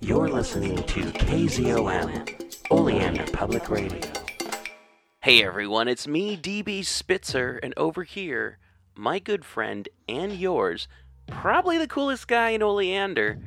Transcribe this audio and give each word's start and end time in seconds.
You're 0.00 0.28
listening 0.28 0.76
to 0.76 1.00
KZOM, 1.00 2.70
Oleander 2.70 3.24
Public 3.32 3.70
Radio. 3.70 3.98
Hey 5.22 5.42
everyone, 5.42 5.88
it's 5.88 6.06
me, 6.06 6.36
DB 6.36 6.84
Spitzer, 6.84 7.58
and 7.62 7.72
over 7.78 8.02
here, 8.02 8.58
my 8.94 9.18
good 9.18 9.42
friend 9.42 9.88
and 10.06 10.34
yours, 10.34 10.86
probably 11.26 11.78
the 11.78 11.88
coolest 11.88 12.28
guy 12.28 12.50
in 12.50 12.62
Oleander, 12.62 13.38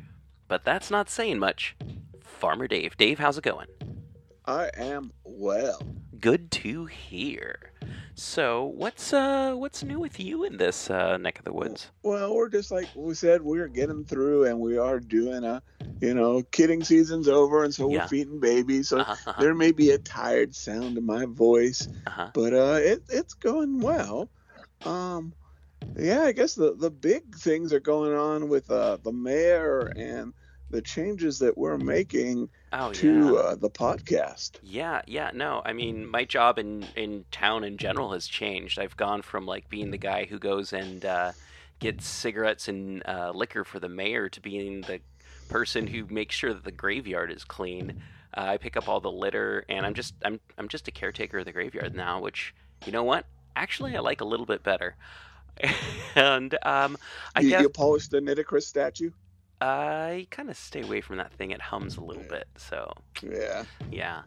but 0.47 0.65
that's 0.65 0.89
not 0.89 1.07
saying 1.07 1.38
much. 1.38 1.75
Farmer 2.23 2.68
Dave. 2.68 2.97
Dave, 2.97 3.20
how's 3.20 3.38
it 3.38 3.43
going? 3.43 3.68
I 4.43 4.71
am 4.75 5.13
well. 5.23 5.79
Good 6.20 6.50
to 6.52 6.86
hear. 6.88 7.73
So, 8.20 8.65
what's 8.65 9.13
uh 9.13 9.55
what's 9.55 9.83
new 9.83 9.99
with 9.99 10.19
you 10.19 10.43
in 10.43 10.57
this 10.57 10.91
uh, 10.91 11.18
neck 11.18 11.39
of 11.39 11.45
the 11.45 11.54
woods? 11.54 11.91
Well, 12.04 12.33
we're 12.36 12.49
just 12.49 12.71
like 12.71 12.89
we 12.95 13.13
said, 13.13 13.41
we're 13.41 13.68
getting 13.68 14.05
through, 14.05 14.45
and 14.45 14.59
we 14.59 14.77
are 14.77 14.99
doing 14.99 15.43
a, 15.43 15.61
you 16.01 16.13
know, 16.13 16.43
kidding 16.43 16.83
season's 16.83 17.27
over, 17.27 17.63
and 17.63 17.73
so 17.73 17.87
Yeah. 17.87 18.04
we're 18.04 18.07
feeding 18.07 18.39
babies. 18.39 18.89
So 18.89 19.00
Uh-huh, 19.01 19.15
uh-huh, 19.25 19.33
there 19.41 19.54
may 19.55 19.71
be 19.71 19.91
a 19.91 19.97
tired 19.97 20.55
sound 20.55 20.97
in 20.97 21.05
my 21.05 21.25
voice, 21.25 21.87
uh-huh. 22.07 22.32
but 22.33 22.54
uh, 22.54 22.79
it 22.82 23.04
it's 23.10 23.33
going 23.33 23.82
well. 23.82 24.32
Um, 24.86 25.36
yeah, 25.97 26.21
I 26.24 26.32
guess 26.33 26.55
the 26.55 26.75
the 26.75 26.91
big 26.91 27.36
things 27.36 27.74
are 27.74 27.79
going 27.82 28.13
on 28.13 28.49
with 28.49 28.69
uh 28.71 28.97
the 29.04 29.13
mayor 29.13 29.91
and 29.96 30.33
the 30.69 30.82
changes 30.82 31.39
that 31.39 31.57
we're 31.57 31.77
making 31.79 32.49
Oh 32.72 32.94
to 32.94 33.33
yeah. 33.33 33.39
uh, 33.39 33.55
the 33.55 33.69
podcast. 33.69 34.52
Yeah, 34.61 35.02
yeah, 35.08 35.31
no. 35.33 35.61
I 35.66 35.73
mean, 35.73 36.05
my 36.05 36.23
job 36.23 36.59
in 36.59 36.86
in 36.95 37.25
town 37.31 37.64
in 37.64 37.77
general 37.77 38.14
has 38.14 38.27
changed. 38.27 38.80
I've 38.80 38.95
gone 38.95 39.22
from 39.22 39.45
like 39.45 39.69
being 39.69 39.91
the 39.91 39.97
guy 39.97 40.25
who 40.25 40.38
goes 40.38 40.72
and 40.72 41.03
uh, 41.03 41.31
gets 41.80 42.05
cigarettes 42.05 42.67
and 42.67 43.02
uh, 43.08 43.31
liquor 43.33 43.63
for 43.63 43.80
the 43.80 43.89
mayor 43.89 44.30
to 44.30 44.41
being 44.41 44.81
the 44.81 45.00
person 45.50 45.88
who 45.88 46.05
makes 46.09 46.36
sure 46.36 46.53
that 46.53 46.63
the 46.63 46.72
graveyard 46.72 47.31
is 47.31 47.44
clean. 47.44 48.03
Uh, 48.38 48.41
I 48.41 48.58
pick 48.58 48.77
up 48.77 48.88
all 48.88 48.99
the 48.99 49.11
litter, 49.11 49.66
and 49.67 49.85
I'm 49.85 49.95
just 49.95 50.13
I'm 50.23 50.39
I'm 50.57 50.67
just 50.67 50.88
a 50.88 50.91
caretaker 50.91 51.39
of 51.39 51.45
the 51.45 51.51
graveyard 51.51 51.95
now. 51.95 52.22
Which 52.22 52.53
you 52.85 52.91
know 52.91 53.03
what? 53.03 53.25
Actually, 53.55 53.95
I 53.95 53.99
like 53.99 54.22
a 54.22 54.25
little 54.25 54.45
bit 54.45 54.61
better. 54.61 54.95
and 56.16 56.57
um, 56.61 56.97
I 57.35 57.41
you, 57.41 57.49
guess 57.49 57.61
you 57.61 57.69
polished 57.69 58.11
the 58.11 58.19
Nitocris 58.19 58.63
statue. 58.63 59.11
I 59.61 60.27
kind 60.31 60.49
of 60.49 60.57
stay 60.57 60.81
away 60.81 61.02
from 61.02 61.17
that 61.17 61.33
thing. 61.33 61.52
It 61.52 61.61
hums 61.61 61.97
a 61.97 62.02
little 62.03 62.23
bit, 62.23 62.47
so. 62.55 62.93
Yeah. 63.21 63.63
Yeah. 63.91 64.21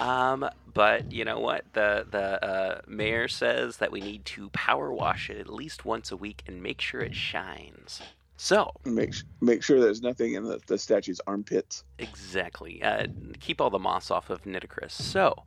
Um, 0.00 0.48
but 0.72 1.10
you 1.10 1.24
know 1.24 1.40
what? 1.40 1.64
The 1.72 2.06
the 2.08 2.44
uh, 2.44 2.80
mayor 2.86 3.26
says 3.26 3.78
that 3.78 3.90
we 3.90 4.00
need 4.00 4.24
to 4.26 4.48
power 4.50 4.92
wash 4.92 5.28
it 5.28 5.38
at 5.38 5.52
least 5.52 5.84
once 5.84 6.12
a 6.12 6.16
week 6.16 6.42
and 6.46 6.62
make 6.62 6.80
sure 6.80 7.00
it 7.00 7.16
shines. 7.16 8.00
So 8.36 8.72
Make 8.84 9.14
make 9.40 9.64
sure 9.64 9.80
there's 9.80 10.00
nothing 10.00 10.34
in 10.34 10.44
the, 10.44 10.60
the 10.68 10.78
statue's 10.78 11.20
armpits. 11.26 11.82
exactly, 11.98 12.80
uh, 12.84 13.08
keep 13.40 13.60
all 13.60 13.70
the 13.70 13.80
moss 13.80 14.12
off 14.12 14.30
of 14.30 14.42
Nitocris. 14.44 14.92
So, 14.92 15.42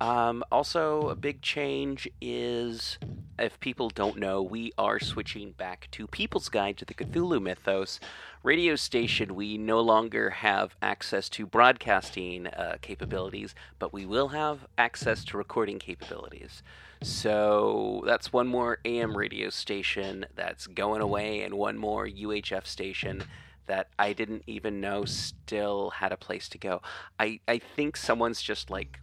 um, 0.00 0.42
also 0.50 1.08
a 1.08 1.14
big 1.14 1.42
change 1.42 2.08
is, 2.20 2.98
if 3.38 3.60
people 3.60 3.90
don't 3.90 4.16
know, 4.16 4.42
we 4.42 4.72
are 4.78 4.98
switching 4.98 5.52
back 5.52 5.88
to 5.92 6.06
People's 6.06 6.48
Guide 6.48 6.78
to 6.78 6.84
the 6.86 6.94
Cthulhu 6.94 7.40
Mythos 7.40 8.00
radio 8.42 8.76
station. 8.76 9.34
We 9.34 9.58
no 9.58 9.80
longer 9.80 10.30
have 10.30 10.74
access 10.80 11.28
to 11.30 11.44
broadcasting 11.44 12.46
uh, 12.46 12.78
capabilities, 12.80 13.54
but 13.78 13.92
we 13.92 14.06
will 14.06 14.28
have 14.28 14.66
access 14.78 15.22
to 15.26 15.36
recording 15.36 15.78
capabilities. 15.78 16.62
So 17.02 18.02
that's 18.06 18.32
one 18.32 18.46
more 18.46 18.78
AM 18.84 19.16
radio 19.16 19.50
station 19.50 20.26
that's 20.34 20.66
going 20.66 21.02
away, 21.02 21.42
and 21.42 21.54
one 21.54 21.76
more 21.76 22.06
UHF 22.06 22.66
station 22.66 23.24
that 23.66 23.88
I 23.98 24.14
didn't 24.14 24.44
even 24.46 24.80
know 24.80 25.04
still 25.04 25.90
had 25.90 26.10
a 26.10 26.16
place 26.16 26.48
to 26.48 26.58
go. 26.58 26.82
I, 27.18 27.40
I 27.46 27.58
think 27.58 27.96
someone's 27.96 28.42
just 28.42 28.68
like 28.68 28.98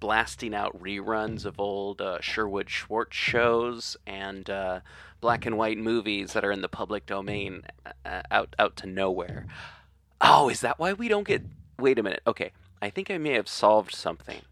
blasting 0.00 0.54
out 0.54 0.80
reruns 0.80 1.44
of 1.44 1.58
old 1.58 2.00
uh, 2.00 2.20
Sherwood 2.20 2.70
Schwartz 2.70 3.16
shows 3.16 3.96
and 4.06 4.48
uh, 4.48 4.80
black 5.20 5.46
and 5.46 5.56
white 5.58 5.78
movies 5.78 6.32
that 6.32 6.44
are 6.44 6.52
in 6.52 6.62
the 6.62 6.68
public 6.68 7.06
domain 7.06 7.62
uh, 8.04 8.22
out 8.30 8.54
out 8.58 8.76
to 8.76 8.86
nowhere. 8.86 9.46
Oh, 10.20 10.48
is 10.48 10.60
that 10.60 10.78
why 10.78 10.92
we 10.92 11.08
don't 11.08 11.26
get? 11.26 11.42
Wait 11.78 11.98
a 11.98 12.02
minute. 12.02 12.22
Okay, 12.26 12.52
I 12.80 12.90
think 12.90 13.10
I 13.10 13.18
may 13.18 13.32
have 13.32 13.48
solved 13.48 13.94
something. 13.94 14.42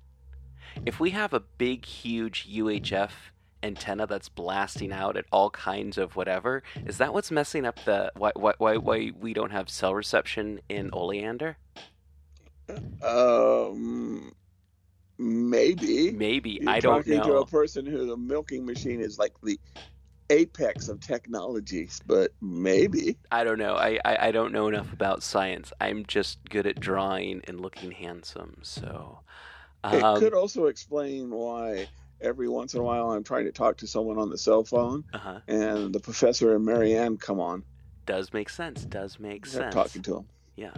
If 0.85 1.01
we 1.01 1.11
have 1.11 1.33
a 1.33 1.41
big, 1.41 1.85
huge 1.85 2.49
UHF 2.51 3.11
antenna 3.63 4.07
that's 4.07 4.29
blasting 4.29 4.93
out 4.93 5.17
at 5.17 5.25
all 5.33 5.51
kinds 5.51 5.97
of 5.97 6.17
whatever, 6.17 6.63
is 6.87 6.99
that 6.99 7.15
what's 7.15 7.31
messing 7.31 7.65
up 7.65 7.85
the 7.85 8.13
why 8.17 8.33
why 8.35 8.55
why, 8.59 8.77
why 8.77 9.13
we 9.19 9.33
don't 9.33 9.53
have 9.53 9.69
cell 9.69 9.95
reception 9.95 10.61
in 10.69 10.91
Oleander? 10.93 11.57
Um, 13.03 14.33
maybe. 15.19 16.11
Maybe 16.13 16.59
You're 16.61 16.71
I 16.71 16.81
don't 16.81 17.07
know. 17.07 17.17
talking 17.17 17.33
to 17.33 17.39
a 17.39 17.47
person 17.47 17.87
who 17.87 18.07
the 18.07 18.17
milking 18.17 18.65
machine 18.67 19.01
is 19.01 19.19
like 19.19 19.33
the 19.43 19.59
apex 20.31 20.89
of 20.89 21.01
technologies, 21.01 22.01
but 22.07 22.33
maybe. 22.41 23.17
I 23.31 23.45
don't 23.45 23.59
know. 23.59 23.75
I, 23.75 23.99
I, 24.05 24.29
I 24.29 24.31
don't 24.33 24.53
know 24.53 24.69
enough 24.69 24.93
about 24.93 25.23
science. 25.23 25.73
I'm 25.81 26.05
just 26.07 26.39
good 26.49 26.67
at 26.67 26.81
drawing 26.81 27.43
and 27.47 27.61
looking 27.61 27.91
handsome. 27.91 28.59
So, 28.63 29.21
it 29.85 30.03
um, 30.03 30.19
could 30.19 30.35
also 30.35 30.67
explain 30.67 31.31
why 31.31 31.89
every 32.21 32.49
once 32.49 32.75
in 32.75 32.81
a 32.81 32.83
while 32.83 33.13
I'm 33.13 33.25
trying 33.25 33.45
to 33.45 33.53
talk 33.53 33.77
to 33.79 33.87
someone 33.87 34.19
on 34.19 34.31
the 34.31 34.39
cell 34.39 34.65
phone, 34.65 35.05
uh-huh. 35.13 35.41
and 35.47 35.95
the 35.95 36.01
professor 36.01 36.55
and 36.55 36.65
Mary 36.65 36.97
Ann 36.97 37.17
come 37.17 37.41
on. 37.41 37.63
does 38.07 38.33
make 38.33 38.49
sense. 38.49 38.85
Does 38.85 39.19
make 39.21 39.47
I'm 39.47 39.53
sense. 39.53 39.75
talking 39.75 40.03
to 40.03 40.15
them. 40.15 40.27
Yeah, 40.57 40.73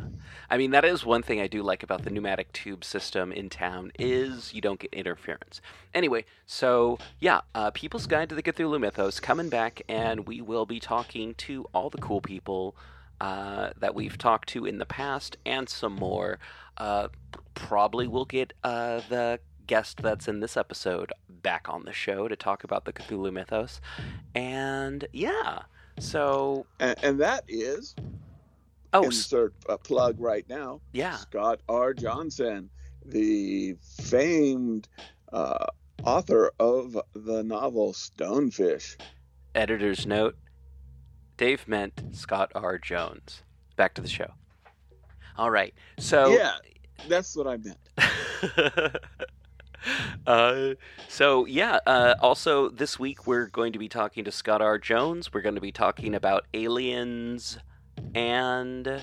I 0.48 0.56
mean 0.56 0.70
that 0.70 0.86
is 0.86 1.04
one 1.04 1.22
thing 1.22 1.40
I 1.40 1.48
do 1.48 1.62
like 1.62 1.82
about 1.82 2.02
the 2.02 2.10
pneumatic 2.10 2.50
tube 2.52 2.82
system 2.82 3.30
in 3.30 3.50
town 3.50 3.92
is 3.98 4.54
you 4.54 4.62
don't 4.62 4.80
get 4.80 4.92
interference. 4.94 5.60
Anyway, 5.92 6.24
so 6.46 6.98
yeah, 7.20 7.42
uh, 7.54 7.70
People's 7.72 8.06
Guide 8.06 8.30
to 8.30 8.34
the 8.34 8.42
Cthulhu 8.42 8.80
Mythos 8.80 9.20
coming 9.20 9.50
back, 9.50 9.82
and 9.86 10.26
we 10.26 10.40
will 10.40 10.64
be 10.64 10.80
talking 10.80 11.34
to 11.34 11.66
all 11.74 11.90
the 11.90 11.98
cool 11.98 12.22
people 12.22 12.74
uh, 13.20 13.70
that 13.78 13.94
we've 13.94 14.16
talked 14.16 14.48
to 14.50 14.64
in 14.64 14.78
the 14.78 14.86
past 14.86 15.36
and 15.44 15.68
some 15.68 15.94
more. 15.94 16.38
Uh, 16.78 17.08
probably 17.54 18.06
we'll 18.06 18.24
get 18.24 18.54
uh, 18.64 19.02
the 19.10 19.40
guest 19.66 19.98
that's 19.98 20.26
in 20.28 20.40
this 20.40 20.56
episode 20.56 21.12
back 21.28 21.68
on 21.68 21.84
the 21.84 21.92
show 21.92 22.28
to 22.28 22.36
talk 22.36 22.64
about 22.64 22.86
the 22.86 22.92
Cthulhu 22.94 23.30
Mythos, 23.30 23.82
and 24.34 25.06
yeah, 25.12 25.60
so 25.98 26.66
And, 26.80 26.96
and 27.02 27.20
that 27.20 27.44
is 27.48 27.94
oh 28.96 29.04
insert 29.04 29.54
a 29.68 29.78
plug 29.78 30.20
right 30.20 30.48
now. 30.48 30.80
yeah. 30.92 31.16
Scott 31.16 31.60
R. 31.68 31.94
Johnson, 31.94 32.70
the 33.04 33.76
famed 34.02 34.88
uh, 35.32 35.66
author 36.04 36.52
of 36.58 36.96
the 37.14 37.42
novel 37.42 37.92
Stonefish. 37.92 38.96
Editor's 39.54 40.06
note 40.06 40.36
Dave 41.36 41.68
meant 41.68 42.02
Scott 42.12 42.50
R. 42.54 42.78
Jones. 42.78 43.42
Back 43.76 43.94
to 43.94 44.02
the 44.02 44.08
show. 44.08 44.32
All 45.36 45.50
right. 45.50 45.74
So. 45.98 46.28
Yeah, 46.28 46.52
that's 47.08 47.36
what 47.36 47.46
I 47.46 47.58
meant. 47.58 48.96
uh, 50.26 50.74
so, 51.08 51.44
yeah. 51.44 51.78
Uh, 51.86 52.14
also, 52.20 52.70
this 52.70 52.98
week 52.98 53.26
we're 53.26 53.46
going 53.46 53.72
to 53.74 53.78
be 53.78 53.88
talking 53.88 54.24
to 54.24 54.32
Scott 54.32 54.62
R. 54.62 54.78
Jones. 54.78 55.32
We're 55.32 55.42
going 55.42 55.56
to 55.56 55.60
be 55.60 55.72
talking 55.72 56.14
about 56.14 56.46
aliens. 56.54 57.58
And. 58.14 59.02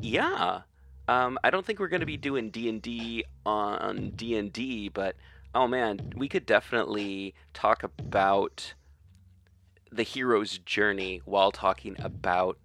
Yeah. 0.00 0.62
Um, 1.08 1.38
I 1.44 1.50
don't 1.50 1.64
think 1.64 1.78
we're 1.78 1.88
going 1.88 2.00
to 2.00 2.06
be 2.06 2.16
doing 2.16 2.50
D&D 2.50 3.24
on 3.44 4.10
D&D, 4.16 4.88
but 4.88 5.14
oh 5.54 5.66
man, 5.68 6.12
we 6.16 6.28
could 6.28 6.44
definitely 6.44 7.34
talk 7.54 7.82
about 7.82 8.74
the 9.90 10.02
hero's 10.02 10.58
journey 10.58 11.22
while 11.24 11.52
talking 11.52 11.96
about 12.00 12.58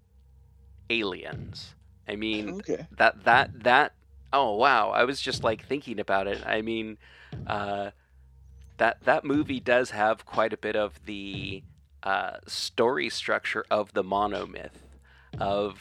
aliens. 0.90 1.76
I 2.08 2.16
mean, 2.16 2.50
Okay. 2.50 2.88
that 2.98 3.24
that 3.26 3.64
that 3.64 3.94
oh 4.34 4.56
wow, 4.56 4.90
I 4.90 5.04
was 5.04 5.22
just 5.22 5.44
like 5.44 5.66
thinking 5.66 6.00
about 6.00 6.28
it. 6.28 6.42
I 6.46 6.62
mean, 6.64 6.98
uh, 7.46 7.92
that 8.78 9.04
that 9.04 9.24
movie 9.24 9.60
does 9.60 9.92
have 9.92 10.26
quite 10.26 10.52
a 10.52 10.58
bit 10.58 10.76
of 10.76 11.00
the 11.06 11.62
uh, 12.02 12.38
story 12.48 13.10
structure 13.10 13.64
of 13.70 13.94
the 13.94 14.04
monomyth 14.04 14.72
of 15.40 15.80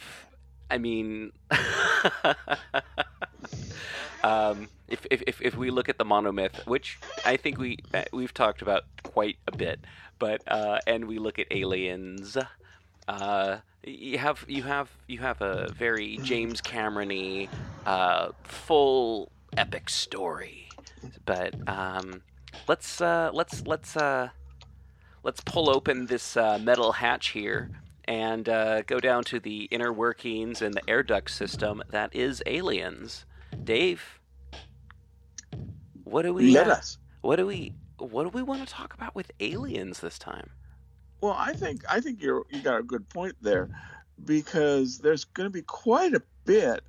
I 0.71 0.77
mean, 0.77 1.33
um, 4.23 4.69
if, 4.87 5.05
if, 5.11 5.41
if, 5.41 5.57
we 5.57 5.69
look 5.69 5.89
at 5.89 5.97
the 5.97 6.05
monomyth, 6.05 6.65
which 6.65 6.97
I 7.25 7.35
think 7.35 7.57
we 7.57 7.77
we've 8.13 8.33
talked 8.33 8.61
about 8.61 8.85
quite 9.03 9.35
a 9.47 9.57
bit, 9.57 9.81
but 10.17 10.41
uh, 10.47 10.79
and 10.87 11.09
we 11.09 11.19
look 11.19 11.39
at 11.39 11.47
aliens, 11.51 12.37
uh, 13.09 13.57
you 13.83 14.17
have 14.17 14.45
you 14.47 14.63
have 14.63 14.89
you 15.07 15.19
have 15.19 15.41
a 15.41 15.67
very 15.73 16.17
James 16.23 16.61
Cameron-y, 16.61 17.49
uh, 17.85 18.29
full 18.43 19.29
epic 19.57 19.89
story, 19.89 20.69
but 21.25 21.53
um, 21.67 22.21
let's 22.69 23.01
uh, 23.01 23.29
let's 23.33 23.67
let's 23.67 23.97
uh, 23.97 24.29
let's 25.23 25.41
pull 25.41 25.69
open 25.69 26.05
this 26.05 26.37
uh, 26.37 26.57
metal 26.59 26.93
hatch 26.93 27.31
here 27.31 27.71
and 28.05 28.49
uh, 28.49 28.81
go 28.83 28.99
down 28.99 29.23
to 29.25 29.39
the 29.39 29.65
inner 29.65 29.91
workings 29.93 30.61
and 30.61 30.73
the 30.73 30.89
air 30.89 31.03
duct 31.03 31.29
system 31.31 31.81
that 31.89 32.15
is 32.15 32.41
aliens. 32.45 33.25
Dave, 33.65 34.19
what 36.03 36.23
do 36.23 36.33
we 36.33 36.53
Let 36.53 36.67
us. 36.67 36.97
what 37.21 37.35
do 37.37 37.45
we 37.45 37.73
what 37.97 38.23
do 38.23 38.29
we 38.29 38.41
want 38.43 38.67
to 38.67 38.73
talk 38.73 38.93
about 38.93 39.15
with 39.15 39.31
aliens 39.39 39.99
this 39.99 40.17
time? 40.17 40.51
Well, 41.21 41.35
I 41.37 41.53
think 41.53 41.83
I 41.89 42.01
think 42.01 42.21
you're 42.21 42.45
you 42.49 42.61
got 42.61 42.79
a 42.79 42.83
good 42.83 43.07
point 43.09 43.35
there, 43.41 43.69
because 44.25 44.97
there's 44.99 45.25
going 45.25 45.47
to 45.47 45.53
be 45.53 45.61
quite 45.61 46.13
a 46.13 46.23
bit 46.45 46.81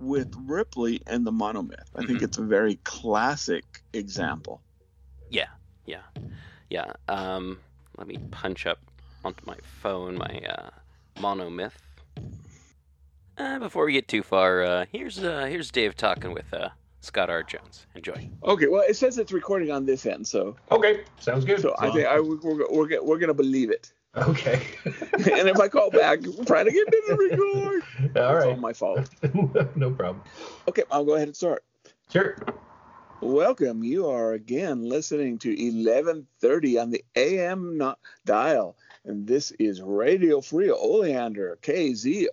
with 0.00 0.28
Ripley 0.36 1.00
and 1.06 1.26
the 1.26 1.32
monomyth. 1.32 1.88
I 1.94 2.04
think 2.04 2.20
Mhm. 2.20 2.24
it's 2.24 2.38
a 2.38 2.42
very 2.44 2.76
classic 2.76 3.64
example. 3.92 4.62
Yeah, 5.30 5.48
yeah, 5.84 6.02
yeah. 6.70 6.92
Um, 7.08 7.60
let 7.98 8.06
me 8.06 8.18
punch 8.30 8.66
up 8.66 8.78
onto 9.24 9.44
my 9.46 9.56
phone 9.80 10.16
my 10.16 10.40
uh, 10.48 10.70
monomyth. 11.16 11.72
Uh, 13.36 13.58
before 13.58 13.84
we 13.84 13.92
get 13.92 14.06
too 14.06 14.22
far, 14.22 14.62
uh, 14.62 14.84
here's 14.92 15.18
uh, 15.18 15.46
here's 15.46 15.70
Dave 15.70 15.96
talking 15.96 16.32
with 16.32 16.52
uh, 16.52 16.68
Scott 17.00 17.30
R. 17.30 17.42
Jones. 17.42 17.86
Enjoy. 17.94 18.28
Okay, 18.44 18.68
well, 18.68 18.84
it 18.86 18.96
says 18.96 19.18
it's 19.18 19.32
recording 19.32 19.70
on 19.70 19.86
this 19.86 20.06
end, 20.06 20.26
so 20.26 20.54
Okay, 20.70 21.00
sounds 21.18 21.44
good. 21.44 21.60
so 21.60 21.74
I 21.78 21.90
think 21.90 22.06
I, 22.06 22.20
we're 22.20 22.36
we're, 22.36 22.66
we're, 22.70 23.02
we're 23.02 23.18
going 23.18 23.28
to 23.28 23.34
believe 23.34 23.70
it. 23.70 23.92
Okay. 24.16 24.62
and 24.84 25.48
if 25.48 25.58
I 25.58 25.66
call 25.66 25.90
back, 25.90 26.20
we're 26.22 26.44
trying 26.44 26.66
to 26.66 26.70
get 26.70 26.86
it 26.86 27.06
to 27.08 27.16
record. 27.16 27.82
All 28.16 28.36
It's 28.36 28.46
all 28.46 28.56
my 28.56 28.72
fault. 28.72 29.10
no 29.74 29.90
problem. 29.90 30.22
Okay, 30.68 30.84
I'll 30.92 31.04
go 31.04 31.14
ahead 31.14 31.26
and 31.26 31.36
start. 31.36 31.64
Sure. 32.12 32.36
Welcome. 33.24 33.82
You 33.82 34.10
are 34.10 34.34
again 34.34 34.86
listening 34.86 35.38
to 35.38 35.48
1130 35.48 36.78
on 36.78 36.90
the 36.90 37.02
AM 37.16 37.94
dial. 38.26 38.76
And 39.06 39.26
this 39.26 39.50
is 39.52 39.80
Radio 39.80 40.42
Free 40.42 40.70
Oleander, 40.70 41.58
KZOMB. 41.62 42.28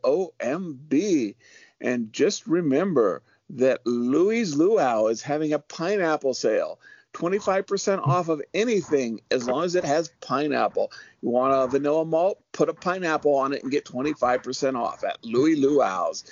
And 1.80 2.12
just 2.12 2.46
remember 2.46 3.22
that 3.52 3.80
Louis 3.86 4.54
Luau 4.54 5.08
is 5.08 5.22
having 5.22 5.54
a 5.54 5.60
pineapple 5.60 6.34
sale. 6.34 6.78
25% 7.14 8.06
off 8.06 8.28
of 8.28 8.42
anything 8.54 9.22
as 9.32 9.48
long 9.48 9.64
as 9.64 9.76
it 9.76 9.86
has 9.86 10.12
pineapple. 10.20 10.92
You 11.22 11.30
want 11.30 11.54
a 11.54 11.68
vanilla 11.68 12.04
malt? 12.04 12.42
Put 12.52 12.68
a 12.68 12.74
pineapple 12.74 13.36
on 13.36 13.54
it 13.54 13.64
and 13.64 13.72
get 13.72 13.86
25% 13.86 14.78
off 14.78 15.06
at 15.06 15.24
Louis 15.24 15.56
Luau's 15.56 16.26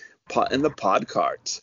in 0.51 0.61
the 0.61 0.69
pod 0.69 1.07
carts. 1.07 1.61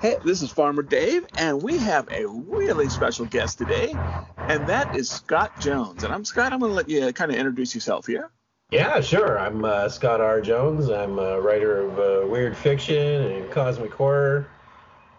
Hey, 0.00 0.16
this 0.24 0.42
is 0.42 0.50
Farmer 0.50 0.82
Dave, 0.82 1.26
and 1.36 1.62
we 1.62 1.78
have 1.78 2.08
a 2.10 2.26
really 2.26 2.88
special 2.88 3.24
guest 3.26 3.58
today, 3.58 3.94
and 4.36 4.66
that 4.68 4.94
is 4.94 5.10
Scott 5.10 5.58
Jones. 5.60 6.04
And 6.04 6.12
I'm 6.12 6.24
Scott. 6.24 6.52
I'm 6.52 6.60
going 6.60 6.70
to 6.70 6.76
let 6.76 6.88
you 6.88 7.12
kind 7.12 7.30
of 7.30 7.36
introduce 7.36 7.74
yourself 7.74 8.06
here. 8.06 8.30
Yeah, 8.70 9.00
sure. 9.00 9.38
I'm 9.38 9.64
uh, 9.64 9.88
Scott 9.88 10.20
R. 10.20 10.40
Jones. 10.40 10.88
I'm 10.88 11.18
a 11.18 11.40
writer 11.40 11.82
of 11.82 11.98
uh, 11.98 12.26
weird 12.28 12.56
fiction 12.56 12.96
and 12.96 13.50
cosmic 13.50 13.92
horror. 13.92 14.48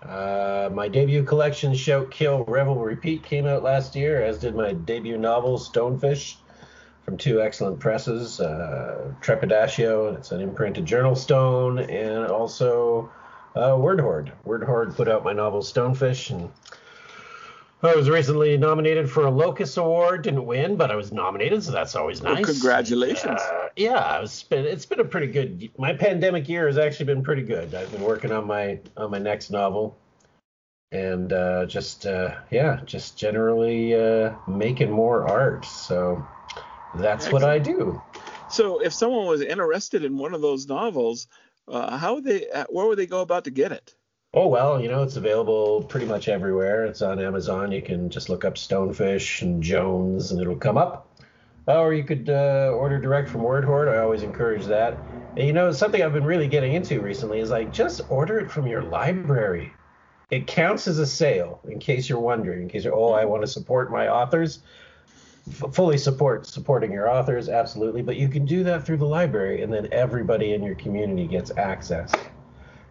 Uh, 0.02 0.70
my 0.72 0.88
debut 0.88 1.24
collection, 1.24 1.74
Shout, 1.74 2.12
Kill, 2.12 2.44
Revel, 2.44 2.76
Repeat, 2.76 3.24
came 3.24 3.48
out 3.48 3.64
last 3.64 3.96
year, 3.96 4.22
as 4.22 4.38
did 4.38 4.56
my 4.56 4.74
debut 4.74 5.18
novel, 5.18 5.58
Stonefish, 5.58 6.36
from 7.06 7.18
two 7.18 7.40
excellent 7.40 7.80
presses, 7.80 8.40
uh, 8.40 9.12
Trepidatio, 9.22 10.18
it's 10.18 10.32
an 10.32 10.42
imprinted 10.42 10.86
JournalStone, 10.86 11.88
and 11.88 12.26
also 12.32 13.12
uh, 13.56 13.78
Word 13.80 14.00
Horde. 14.00 14.32
Word 14.44 14.64
Horde 14.64 14.96
put 14.96 15.08
out 15.08 15.24
my 15.24 15.32
novel, 15.32 15.62
Stonefish, 15.62 16.32
and 16.32 16.50
I 17.84 17.96
was 17.96 18.10
recently 18.10 18.58
nominated 18.58 19.08
for 19.08 19.28
a 19.28 19.30
Locus 19.30 19.78
Award. 19.78 20.24
Didn't 20.24 20.48
win, 20.48 20.76
but 20.78 20.90
I 20.90 20.96
was 20.96 21.12
nominated, 21.12 21.64
so 21.64 21.72
that's 21.72 21.96
always 21.96 22.24
Well, 22.24 22.34
nice. 22.34 22.46
congratulations. 22.46 23.40
Uh, 23.40 23.70
yeah, 23.76 24.22
it's 24.22 24.42
been 24.42 24.66
it's 24.66 24.88
been 24.88 25.00
a 25.00 25.06
pretty 25.06 25.28
good. 25.28 25.70
My 25.78 25.94
pandemic 25.94 26.50
year 26.50 26.66
has 26.66 26.80
actually 26.80 27.06
been 27.06 27.22
pretty 27.22 27.44
good. 27.44 27.76
I've 27.76 27.92
been 27.92 28.02
working 28.02 28.32
on 28.32 28.48
my 28.48 28.80
on 28.98 29.12
my 29.12 29.20
next 29.20 29.52
novel, 29.52 29.96
and 30.92 31.32
uh, 31.32 31.68
just 31.68 32.08
uh, 32.08 32.34
yeah, 32.50 32.80
just 32.86 33.16
generally 33.16 33.94
uh, 33.94 34.34
making 34.48 34.90
more 34.90 35.30
art. 35.30 35.66
So 35.66 36.26
that's 36.98 37.32
what 37.32 37.44
I 37.44 37.60
do. 37.60 38.02
So, 38.50 38.80
if 38.80 38.94
someone 38.94 39.26
was 39.28 39.42
interested 39.42 40.04
in 40.04 40.18
one 40.18 40.34
of 40.34 40.42
those 40.42 40.68
novels, 40.68 41.28
uh, 41.68 41.98
how 41.98 42.16
would 42.16 42.24
they? 42.24 42.50
Uh, 42.50 42.66
where 42.70 42.86
would 42.88 42.98
they 42.98 43.08
go 43.08 43.22
about 43.22 43.46
to 43.46 43.52
get 43.52 43.72
it? 43.72 43.96
Oh 44.34 44.48
well, 44.48 44.82
you 44.82 44.90
know 44.90 45.02
it's 45.02 45.16
available 45.16 45.84
pretty 45.84 46.06
much 46.06 46.28
everywhere. 46.28 46.86
It's 46.86 47.02
on 47.02 47.20
Amazon. 47.20 47.72
You 47.72 47.82
can 47.82 48.10
just 48.10 48.28
look 48.30 48.44
up 48.44 48.56
Stonefish 48.56 49.42
and 49.42 49.64
Jones, 49.64 50.32
and 50.32 50.42
it'll 50.42 50.58
come 50.58 50.78
up. 50.78 51.10
Or 51.68 51.94
you 51.94 52.04
could 52.04 52.30
uh, 52.30 52.72
order 52.76 53.00
direct 53.00 53.30
from 53.30 53.44
Word 53.44 53.64
Horde. 53.64 53.88
I 53.88 53.98
always 53.98 54.24
encourage 54.24 54.66
that. 54.66 54.98
And 55.38 55.48
you 55.48 55.54
know 55.54 55.72
something 55.72 56.02
I've 56.02 56.14
been 56.14 56.26
really 56.26 56.50
getting 56.50 56.74
into 56.74 57.00
recently 57.00 57.40
is 57.40 57.50
like 57.50 57.72
just 57.72 58.02
order 58.10 58.38
it 58.38 58.52
from 58.52 58.68
your 58.68 58.84
library. 58.84 59.74
It 60.30 60.48
counts 60.48 60.88
as 60.88 61.00
a 61.00 61.08
sale. 61.08 61.62
In 61.64 61.80
case 61.80 62.10
you're 62.10 62.20
wondering, 62.20 62.64
in 62.64 62.68
case 62.68 62.84
you're 62.84 62.94
oh 62.94 63.14
I 63.14 63.24
want 63.26 63.42
to 63.44 63.48
support 63.48 63.90
my 63.90 64.10
authors, 64.10 64.60
F- 65.48 65.74
fully 65.76 65.98
support 65.98 66.48
supporting 66.48 66.92
your 66.92 67.10
authors 67.10 67.50
absolutely. 67.50 68.02
But 68.02 68.16
you 68.16 68.28
can 68.28 68.46
do 68.46 68.64
that 68.64 68.86
through 68.86 68.98
the 68.98 69.06
library, 69.06 69.62
and 69.62 69.72
then 69.72 69.88
everybody 69.92 70.54
in 70.54 70.64
your 70.64 70.76
community 70.76 71.28
gets 71.28 71.52
access 71.58 72.14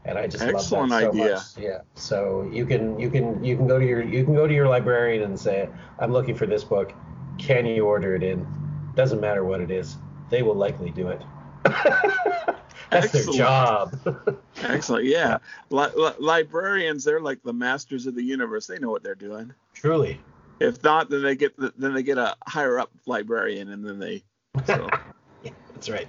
and 0.06 0.18
I 0.18 0.26
just 0.26 0.44
Excellent 0.44 0.90
love 0.90 1.00
that 1.02 1.12
so 1.12 1.20
idea. 1.20 1.34
much. 1.34 1.42
Yeah. 1.58 1.78
So 1.94 2.48
you 2.52 2.66
can 2.66 2.98
you 2.98 3.10
can 3.10 3.42
you 3.42 3.56
can 3.56 3.66
go 3.66 3.78
to 3.78 3.86
your 3.86 4.02
you 4.02 4.24
can 4.24 4.34
go 4.34 4.46
to 4.46 4.52
your 4.54 4.68
librarian 4.68 5.22
and 5.22 5.38
say, 5.38 5.68
I'm 5.98 6.12
looking 6.12 6.34
for 6.34 6.46
this 6.46 6.62
book. 6.64 6.92
Can 7.38 7.66
you 7.66 7.86
order 7.86 8.14
it 8.14 8.22
in? 8.22 8.46
Doesn't 8.94 9.20
matter 9.20 9.44
what 9.44 9.60
it 9.60 9.70
is. 9.70 9.96
They 10.30 10.42
will 10.42 10.54
likely 10.54 10.90
do 10.90 11.08
it. 11.08 11.22
That's 11.64 13.10
their 13.12 13.22
Excellent. 13.22 13.38
job. 13.38 14.38
Excellent. 14.62 15.04
Yeah, 15.06 15.38
li- 15.70 15.88
li- 15.96 16.12
librarians 16.18 17.02
they're 17.02 17.20
like 17.20 17.42
the 17.42 17.52
masters 17.52 18.06
of 18.06 18.14
the 18.14 18.22
universe. 18.22 18.66
They 18.66 18.78
know 18.78 18.90
what 18.90 19.02
they're 19.02 19.14
doing. 19.14 19.52
Truly. 19.72 20.20
If 20.60 20.82
not, 20.82 21.10
then 21.10 21.22
they 21.22 21.36
get 21.36 21.56
the, 21.56 21.72
then 21.76 21.94
they 21.94 22.02
get 22.02 22.18
a 22.18 22.36
higher 22.46 22.78
up 22.78 22.90
librarian, 23.06 23.70
and 23.70 23.84
then 23.84 23.98
they. 23.98 24.22
So. 24.66 24.88
That's 25.74 25.90
right. 25.90 26.08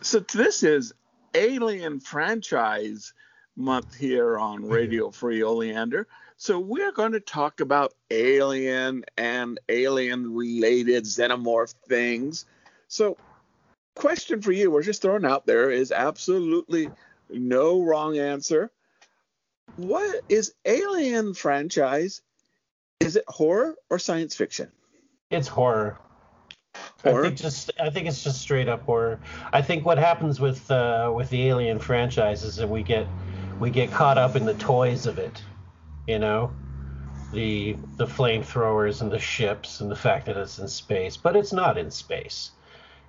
so 0.00 0.20
this 0.20 0.62
is 0.62 0.92
Alien 1.34 2.00
franchise 2.00 3.12
month 3.56 3.94
here 3.94 4.38
on 4.38 4.62
mm-hmm. 4.62 4.72
Radio 4.72 5.10
Free 5.10 5.42
Oleander. 5.42 6.08
So 6.36 6.58
we're 6.58 6.92
going 6.92 7.12
to 7.12 7.20
talk 7.20 7.60
about 7.60 7.94
alien 8.10 9.04
and 9.16 9.60
alien 9.68 10.34
related 10.34 11.04
xenomorph 11.04 11.74
things. 11.88 12.46
So 12.88 13.16
question 13.94 14.42
for 14.42 14.52
you, 14.52 14.70
we're 14.70 14.82
just 14.82 15.02
throwing 15.02 15.24
out 15.24 15.46
there 15.46 15.70
is 15.70 15.92
absolutely 15.92 16.90
no 17.30 17.82
wrong 17.82 18.18
answer. 18.18 18.70
What 19.76 20.22
is 20.28 20.54
Alien 20.64 21.34
franchise? 21.34 22.22
Is 23.04 23.16
it 23.16 23.24
horror 23.28 23.76
or 23.90 23.98
science 23.98 24.34
fiction? 24.34 24.72
It's 25.30 25.48
horror. 25.48 25.98
Horror? 27.02 27.26
I 27.26 27.28
think 27.28 27.38
just 27.38 27.70
I 27.78 27.90
think 27.90 28.08
it's 28.08 28.24
just 28.24 28.40
straight 28.40 28.68
up 28.68 28.82
horror. 28.82 29.20
I 29.52 29.60
think 29.60 29.84
what 29.84 29.98
happens 29.98 30.40
with 30.40 30.70
uh, 30.70 31.12
with 31.14 31.28
the 31.30 31.48
Alien 31.48 31.78
franchise 31.78 32.42
is 32.42 32.56
that 32.56 32.68
we 32.68 32.82
get 32.82 33.06
we 33.60 33.70
get 33.70 33.90
caught 33.90 34.16
up 34.16 34.36
in 34.36 34.46
the 34.46 34.54
toys 34.54 35.06
of 35.06 35.18
it, 35.18 35.42
you 36.06 36.18
know, 36.18 36.52
the 37.32 37.76
the 37.96 38.06
flamethrowers 38.06 39.02
and 39.02 39.12
the 39.12 39.18
ships 39.18 39.80
and 39.80 39.90
the 39.90 39.96
fact 39.96 40.26
that 40.26 40.36
it's 40.36 40.58
in 40.58 40.66
space, 40.66 41.16
but 41.16 41.36
it's 41.36 41.52
not 41.52 41.76
in 41.76 41.90
space. 41.90 42.52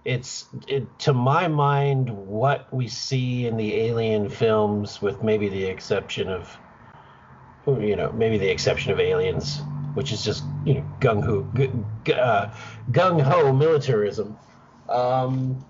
It's 0.04 0.46
it, 0.68 0.88
to 1.00 1.14
my 1.14 1.48
mind 1.48 2.10
what 2.10 2.72
we 2.72 2.88
see 2.88 3.48
in 3.48 3.58
the 3.58 3.74
Alien 3.76 4.30
films, 4.30 5.02
with 5.02 5.24
maybe 5.24 5.48
the 5.48 5.66
exception 5.66 6.30
of 6.30 6.56
you 7.66 7.96
know 7.96 8.12
maybe 8.12 8.38
the 8.38 8.50
exception 8.50 8.92
of 8.92 9.00
Aliens, 9.00 9.62
which 9.96 10.12
is 10.12 10.24
just 10.24 10.44
you 10.64 10.76
know 10.76 10.86
gung 11.00 11.24
ho 11.24 11.42
gu- 11.56 12.14
uh, 12.14 12.54
gung 12.92 13.22
ho 13.22 13.52
militarism. 13.52 14.38
Um, 14.88 15.66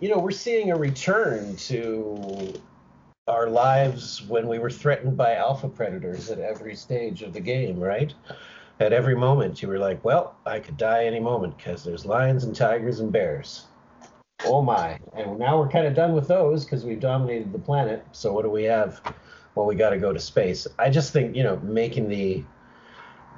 you 0.00 0.08
know, 0.08 0.18
we're 0.18 0.30
seeing 0.30 0.70
a 0.70 0.76
return 0.76 1.56
to 1.56 2.58
our 3.28 3.48
lives 3.48 4.22
when 4.26 4.48
we 4.48 4.58
were 4.58 4.70
threatened 4.70 5.16
by 5.16 5.34
alpha 5.34 5.68
predators 5.68 6.30
at 6.30 6.38
every 6.38 6.74
stage 6.74 7.22
of 7.22 7.32
the 7.32 7.40
game, 7.40 7.78
right? 7.78 8.14
At 8.80 8.94
every 8.94 9.14
moment, 9.14 9.60
you 9.60 9.68
were 9.68 9.78
like, 9.78 10.02
well, 10.04 10.36
I 10.46 10.58
could 10.58 10.78
die 10.78 11.04
any 11.04 11.20
moment 11.20 11.58
because 11.58 11.84
there's 11.84 12.06
lions 12.06 12.44
and 12.44 12.56
tigers 12.56 13.00
and 13.00 13.12
bears. 13.12 13.66
Oh 14.42 14.62
my. 14.62 14.98
And 15.14 15.38
now 15.38 15.58
we're 15.58 15.68
kind 15.68 15.86
of 15.86 15.94
done 15.94 16.14
with 16.14 16.28
those 16.28 16.64
because 16.64 16.84
we've 16.84 16.98
dominated 16.98 17.52
the 17.52 17.58
planet. 17.58 18.04
So 18.12 18.32
what 18.32 18.42
do 18.42 18.50
we 18.50 18.64
have? 18.64 19.02
Well, 19.54 19.66
we 19.66 19.74
got 19.74 19.90
to 19.90 19.98
go 19.98 20.14
to 20.14 20.18
space. 20.18 20.66
I 20.78 20.88
just 20.88 21.12
think, 21.12 21.36
you 21.36 21.42
know, 21.42 21.58
making 21.58 22.08
the 22.08 22.42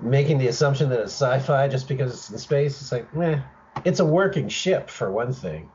making 0.03 0.39
the 0.39 0.49
assumption 0.49 0.89
that 0.91 1.01
it's 1.01 1.13
sci-fi 1.13 1.69
just 1.69 1.89
because 1.89 2.13
it's 2.13 2.31
in 2.31 2.39
space, 2.39 2.81
it's 2.81 2.93
like, 2.93 3.15
meh. 3.15 3.41
It's 3.85 4.01
a 4.01 4.05
working 4.05 4.49
ship 4.49 4.91
for 4.91 5.11
one 5.11 5.33
thing. 5.33 5.71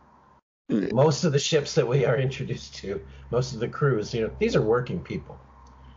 Mm. 0.71 0.91
Most 0.91 1.23
of 1.23 1.31
the 1.31 1.39
ships 1.39 1.75
that 1.75 1.87
we 1.87 2.05
are 2.05 2.17
introduced 2.27 2.75
to, 2.75 3.01
most 3.31 3.53
of 3.53 3.59
the 3.59 3.67
crews, 3.67 4.13
you 4.13 4.21
know, 4.21 4.31
these 4.39 4.55
are 4.55 4.61
working 4.61 4.99
people. 4.99 5.39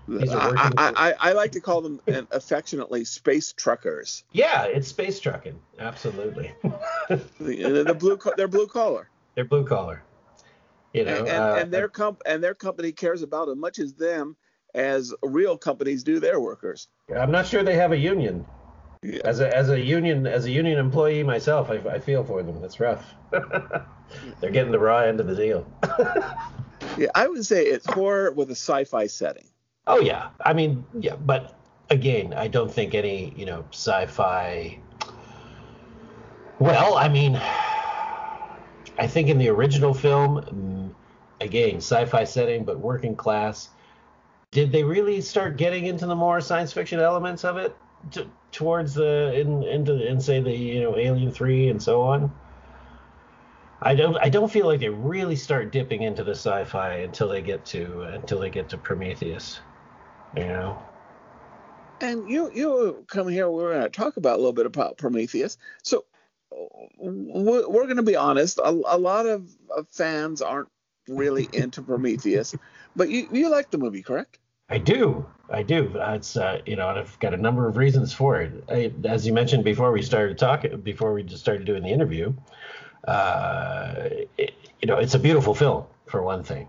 These 0.08 0.32
are 0.32 0.40
I, 0.40 0.46
working- 0.48 0.72
I, 0.78 0.92
I, 0.96 1.30
I 1.30 1.32
like 1.32 1.52
to 1.52 1.60
call 1.60 1.82
them 1.82 2.00
affectionately 2.30 3.04
space 3.04 3.52
truckers. 3.52 4.24
Yeah, 4.32 4.64
it's 4.64 4.88
space 4.88 5.20
trucking. 5.20 5.58
Absolutely. 5.78 6.52
The, 7.08 7.82
the 7.84 7.94
blue, 7.94 8.16
they're 8.36 8.46
blue 8.46 8.68
collar. 8.68 9.10
They're 9.34 9.44
blue 9.44 9.66
collar. 9.66 10.04
You 10.92 11.04
know, 11.04 11.18
and, 11.18 11.28
uh, 11.28 11.56
and 11.58 11.72
their 11.72 11.88
comp 11.88 12.22
and 12.26 12.42
their 12.42 12.54
company 12.54 12.92
cares 12.92 13.22
about 13.22 13.48
as 13.48 13.56
much 13.56 13.78
as 13.80 13.94
them 13.94 14.36
as 14.74 15.14
real 15.22 15.56
companies 15.56 16.02
do 16.02 16.20
their 16.20 16.40
workers. 16.40 16.88
I'm 17.14 17.30
not 17.30 17.46
sure 17.46 17.62
they 17.62 17.76
have 17.76 17.92
a 17.92 17.98
union. 17.98 18.46
Yeah. 19.02 19.20
As 19.24 19.40
a 19.40 19.56
as 19.56 19.70
a 19.70 19.80
union 19.80 20.26
as 20.26 20.44
a 20.44 20.50
union 20.50 20.78
employee 20.78 21.22
myself, 21.22 21.70
I, 21.70 21.76
I 21.88 21.98
feel 21.98 22.22
for 22.22 22.42
them. 22.42 22.60
That's 22.60 22.78
rough. 22.80 23.14
They're 24.40 24.50
getting 24.50 24.72
the 24.72 24.78
raw 24.78 24.98
end 24.98 25.20
of 25.20 25.26
the 25.26 25.34
deal. 25.36 25.66
Yeah, 26.98 27.08
I 27.14 27.28
would 27.28 27.46
say 27.46 27.66
it's 27.66 27.86
horror 27.86 28.32
with 28.32 28.48
a 28.48 28.54
sci-fi 28.54 29.06
setting. 29.06 29.46
oh 29.86 30.00
yeah, 30.00 30.30
I 30.44 30.52
mean 30.52 30.84
yeah, 30.98 31.16
but 31.16 31.58
again, 31.88 32.32
I 32.34 32.48
don't 32.48 32.72
think 32.72 32.94
any 32.94 33.32
you 33.36 33.46
know 33.46 33.64
sci-fi. 33.70 34.78
Well, 36.58 36.96
I 36.96 37.08
mean, 37.08 37.36
I 38.98 39.06
think 39.06 39.28
in 39.28 39.38
the 39.38 39.48
original 39.48 39.94
film, 39.94 40.94
again, 41.40 41.76
sci-fi 41.76 42.24
setting, 42.24 42.64
but 42.64 42.78
working 42.78 43.16
class. 43.16 43.70
Did 44.52 44.72
they 44.72 44.82
really 44.82 45.20
start 45.20 45.56
getting 45.56 45.86
into 45.86 46.06
the 46.06 46.14
more 46.14 46.40
science 46.40 46.72
fiction 46.72 46.98
elements 46.98 47.44
of 47.44 47.56
it 47.56 47.76
t- 48.10 48.28
towards 48.50 48.94
the 48.94 49.32
in 49.38 49.62
into 49.62 50.06
in 50.06 50.20
say 50.20 50.40
the 50.40 50.50
you 50.50 50.80
know 50.80 50.96
Alien 50.96 51.30
Three 51.30 51.68
and 51.68 51.80
so 51.80 52.02
on? 52.02 52.32
I 53.82 53.94
don't 53.94 54.16
I 54.16 54.28
don't 54.28 54.50
feel 54.50 54.66
like 54.66 54.80
they 54.80 54.88
really 54.88 55.36
start 55.36 55.72
dipping 55.72 56.02
into 56.02 56.24
the 56.24 56.32
sci-fi 56.32 56.94
until 56.96 57.28
they 57.28 57.42
get 57.42 57.64
to 57.66 58.02
until 58.02 58.40
they 58.40 58.50
get 58.50 58.68
to 58.70 58.78
Prometheus. 58.78 59.60
You 60.36 60.44
know. 60.44 60.82
And 62.00 62.28
you 62.28 62.50
you 62.52 63.04
come 63.06 63.28
here. 63.28 63.48
We're 63.50 63.72
going 63.72 63.82
to 63.82 63.88
talk 63.88 64.16
about 64.16 64.34
a 64.34 64.38
little 64.38 64.52
bit 64.52 64.66
about 64.66 64.98
Prometheus. 64.98 65.58
So 65.82 66.06
we're, 66.98 67.68
we're 67.68 67.84
going 67.84 67.96
to 67.96 68.02
be 68.02 68.16
honest. 68.16 68.58
A, 68.58 68.68
a 68.68 68.98
lot 68.98 69.26
of, 69.26 69.48
of 69.74 69.86
fans 69.88 70.42
aren't 70.42 70.68
really 71.08 71.48
into 71.52 71.82
Prometheus, 71.82 72.54
but 72.96 73.08
you 73.10 73.28
you 73.32 73.50
like 73.50 73.70
the 73.70 73.78
movie, 73.78 74.02
correct? 74.02 74.38
I 74.68 74.78
do. 74.78 75.26
I 75.50 75.62
do. 75.64 75.92
It's 75.96 76.36
uh, 76.36 76.60
you 76.64 76.76
know, 76.76 76.88
I've 76.88 77.18
got 77.18 77.34
a 77.34 77.36
number 77.36 77.68
of 77.68 77.76
reasons 77.76 78.12
for 78.12 78.40
it. 78.40 78.64
I, 78.68 78.92
as 79.04 79.26
you 79.26 79.32
mentioned 79.32 79.64
before 79.64 79.90
we 79.90 80.02
started 80.02 80.38
talking, 80.38 80.80
before 80.80 81.12
we 81.12 81.24
just 81.24 81.42
started 81.42 81.66
doing 81.66 81.82
the 81.82 81.88
interview, 81.88 82.32
uh, 83.06 84.08
it, 84.38 84.54
you 84.80 84.86
know, 84.86 84.96
it's 84.96 85.14
a 85.14 85.18
beautiful 85.18 85.54
film 85.54 85.84
for 86.06 86.22
one 86.22 86.44
thing. 86.44 86.68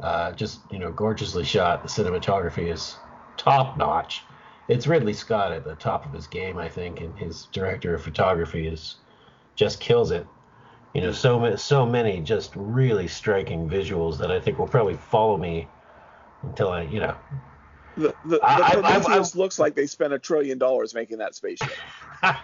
Uh, 0.00 0.32
just 0.32 0.60
you 0.70 0.78
know, 0.78 0.90
gorgeously 0.90 1.44
shot. 1.44 1.82
The 1.82 1.88
cinematography 1.88 2.72
is 2.72 2.96
top 3.36 3.76
notch. 3.76 4.22
It's 4.68 4.86
Ridley 4.86 5.12
Scott 5.12 5.52
at 5.52 5.64
the 5.64 5.74
top 5.74 6.06
of 6.06 6.12
his 6.12 6.26
game, 6.26 6.56
I 6.56 6.68
think, 6.68 7.00
and 7.00 7.16
his 7.18 7.48
director 7.52 7.94
of 7.94 8.02
photography 8.02 8.66
is 8.66 8.96
just 9.56 9.80
kills 9.80 10.10
it. 10.10 10.26
You 10.94 11.00
know, 11.00 11.12
so 11.12 11.56
so 11.56 11.86
many 11.86 12.20
just 12.20 12.52
really 12.54 13.08
striking 13.08 13.68
visuals 13.68 14.18
that 14.18 14.30
I 14.30 14.40
think 14.40 14.58
will 14.58 14.68
probably 14.68 14.94
follow 14.94 15.38
me 15.38 15.68
until 16.42 16.68
I, 16.68 16.82
you 16.82 17.00
know, 17.00 17.16
The 17.96 18.14
the, 18.24 18.36
the 18.36 18.44
I- 18.44 18.80
I- 18.80 19.18
I- 19.18 19.24
looks 19.34 19.58
like 19.58 19.74
they 19.74 19.86
spent 19.86 20.12
a 20.12 20.18
trillion 20.18 20.58
dollars 20.58 20.94
making 20.94 21.18
that 21.18 21.34
spaceship. 21.34 21.72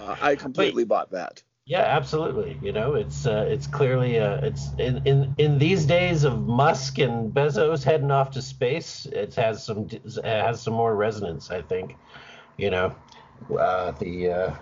Uh, 0.00 0.16
I 0.22 0.34
completely 0.34 0.84
bought 0.84 1.10
that. 1.10 1.42
Yeah, 1.66 1.82
absolutely. 1.82 2.58
You 2.62 2.72
know, 2.72 2.94
it's 2.94 3.26
uh, 3.26 3.44
it's 3.48 3.66
clearly 3.66 4.18
uh, 4.18 4.36
it's 4.36 4.72
in, 4.78 5.06
in 5.06 5.34
in 5.38 5.58
these 5.58 5.84
days 5.84 6.24
of 6.24 6.46
Musk 6.46 6.98
and 6.98 7.32
Bezos 7.32 7.84
heading 7.84 8.10
off 8.10 8.30
to 8.32 8.42
space, 8.42 9.06
it 9.06 9.34
has 9.34 9.64
some 9.64 9.86
it 9.90 10.24
has 10.24 10.62
some 10.62 10.74
more 10.74 10.96
resonance, 10.96 11.50
I 11.50 11.62
think. 11.62 11.96
You 12.56 12.70
know, 12.70 12.96
uh, 13.56 13.92
the 13.92 14.30
uh, 14.30 14.54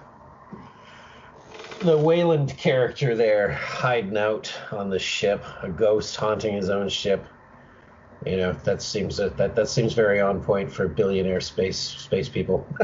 the 1.80 1.96
Weyland 1.96 2.56
character 2.56 3.14
there 3.14 3.52
hiding 3.52 4.16
out 4.16 4.52
on 4.72 4.90
the 4.90 4.98
ship, 4.98 5.44
a 5.62 5.68
ghost 5.68 6.16
haunting 6.16 6.54
his 6.54 6.70
own 6.70 6.88
ship. 6.88 7.24
You 8.26 8.36
know, 8.36 8.52
that 8.64 8.82
seems 8.82 9.16
that 9.18 9.36
that, 9.36 9.54
that 9.54 9.68
seems 9.68 9.92
very 9.92 10.20
on 10.20 10.42
point 10.42 10.72
for 10.72 10.88
billionaire 10.88 11.40
space 11.40 11.78
space 11.78 12.28
people. 12.28 12.66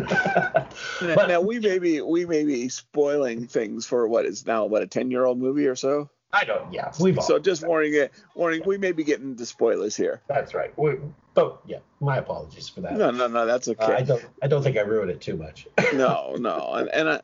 But- 1.01 1.29
now 1.29 1.41
we 1.41 1.59
may 1.59 1.79
be 1.79 2.01
we 2.01 2.25
may 2.25 2.45
be 2.45 2.69
spoiling 2.69 3.47
things 3.47 3.85
for 3.87 4.07
what 4.09 4.27
is 4.27 4.47
now 4.47 4.65
what 4.67 4.83
a 4.83 4.87
ten 4.87 5.11
year 5.11 5.25
old 5.25 5.39
movie 5.39 5.67
or 5.67 5.75
so. 5.77 6.09
I 6.33 6.45
don't. 6.45 6.73
Yeah, 6.73 6.93
we've 7.01 7.17
all. 7.19 7.25
So 7.25 7.39
just 7.39 7.65
warning 7.67 7.95
it, 7.95 8.13
warning 8.35 8.63
we 8.67 8.77
may 8.77 8.91
be 8.93 9.05
getting 9.05 9.31
into 9.31 9.47
spoilers 9.47 9.97
here. 9.97 10.21
That's 10.29 10.53
right. 10.55 10.77
We, 10.77 10.95
but 11.35 11.61
yeah, 11.65 11.79
my 12.01 12.19
apologies 12.19 12.69
for 12.69 12.81
that. 12.81 12.95
No, 12.97 13.11
no, 13.13 13.29
no, 13.29 13.47
that's 13.47 13.69
Uh, 13.69 13.75
I 13.79 13.85
okay. 13.95 14.05
don't. 14.05 14.25
I 14.43 14.49
don't 14.49 14.63
think 14.63 14.77
I 14.77 14.81
ruined 14.81 15.11
it 15.13 15.21
too 15.21 15.37
much. 15.37 15.67
no, 15.95 16.35
no, 16.39 16.73
and 16.75 16.89
and 16.91 17.09
I, 17.09 17.21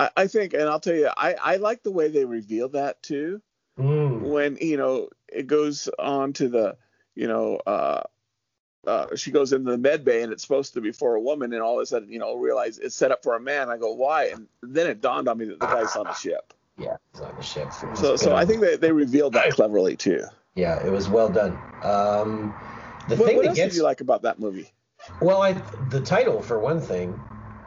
I, 0.00 0.10
I 0.16 0.26
think, 0.26 0.54
and 0.54 0.62
I'll 0.62 0.80
tell 0.80 0.94
you, 0.94 1.10
I 1.16 1.34
I 1.34 1.56
like 1.56 1.82
the 1.82 1.90
way 1.92 2.08
they 2.08 2.24
reveal 2.24 2.70
that 2.70 3.02
too. 3.02 3.42
Mm. 3.78 4.22
When 4.22 4.56
you 4.60 4.76
know 4.76 5.10
it 5.28 5.46
goes 5.46 5.88
on 5.98 6.32
to 6.34 6.48
the, 6.48 6.76
you 7.14 7.28
know, 7.28 7.60
uh, 7.66 8.02
uh, 8.86 9.14
she 9.14 9.30
goes 9.30 9.52
into 9.52 9.70
the 9.70 9.78
med 9.78 10.04
bay 10.04 10.22
and 10.22 10.32
it's 10.32 10.42
supposed 10.42 10.74
to 10.74 10.80
be 10.80 10.90
for 10.90 11.14
a 11.14 11.20
woman, 11.20 11.52
and 11.52 11.62
all 11.62 11.78
of 11.78 11.82
a 11.82 11.86
sudden, 11.86 12.10
you 12.10 12.18
know, 12.18 12.34
realize 12.36 12.78
it's 12.78 12.94
set 12.94 13.12
up 13.12 13.22
for 13.22 13.36
a 13.36 13.40
man. 13.40 13.68
I 13.68 13.76
go, 13.76 13.92
why? 13.92 14.26
And 14.26 14.46
then 14.62 14.86
it 14.86 15.00
dawned 15.02 15.28
on 15.28 15.36
me 15.38 15.44
that 15.46 15.60
the 15.60 15.66
guy's 15.66 15.94
on 15.96 16.04
the 16.04 16.14
ship. 16.14 16.54
Yeah, 16.78 16.96
it's 17.12 17.20
on 17.20 17.36
the 17.36 17.42
ship. 17.42 17.68
So, 17.94 18.16
so. 18.16 18.34
I 18.34 18.46
think 18.46 18.62
they, 18.62 18.74
they 18.76 18.90
revealed 18.90 19.34
that 19.34 19.50
cleverly 19.52 19.96
too. 19.96 20.24
Yeah, 20.54 20.82
it 20.82 20.90
was 20.90 21.10
well 21.10 21.28
done. 21.28 21.52
Um, 21.82 22.54
the 23.06 23.16
What, 23.16 23.26
thing 23.26 23.36
what 23.36 23.42
that 23.42 23.48
else 23.48 23.56
gets 23.56 23.74
did 23.74 23.76
you 23.76 23.82
like 23.82 24.00
about 24.00 24.22
that 24.22 24.38
movie? 24.38 24.72
well, 25.20 25.42
I 25.42 25.52
the 25.90 26.00
title 26.00 26.40
for 26.40 26.58
one 26.58 26.80
thing, 26.80 27.20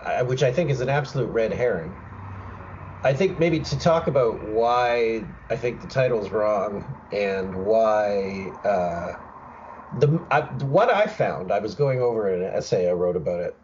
I, 0.04 0.24
which 0.24 0.42
I 0.42 0.52
think 0.52 0.72
is 0.72 0.82
an 0.82 0.90
absolute 0.90 1.28
red 1.28 1.54
herring. 1.54 1.94
I 3.04 3.14
think 3.14 3.38
maybe 3.38 3.60
to 3.60 3.78
talk 3.78 4.08
about 4.08 4.42
why 4.42 5.28
I 5.50 5.58
think 5.58 5.82
the 5.82 5.88
title's 5.88 6.30
wrong 6.32 6.86
and 7.12 7.54
why 7.54 8.54
uh, 8.64 9.14
the 9.92 10.26
I, 10.32 10.42
what 10.42 10.90
I 10.90 11.08
found. 11.08 11.52
I 11.52 11.60
was 11.60 11.76
going 11.76 12.02
over 12.02 12.30
an 12.30 12.44
essay 12.44 12.90
I 12.90 12.94
wrote 12.94 13.18
about 13.18 13.42
it 13.42 13.56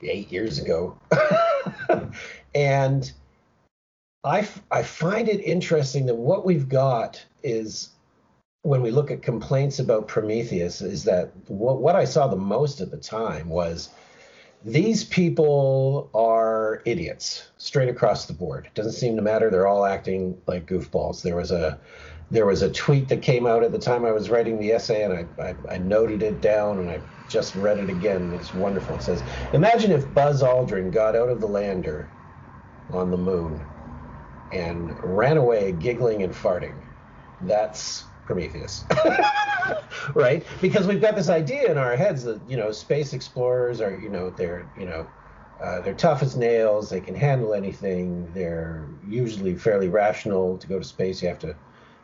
eight 0.00 0.32
years 0.32 0.58
ago, 0.58 0.96
and 2.54 3.12
I 4.24 4.48
I 4.70 4.82
find 4.82 5.28
it 5.28 5.40
interesting 5.40 6.06
that 6.06 6.14
what 6.14 6.46
we've 6.46 6.68
got 6.68 7.22
is 7.42 7.90
when 8.62 8.82
we 8.82 8.90
look 8.90 9.10
at 9.10 9.22
complaints 9.22 9.78
about 9.78 10.08
Prometheus 10.08 10.80
is 10.80 11.04
that 11.04 11.30
what, 11.46 11.80
what 11.80 11.94
I 11.94 12.04
saw 12.04 12.26
the 12.26 12.36
most 12.36 12.80
at 12.80 12.90
the 12.90 12.96
time 12.96 13.48
was 13.48 13.90
these 14.64 15.04
people 15.04 16.10
are 16.14 16.82
idiots 16.84 17.50
straight 17.58 17.88
across 17.88 18.26
the 18.26 18.32
board. 18.32 18.70
Doesn't 18.74 18.92
seem 18.92 19.16
to 19.16 19.22
matter. 19.22 19.50
They're 19.50 19.66
all 19.66 19.84
acting 19.86 20.40
like 20.46 20.66
goofballs. 20.66 21.22
There 21.22 21.36
was 21.36 21.50
a 21.50 21.80
there 22.30 22.46
was 22.46 22.62
a 22.62 22.72
tweet 22.72 23.08
that 23.08 23.22
came 23.22 23.46
out 23.46 23.62
at 23.62 23.72
the 23.72 23.78
time 23.78 24.04
I 24.04 24.10
was 24.12 24.30
writing 24.30 24.58
the 24.58 24.72
essay, 24.72 25.04
and 25.04 25.12
I, 25.38 25.50
I, 25.50 25.76
I 25.76 25.78
noted 25.78 26.22
it 26.24 26.40
down, 26.40 26.78
and 26.80 26.90
I 26.90 27.02
just 27.28 27.54
read 27.54 27.78
it 27.78 27.88
again. 27.88 28.32
It's 28.34 28.52
wonderful. 28.52 28.96
It 28.96 29.02
says, 29.02 29.24
"Imagine 29.52 29.92
if 29.92 30.12
Buzz 30.12 30.42
Aldrin 30.42 30.90
got 30.90 31.14
out 31.16 31.28
of 31.28 31.40
the 31.40 31.48
lander 31.48 32.12
on 32.90 33.10
the 33.10 33.16
moon 33.18 33.68
and 34.50 34.98
ran 35.02 35.36
away 35.36 35.72
giggling 35.72 36.22
and 36.22 36.34
farting. 36.34 36.82
That's 37.40 38.10
Prometheus. 38.24 38.86
right? 40.14 40.46
Because 40.60 40.86
we've 40.86 41.00
got 41.00 41.16
this 41.16 41.28
idea 41.28 41.70
in 41.70 41.78
our 41.78 41.96
heads 41.96 42.24
that, 42.24 42.42
you 42.48 42.56
know, 42.56 42.72
space 42.72 43.12
explorers 43.12 43.80
are, 43.80 43.96
you 43.96 44.08
know, 44.08 44.30
they're, 44.30 44.70
you 44.76 44.86
know, 44.86 45.06
uh, 45.60 45.80
they're 45.80 45.94
tough 45.94 46.22
as 46.22 46.36
nails. 46.36 46.90
They 46.90 47.00
can 47.00 47.14
handle 47.14 47.54
anything. 47.54 48.32
They're 48.32 48.88
usually 49.02 49.54
fairly 49.56 49.88
rational. 49.88 50.58
To 50.58 50.66
go 50.66 50.78
to 50.78 50.84
space, 50.84 51.22
you 51.22 51.28
have 51.28 51.38
to 51.40 51.56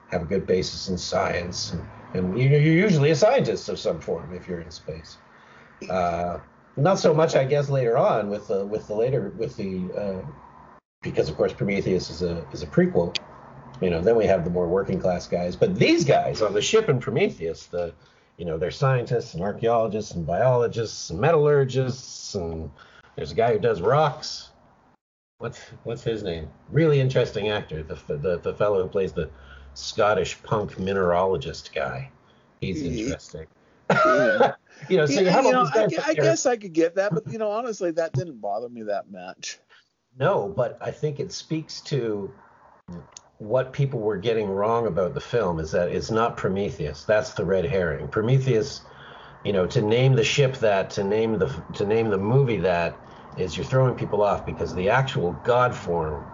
have 0.06 0.22
a 0.22 0.26
good 0.26 0.46
basis 0.46 0.88
in 0.88 0.98
science, 0.98 1.72
and, 1.72 1.88
and 2.14 2.38
you're 2.38 2.60
usually 2.60 3.10
a 3.10 3.16
scientist 3.16 3.68
of 3.68 3.78
some 3.78 4.00
form 4.00 4.32
if 4.32 4.46
you're 4.46 4.60
in 4.60 4.70
space. 4.70 5.18
Uh, 5.88 6.38
not 6.76 6.98
so 6.98 7.12
much, 7.12 7.34
I 7.34 7.44
guess, 7.44 7.68
later 7.68 7.96
on 7.98 8.28
with 8.30 8.48
the 8.48 8.64
with 8.66 8.86
the 8.86 8.94
later 8.94 9.32
with 9.36 9.56
the 9.56 9.92
uh, 9.92 10.22
because 11.02 11.28
of 11.28 11.36
course 11.36 11.52
Prometheus 11.52 12.10
is 12.10 12.22
a 12.22 12.46
is 12.52 12.62
a 12.62 12.66
prequel. 12.66 13.16
You 13.82 13.90
know, 13.90 14.00
then 14.00 14.16
we 14.16 14.26
have 14.26 14.44
the 14.44 14.50
more 14.50 14.68
working 14.68 15.00
class 15.00 15.26
guys, 15.26 15.56
but 15.56 15.74
these 15.74 16.04
guys 16.04 16.40
on 16.40 16.52
the 16.52 16.62
ship 16.62 16.88
in 16.88 17.00
Prometheus, 17.00 17.66
the 17.66 17.92
you 18.38 18.44
know, 18.44 18.56
they're 18.56 18.70
scientists 18.70 19.34
and 19.34 19.42
archaeologists 19.42 20.12
and 20.12 20.26
biologists 20.26 21.10
and 21.10 21.20
metallurgists, 21.20 22.34
and 22.34 22.70
there's 23.16 23.32
a 23.32 23.34
guy 23.34 23.52
who 23.52 23.58
does 23.58 23.80
rocks. 23.80 24.50
What's 25.38 25.60
what's 25.82 26.04
his 26.04 26.22
name? 26.22 26.48
Really 26.70 27.00
interesting 27.00 27.48
actor, 27.48 27.82
the 27.82 27.98
the 28.16 28.38
the 28.38 28.54
fellow 28.54 28.82
who 28.82 28.88
plays 28.88 29.12
the 29.12 29.30
Scottish 29.74 30.40
punk 30.42 30.72
mineralogist 30.76 31.74
guy. 31.74 32.10
He's 32.60 32.82
interesting. 32.82 33.46
Yeah. 33.90 34.54
you 34.88 34.96
know, 34.96 35.06
so 35.06 35.20
you 35.20 35.26
Yeah, 35.26 35.40
you 35.40 35.46
all 35.48 35.52
know, 35.52 35.70
I, 35.74 35.88
I 36.06 36.14
guess 36.14 36.46
I 36.46 36.56
could 36.56 36.72
get 36.72 36.94
that, 36.94 37.12
but 37.12 37.30
you 37.32 37.38
know, 37.38 37.50
honestly, 37.50 37.90
that 37.92 38.12
didn't 38.12 38.40
bother 38.40 38.68
me 38.68 38.84
that 38.84 39.10
much. 39.10 39.58
No, 40.16 40.48
but 40.48 40.78
I 40.80 40.92
think 40.92 41.18
it 41.18 41.32
speaks 41.32 41.80
to 41.82 42.32
what 43.42 43.72
people 43.72 44.00
were 44.00 44.18
getting 44.18 44.48
wrong 44.50 44.86
about 44.86 45.14
the 45.14 45.20
film 45.20 45.60
is 45.60 45.72
that 45.72 45.90
it's 45.90 46.10
not 46.10 46.36
Prometheus. 46.36 47.04
That's 47.04 47.34
the 47.34 47.44
red 47.44 47.64
herring. 47.66 48.08
Prometheus, 48.08 48.82
you 49.44 49.52
know, 49.52 49.66
to 49.66 49.82
name 49.82 50.14
the 50.14 50.24
ship 50.24 50.58
that, 50.58 50.90
to 50.90 51.04
name 51.04 51.38
the 51.38 51.64
to 51.74 51.86
name 51.86 52.10
the 52.10 52.18
movie 52.18 52.58
that 52.58 53.02
is 53.36 53.56
you're 53.56 53.66
throwing 53.66 53.96
people 53.96 54.22
off 54.22 54.46
because 54.46 54.74
the 54.74 54.90
actual 54.90 55.32
god 55.44 55.74
form 55.74 56.28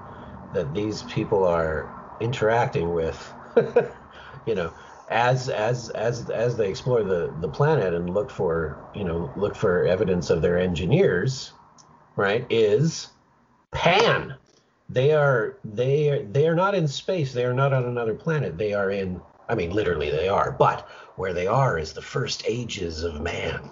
that 0.53 0.75
these 0.75 1.03
people 1.05 1.45
are 1.45 1.95
interacting 2.21 2.93
with 2.93 3.35
you 4.47 4.55
know, 4.55 4.73
as 5.09 5.49
as 5.49 5.91
as 5.91 6.29
as 6.31 6.57
they 6.57 6.69
explore 6.69 7.03
the 7.05 7.35
the 7.39 7.49
planet 7.49 7.95
and 7.95 8.11
look 8.11 8.31
for 8.31 8.83
you 8.93 9.05
know 9.05 9.33
look 9.35 9.57
for 9.57 9.85
evidence 9.85 10.31
of 10.31 10.43
their 10.43 10.59
engineers, 10.59 11.53
right? 12.17 12.47
Is 12.51 13.09
Pan. 13.73 14.37
They 14.89 15.13
are 15.13 15.59
they 15.65 16.11
are 16.11 16.23
they 16.23 16.49
are 16.49 16.55
not 16.55 16.75
in 16.75 16.89
space. 16.89 17.33
They 17.33 17.45
are 17.45 17.55
not 17.55 17.73
on 17.73 17.85
another 17.85 18.15
planet. 18.15 18.57
They 18.57 18.73
are 18.73 18.91
in. 18.91 19.21
I 19.49 19.55
mean, 19.55 19.71
literally 19.71 20.11
they 20.11 20.29
are. 20.29 20.53
But 20.53 20.89
where 21.17 21.35
they 21.35 21.47
are 21.47 21.79
is 21.79 21.93
the 21.93 22.03
first 22.03 22.43
ages 22.47 23.03
of 23.03 23.21
man. 23.21 23.71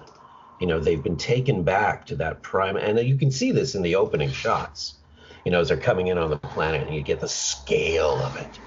You 0.61 0.66
know, 0.66 0.80
they've 0.80 1.02
been 1.02 1.18
taken 1.18 1.62
back 1.62 2.06
to 2.06 2.16
that 2.16 2.42
prime, 2.42 2.76
and 2.76 2.99
you 3.00 3.16
can 3.16 3.30
see 3.30 3.52
this 3.52 3.75
in 3.75 3.82
the 3.82 3.96
opening 3.96 4.30
shots. 4.30 4.94
You 5.44 5.52
know, 5.52 5.61
as 5.61 5.68
they're 5.68 5.76
coming 5.76 6.08
in 6.08 6.18
on 6.18 6.30
the 6.30 6.38
planet, 6.38 6.87
and 6.87 6.94
you 6.94 7.02
get 7.02 7.20
the 7.20 7.28
scale 7.28 8.16
of 8.23 8.37
it 8.37 8.58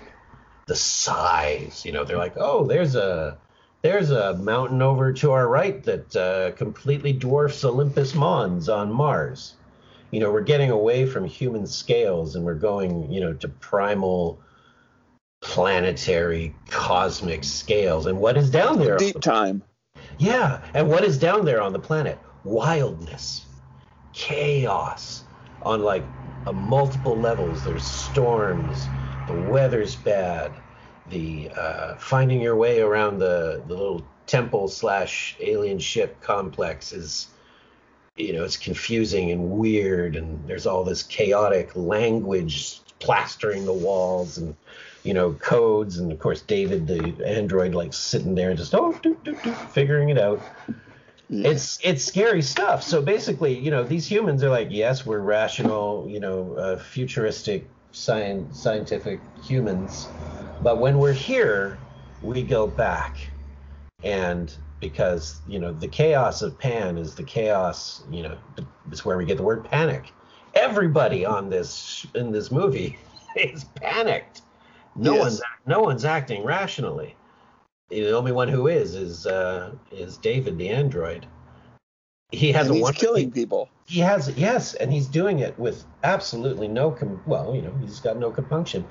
the 0.70 0.76
size. 0.76 1.84
You 1.84 1.92
know, 1.92 2.06
they're 2.06 2.18
like, 2.18 2.36
oh, 2.38 2.66
there's 2.66 2.96
a 2.96 3.38
there's 3.82 4.12
a 4.12 4.38
mountain 4.38 4.82
over 4.82 5.12
to 5.14 5.32
our 5.32 5.48
right 5.48 5.84
that 5.84 6.16
uh, 6.16 6.52
completely 6.56 7.12
dwarfs 7.12 7.66
Olympus 7.66 8.16
Mons 8.16 8.70
on 8.70 8.92
Mars. 8.92 9.56
You 10.12 10.20
know, 10.20 10.32
we're 10.32 10.42
getting 10.42 10.72
away 10.72 11.06
from 11.06 11.26
human 11.26 11.68
scales 11.68 12.36
and 12.36 12.44
we're 12.44 12.56
going, 12.56 13.12
you 13.12 13.22
know, 13.22 13.34
to 13.34 13.48
primal 13.48 14.40
planetary 15.42 16.56
cosmic 16.70 17.44
scales. 17.44 18.06
And 18.06 18.20
what 18.20 18.38
is 18.38 18.50
down 18.50 18.80
there? 18.80 18.98
Deep 18.98 19.22
time. 19.22 19.64
Yeah, 20.18 20.62
and 20.74 20.90
what 20.90 21.04
is 21.04 21.18
down 21.18 21.46
there 21.46 21.62
on 21.62 21.74
the 21.74 21.80
planet? 21.80 22.20
Wildness, 22.44 23.46
chaos 24.14 25.24
on 25.62 25.82
like 25.82 26.04
a 26.48 26.54
multiple 26.54 27.18
levels. 27.18 27.64
There's 27.64 27.84
storms, 27.84 28.88
the 29.28 29.34
weather's 29.34 29.96
bad, 29.96 30.52
the 31.10 31.50
uh, 31.56 31.96
finding 31.96 32.42
your 32.42 32.56
way 32.56 32.82
around 32.82 33.20
the, 33.20 33.64
the 33.68 33.74
little 33.74 34.04
temple 34.28 34.68
slash 34.68 35.36
alien 35.40 35.80
ship 35.80 36.22
complex 36.22 36.92
is 36.92 37.28
you 38.20 38.34
know 38.34 38.44
it's 38.44 38.58
confusing 38.58 39.32
and 39.32 39.50
weird 39.50 40.16
and 40.16 40.48
there's 40.48 40.66
all 40.66 40.84
this 40.84 41.04
chaotic 41.04 41.76
language 41.76 42.82
plastering 43.00 43.66
the 43.66 43.74
walls 43.74 44.38
and 44.38 44.56
you 45.04 45.14
know 45.14 45.32
codes 45.34 45.98
and 45.98 46.12
of 46.12 46.20
course 46.20 46.42
david 46.42 46.86
the 46.88 47.26
android 47.26 47.74
like 47.74 47.94
sitting 47.94 48.36
there 48.36 48.50
and 48.50 48.60
just 48.60 48.76
oh 48.76 48.92
doo, 49.02 49.18
doo, 49.24 49.38
doo, 49.44 49.54
figuring 49.54 50.10
it 50.10 50.18
out 50.18 50.42
yeah. 51.30 51.50
it's 51.50 51.80
it's 51.82 52.04
scary 52.04 52.42
stuff 52.42 52.84
so 52.84 53.02
basically 53.02 53.58
you 53.58 53.72
know 53.72 53.84
these 53.84 54.06
humans 54.06 54.44
are 54.44 54.50
like 54.50 54.68
yes 54.70 55.06
we're 55.06 55.20
rational 55.20 56.06
you 56.10 56.20
know 56.20 56.54
uh, 56.56 56.78
futuristic 56.78 57.70
science, 57.92 58.60
scientific 58.60 59.22
humans. 59.42 60.08
But 60.62 60.80
when 60.80 60.98
we're 61.00 61.14
here, 61.14 61.80
we 62.22 62.44
go 62.44 62.68
back. 62.68 63.18
And 64.04 64.54
because, 64.80 65.42
you 65.48 65.60
know, 65.60 65.74
the 65.74 65.88
chaos 65.88 66.42
of 66.42 66.58
Pan 66.58 66.98
is 66.98 67.16
the 67.16 67.24
chaos, 67.24 68.04
you 68.10 68.24
know, 68.24 68.38
it's 68.92 69.04
where 69.04 69.18
we 69.18 69.26
get 69.26 69.38
the 69.38 69.44
word 69.44 69.64
panic. 69.64 70.12
Everybody 70.54 71.26
on 71.26 71.50
this 71.50 72.06
in 72.16 72.32
this 72.32 72.52
movie 72.52 72.98
is 73.36 73.66
panicked. 73.76 74.42
No 74.96 75.14
yes. 75.14 75.22
one's 75.22 75.42
no 75.66 75.82
one's 75.82 76.06
acting 76.06 76.44
rationally. 76.44 77.16
The 77.90 78.16
only 78.16 78.32
one 78.32 78.48
who 78.48 78.68
is 78.68 78.96
is 78.96 79.26
uh, 79.26 79.72
is 79.92 80.18
David 80.18 80.58
the 80.58 80.70
android. 80.70 81.26
He 82.32 82.52
has 82.52 82.68
and 82.68 82.76
a 82.76 82.80
he's 82.80 82.92
killing 82.92 83.32
people. 83.32 83.70
He 83.86 84.00
has 84.02 84.30
yes, 84.38 84.76
and 84.76 84.94
he's 84.94 85.08
doing 85.08 85.40
it 85.40 85.58
with 85.58 85.84
absolutely 86.04 86.68
no 86.68 86.92
com- 86.92 87.22
well, 87.26 87.56
you 87.56 87.62
know, 87.64 87.74
he's 87.80 88.00
got 88.00 88.18
no 88.18 88.30
compunction. 88.30 88.88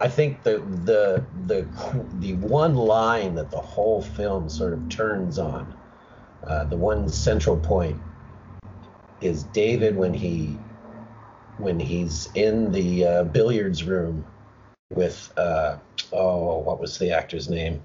I 0.00 0.08
think 0.08 0.42
the 0.42 0.58
the 0.58 1.24
the 1.46 1.66
the 2.18 2.34
one 2.34 2.74
line 2.74 3.36
that 3.36 3.50
the 3.50 3.60
whole 3.60 4.02
film 4.02 4.50
sort 4.50 4.74
of 4.74 4.86
turns 4.90 5.38
on, 5.38 5.74
uh, 6.46 6.64
the 6.64 6.76
one 6.76 7.08
central 7.08 7.56
point, 7.56 8.02
is 9.20 9.44
David 9.44 9.96
when 9.96 10.12
he 10.12 10.58
when 11.56 11.80
he's 11.80 12.30
in 12.34 12.70
the 12.70 13.06
uh, 13.06 13.24
billiards 13.24 13.84
room 13.84 14.26
with 14.90 15.32
uh, 15.38 15.78
oh 16.12 16.58
what 16.58 16.80
was 16.80 16.98
the 16.98 17.12
actor's 17.12 17.48
name? 17.48 17.80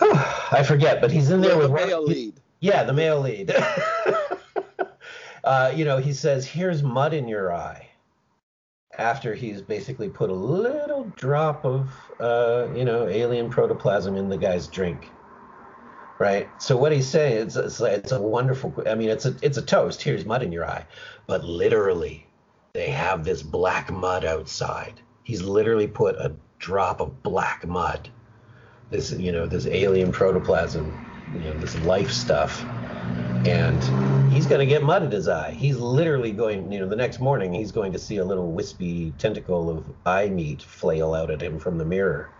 I 0.00 0.64
forget, 0.66 1.00
but 1.00 1.12
he's 1.12 1.30
in 1.30 1.40
there 1.40 1.56
with 1.56 1.70
lead. 1.70 2.37
Yeah, 2.60 2.84
the 2.84 2.92
male 2.92 3.20
lead. 3.20 3.54
uh, 5.44 5.72
you 5.74 5.84
know, 5.84 5.98
he 5.98 6.12
says, 6.12 6.46
"Here's 6.46 6.82
mud 6.82 7.14
in 7.14 7.28
your 7.28 7.52
eye." 7.52 7.88
After 8.98 9.34
he's 9.34 9.62
basically 9.62 10.08
put 10.08 10.30
a 10.30 10.34
little 10.34 11.12
drop 11.16 11.64
of, 11.64 12.10
uh, 12.20 12.68
you 12.74 12.84
know, 12.84 13.08
alien 13.08 13.48
protoplasm 13.48 14.16
in 14.16 14.28
the 14.28 14.38
guy's 14.38 14.66
drink, 14.68 15.14
right? 16.18 16.52
So 16.58 16.76
what 16.76 16.92
he's 16.92 17.08
saying 17.08 17.48
is, 17.48 17.56
it's, 17.56 17.80
it's 17.80 18.12
a 18.12 18.20
wonderful. 18.20 18.74
I 18.88 18.96
mean, 18.96 19.10
it's 19.10 19.26
a 19.26 19.36
it's 19.42 19.58
a 19.58 19.62
toast. 19.62 20.02
Here's 20.02 20.24
mud 20.26 20.42
in 20.42 20.52
your 20.52 20.66
eye, 20.66 20.86
but 21.28 21.44
literally, 21.44 22.28
they 22.74 22.90
have 22.90 23.24
this 23.24 23.42
black 23.42 23.92
mud 23.92 24.24
outside. 24.24 25.00
He's 25.22 25.42
literally 25.42 25.88
put 25.88 26.16
a 26.16 26.34
drop 26.58 27.00
of 27.00 27.22
black 27.22 27.66
mud. 27.66 28.10
This, 28.90 29.12
you 29.12 29.32
know, 29.32 29.46
this 29.46 29.66
alien 29.66 30.12
protoplasm 30.12 31.07
you 31.34 31.40
know 31.40 31.54
this 31.58 31.78
life 31.80 32.10
stuff 32.10 32.64
and 33.46 34.32
he's 34.32 34.46
going 34.46 34.58
to 34.60 34.66
get 34.66 34.82
mud 34.82 35.02
in 35.02 35.10
his 35.10 35.28
eye. 35.28 35.52
He's 35.52 35.76
literally 35.76 36.32
going 36.32 36.70
you 36.72 36.80
know 36.80 36.88
the 36.88 36.96
next 36.96 37.20
morning 37.20 37.52
he's 37.52 37.72
going 37.72 37.92
to 37.92 37.98
see 37.98 38.16
a 38.16 38.24
little 38.24 38.50
wispy 38.50 39.12
tentacle 39.18 39.70
of 39.70 39.88
eye 40.06 40.28
meat 40.28 40.62
flail 40.62 41.14
out 41.14 41.30
at 41.30 41.42
him 41.42 41.58
from 41.58 41.78
the 41.78 41.84
mirror. 41.84 42.30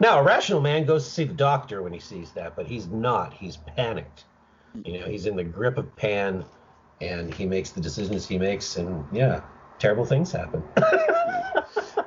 Now 0.00 0.20
a 0.20 0.22
rational 0.22 0.60
man 0.60 0.84
goes 0.84 1.04
to 1.04 1.10
see 1.10 1.24
the 1.24 1.34
doctor 1.34 1.82
when 1.82 1.92
he 1.92 2.00
sees 2.00 2.32
that 2.32 2.56
but 2.56 2.66
he's 2.66 2.86
not. 2.88 3.32
He's 3.34 3.56
panicked. 3.56 4.24
You 4.84 5.00
know 5.00 5.06
he's 5.06 5.26
in 5.26 5.36
the 5.36 5.44
grip 5.44 5.78
of 5.78 5.94
pan 5.96 6.44
and 7.00 7.32
he 7.32 7.46
makes 7.46 7.70
the 7.70 7.80
decisions 7.80 8.26
he 8.26 8.38
makes 8.38 8.76
and 8.76 9.04
yeah 9.12 9.42
terrible 9.78 10.04
things 10.04 10.32
happen. 10.32 10.62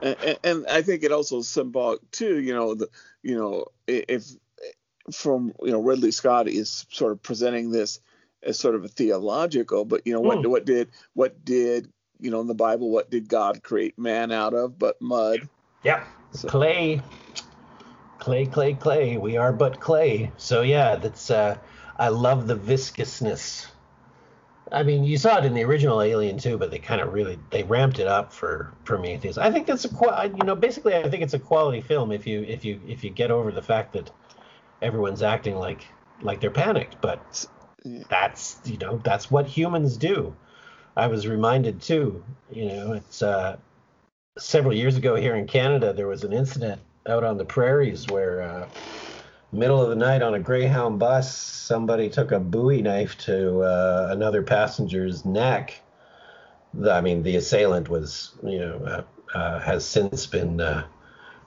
And, 0.02 0.40
and, 0.46 0.68
I 0.68 0.82
think 0.82 1.04
it 1.04 1.12
also 1.12 1.42
symbolic 1.42 2.10
too. 2.12 2.40
You 2.40 2.54
know, 2.54 2.74
the 2.74 2.88
you 3.22 3.36
know 3.36 3.66
if 3.88 4.32
from 5.12 5.54
you 5.62 5.72
know 5.72 5.82
Ridley 5.82 6.12
Scott 6.12 6.48
is 6.48 6.86
sort 6.90 7.12
of 7.12 7.22
presenting 7.22 7.72
this 7.72 8.00
as 8.44 8.58
sort 8.58 8.76
of 8.76 8.86
a 8.86 8.88
theological, 8.88 9.86
but 9.86 10.06
you 10.06 10.14
know 10.14 10.22
what 10.22 10.40
mm. 10.40 10.50
what 10.50 10.66
did 10.66 10.90
what 11.14 11.44
did 11.44 11.92
you 12.20 12.32
know 12.32 12.42
in 12.42 12.48
the 12.48 12.54
Bible 12.54 12.90
what 12.90 13.10
did 13.10 13.28
God 13.28 13.64
create 13.64 13.98
man 13.98 14.32
out 14.32 14.54
of 14.54 14.78
but 14.78 15.02
mud? 15.02 15.48
Yeah, 15.84 16.04
so. 16.32 16.48
clay, 16.48 17.02
clay, 18.20 18.46
clay, 18.46 18.74
clay. 18.74 19.18
We 19.18 19.38
are 19.38 19.54
but 19.54 19.80
clay. 19.80 20.32
So 20.38 20.62
yeah, 20.62 20.96
that's 20.96 21.32
uh, 21.32 21.58
I 21.98 22.10
love 22.10 22.48
the 22.48 22.56
viscousness. 22.56 23.68
I 24.72 24.84
mean, 24.84 25.04
you 25.04 25.18
saw 25.18 25.40
it 25.40 25.46
in 25.46 25.54
the 25.54 25.64
original 25.64 26.02
Alien 26.02 26.38
too, 26.38 26.58
but 26.58 26.70
they 26.70 26.80
kind 26.80 27.02
of 27.02 27.14
really 27.14 27.40
they 27.50 27.64
ramped 27.64 28.00
it 28.00 28.08
up 28.08 28.32
for 28.32 28.72
for 28.84 28.98
Prometheus. 28.98 29.38
I 29.38 29.52
think 29.52 29.68
that's 29.68 29.86
a 29.86 30.32
you 30.36 30.46
know 30.46 30.56
basically 30.56 30.96
I 30.96 31.10
think 31.10 31.24
it's 31.24 31.34
a 31.34 31.40
quality 31.40 31.82
film 31.82 32.12
if 32.12 32.28
you 32.28 32.44
if 32.44 32.64
you 32.64 32.80
if 32.88 33.04
you 33.04 33.10
get 33.10 33.32
over 33.32 33.52
the 33.52 33.62
fact 33.62 33.94
that 33.94 34.12
everyone's 34.82 35.22
acting 35.22 35.56
like 35.56 35.86
like 36.22 36.42
they're 36.42 36.52
panicked, 36.52 37.00
but 37.02 37.46
that's 38.10 38.60
you 38.66 38.78
know 38.78 39.00
that's 39.04 39.32
what 39.32 39.46
humans 39.46 39.98
do. 39.98 40.36
I 40.96 41.08
was 41.08 41.28
reminded 41.28 41.82
too, 41.82 42.24
you 42.52 42.66
know, 42.66 42.94
it's 42.94 43.22
uh, 43.22 43.58
several 44.38 44.74
years 44.74 44.98
ago 44.98 45.16
here 45.16 45.36
in 45.36 45.48
Canada 45.48 45.94
there 45.94 46.08
was 46.08 46.24
an 46.24 46.34
incident 46.34 46.82
out 47.08 47.24
on 47.24 47.38
the 47.38 47.46
prairies 47.46 48.08
where 48.08 48.42
uh, 48.42 48.70
middle 49.52 49.82
of 49.82 49.90
the 49.90 49.96
night 49.96 50.22
on 50.22 50.34
a 50.34 50.40
Greyhound 50.40 51.00
bus 51.00 51.36
somebody 51.36 52.10
took 52.10 52.32
a 52.32 52.40
Bowie 52.40 52.82
knife 52.82 53.18
to 53.20 53.62
uh, 53.62 54.10
another 54.12 54.44
passenger's 54.44 55.26
neck. 55.26 55.82
The, 56.74 56.92
I 56.92 57.02
mean, 57.02 57.24
the 57.24 57.36
assailant 57.36 57.90
was, 57.90 58.34
you 58.44 58.60
know, 58.60 58.76
uh, 58.86 59.38
uh, 59.38 59.60
has 59.60 59.86
since 59.86 60.26
been 60.26 60.60
uh, 60.60 60.86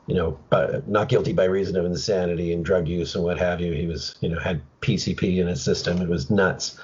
you 0.06 0.14
know, 0.14 0.38
not 0.86 1.08
guilty 1.08 1.32
by 1.32 1.44
reason 1.44 1.76
of 1.76 1.84
insanity 1.84 2.52
and 2.52 2.64
drug 2.64 2.88
use 2.88 3.14
and 3.14 3.22
what 3.22 3.38
have 3.38 3.60
you. 3.60 3.72
He 3.72 3.86
was, 3.86 4.16
you 4.20 4.28
know, 4.28 4.38
had 4.38 4.62
PCP 4.80 5.38
in 5.38 5.46
his 5.46 5.62
system. 5.62 6.00
It 6.02 6.08
was 6.08 6.30
nuts. 6.30 6.78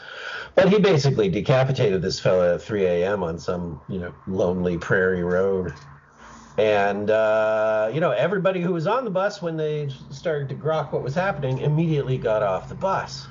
But 0.55 0.69
he 0.69 0.79
basically 0.79 1.29
decapitated 1.29 2.01
this 2.01 2.21
fella 2.21 2.55
at 2.55 2.63
3 2.63 2.85
a.m. 2.85 3.23
on 3.23 3.39
some, 3.39 3.81
you 3.89 3.99
know, 3.99 4.15
lonely 4.27 4.79
prairie 4.79 5.25
road. 5.25 5.75
And, 6.59 7.11
uh, 7.11 7.91
you 7.93 8.01
know, 8.01 8.11
everybody 8.13 8.61
who 8.61 8.73
was 8.73 8.87
on 8.87 9.05
the 9.05 9.11
bus 9.11 9.43
when 9.43 9.57
they 9.57 9.89
started 10.11 10.49
to 10.49 10.55
grok 10.55 10.93
what 10.93 11.03
was 11.03 11.15
happening 11.15 11.59
immediately 11.59 12.19
got 12.19 12.43
off 12.43 12.69
the 12.69 12.75
bus. 12.75 13.27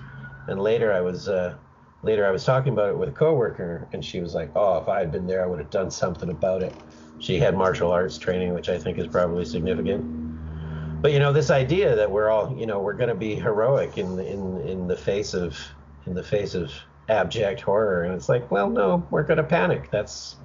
And 0.48 0.62
later 0.62 0.94
I 0.94 1.02
was, 1.02 1.28
uh, 1.28 1.58
later 2.02 2.26
I 2.26 2.32
was 2.32 2.46
talking 2.46 2.72
about 2.72 2.90
it 2.90 2.98
with 2.98 3.10
a 3.10 3.14
coworker 3.14 3.90
and 3.92 4.04
she 4.04 4.20
was 4.20 4.34
like, 4.34 4.52
oh, 4.56 4.78
if 4.78 4.88
I 4.88 5.00
had 5.00 5.12
been 5.12 5.28
there, 5.28 5.44
I 5.44 5.48
would 5.48 5.60
have 5.60 5.70
done 5.70 5.92
something 5.92 6.30
about 6.30 6.62
it 6.62 6.78
she 7.20 7.40
had 7.40 7.56
martial 7.56 7.92
arts 7.92 8.18
training, 8.18 8.54
which 8.54 8.70
I 8.70 8.78
think 8.78 8.98
is 8.98 9.08
probably 9.08 9.46
significant. 9.46 11.02
But 11.02 11.12
you 11.12 11.20
know, 11.20 11.32
this 11.32 11.52
idea 11.52 11.96
that 11.96 12.10
we're 12.10 12.30
all, 12.30 12.56
you 12.58 12.66
know, 12.66 12.80
we're 12.80 12.94
going 12.94 13.10
to 13.10 13.16
be 13.16 13.36
heroic 13.36 13.98
in 13.98 14.20
in 14.20 14.62
in 14.62 14.88
the 14.88 14.98
face 14.98 15.34
of 15.34 15.58
in 16.06 16.14
the 16.14 16.24
face 16.24 16.56
of 16.56 16.72
abject 17.10 17.62
horror, 17.62 18.04
and 18.04 18.14
it's 18.14 18.30
like, 18.30 18.50
well, 18.52 18.70
no, 18.70 19.06
we're 19.12 19.24
going 19.24 19.38
to 19.38 19.44
panic. 19.44 19.92
That's 19.92 20.38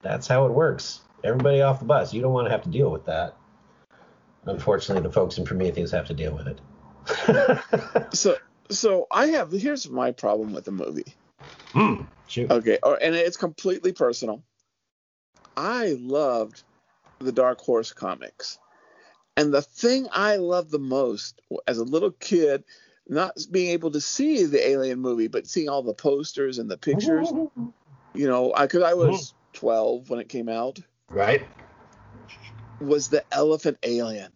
that's 0.00 0.26
how 0.26 0.46
it 0.46 0.52
works. 0.52 1.00
Everybody 1.24 1.60
off 1.60 1.78
the 1.78 1.84
bus. 1.84 2.12
You 2.12 2.22
don't 2.22 2.32
want 2.32 2.46
to 2.46 2.50
have 2.50 2.62
to 2.62 2.70
deal 2.70 2.90
with 2.90 3.04
that. 3.06 3.36
unfortunately, 4.44 5.02
the 5.02 5.12
folks 5.12 5.38
in 5.38 5.44
Prometheus 5.44 5.92
have 5.92 6.06
to 6.08 6.14
deal 6.14 6.34
with 6.34 6.48
it. 6.48 6.60
so 8.14 8.36
so 8.70 9.06
I 9.10 9.26
have 9.26 9.52
here's 9.52 9.88
my 9.88 10.12
problem 10.12 10.52
with 10.52 10.64
the 10.64 10.72
movie. 10.72 11.14
Mm. 11.74 12.06
Okay, 12.50 12.78
or, 12.82 12.98
and 13.02 13.14
it's 13.14 13.36
completely 13.36 13.92
personal. 13.92 14.42
I 15.56 15.96
loved 15.98 16.62
the 17.18 17.32
Dark 17.32 17.60
Horse 17.60 17.92
comics. 17.92 18.58
And 19.36 19.52
the 19.52 19.62
thing 19.62 20.08
I 20.12 20.36
loved 20.36 20.70
the 20.70 20.78
most 20.78 21.40
as 21.66 21.78
a 21.78 21.84
little 21.84 22.10
kid, 22.10 22.64
not 23.08 23.36
being 23.50 23.70
able 23.70 23.90
to 23.92 24.00
see 24.00 24.44
the 24.44 24.68
Alien 24.68 24.98
movie, 25.00 25.28
but 25.28 25.46
seeing 25.46 25.68
all 25.68 25.82
the 25.82 25.94
posters 25.94 26.58
and 26.58 26.70
the 26.70 26.76
pictures, 26.76 27.32
you 28.14 28.28
know, 28.28 28.52
because 28.58 28.82
I, 28.82 28.90
I 28.90 28.94
was 28.94 29.34
12 29.54 30.10
when 30.10 30.20
it 30.20 30.28
came 30.28 30.48
out, 30.48 30.78
Right. 31.08 31.46
was 32.80 33.08
the 33.08 33.24
Elephant 33.32 33.78
Alien. 33.82 34.32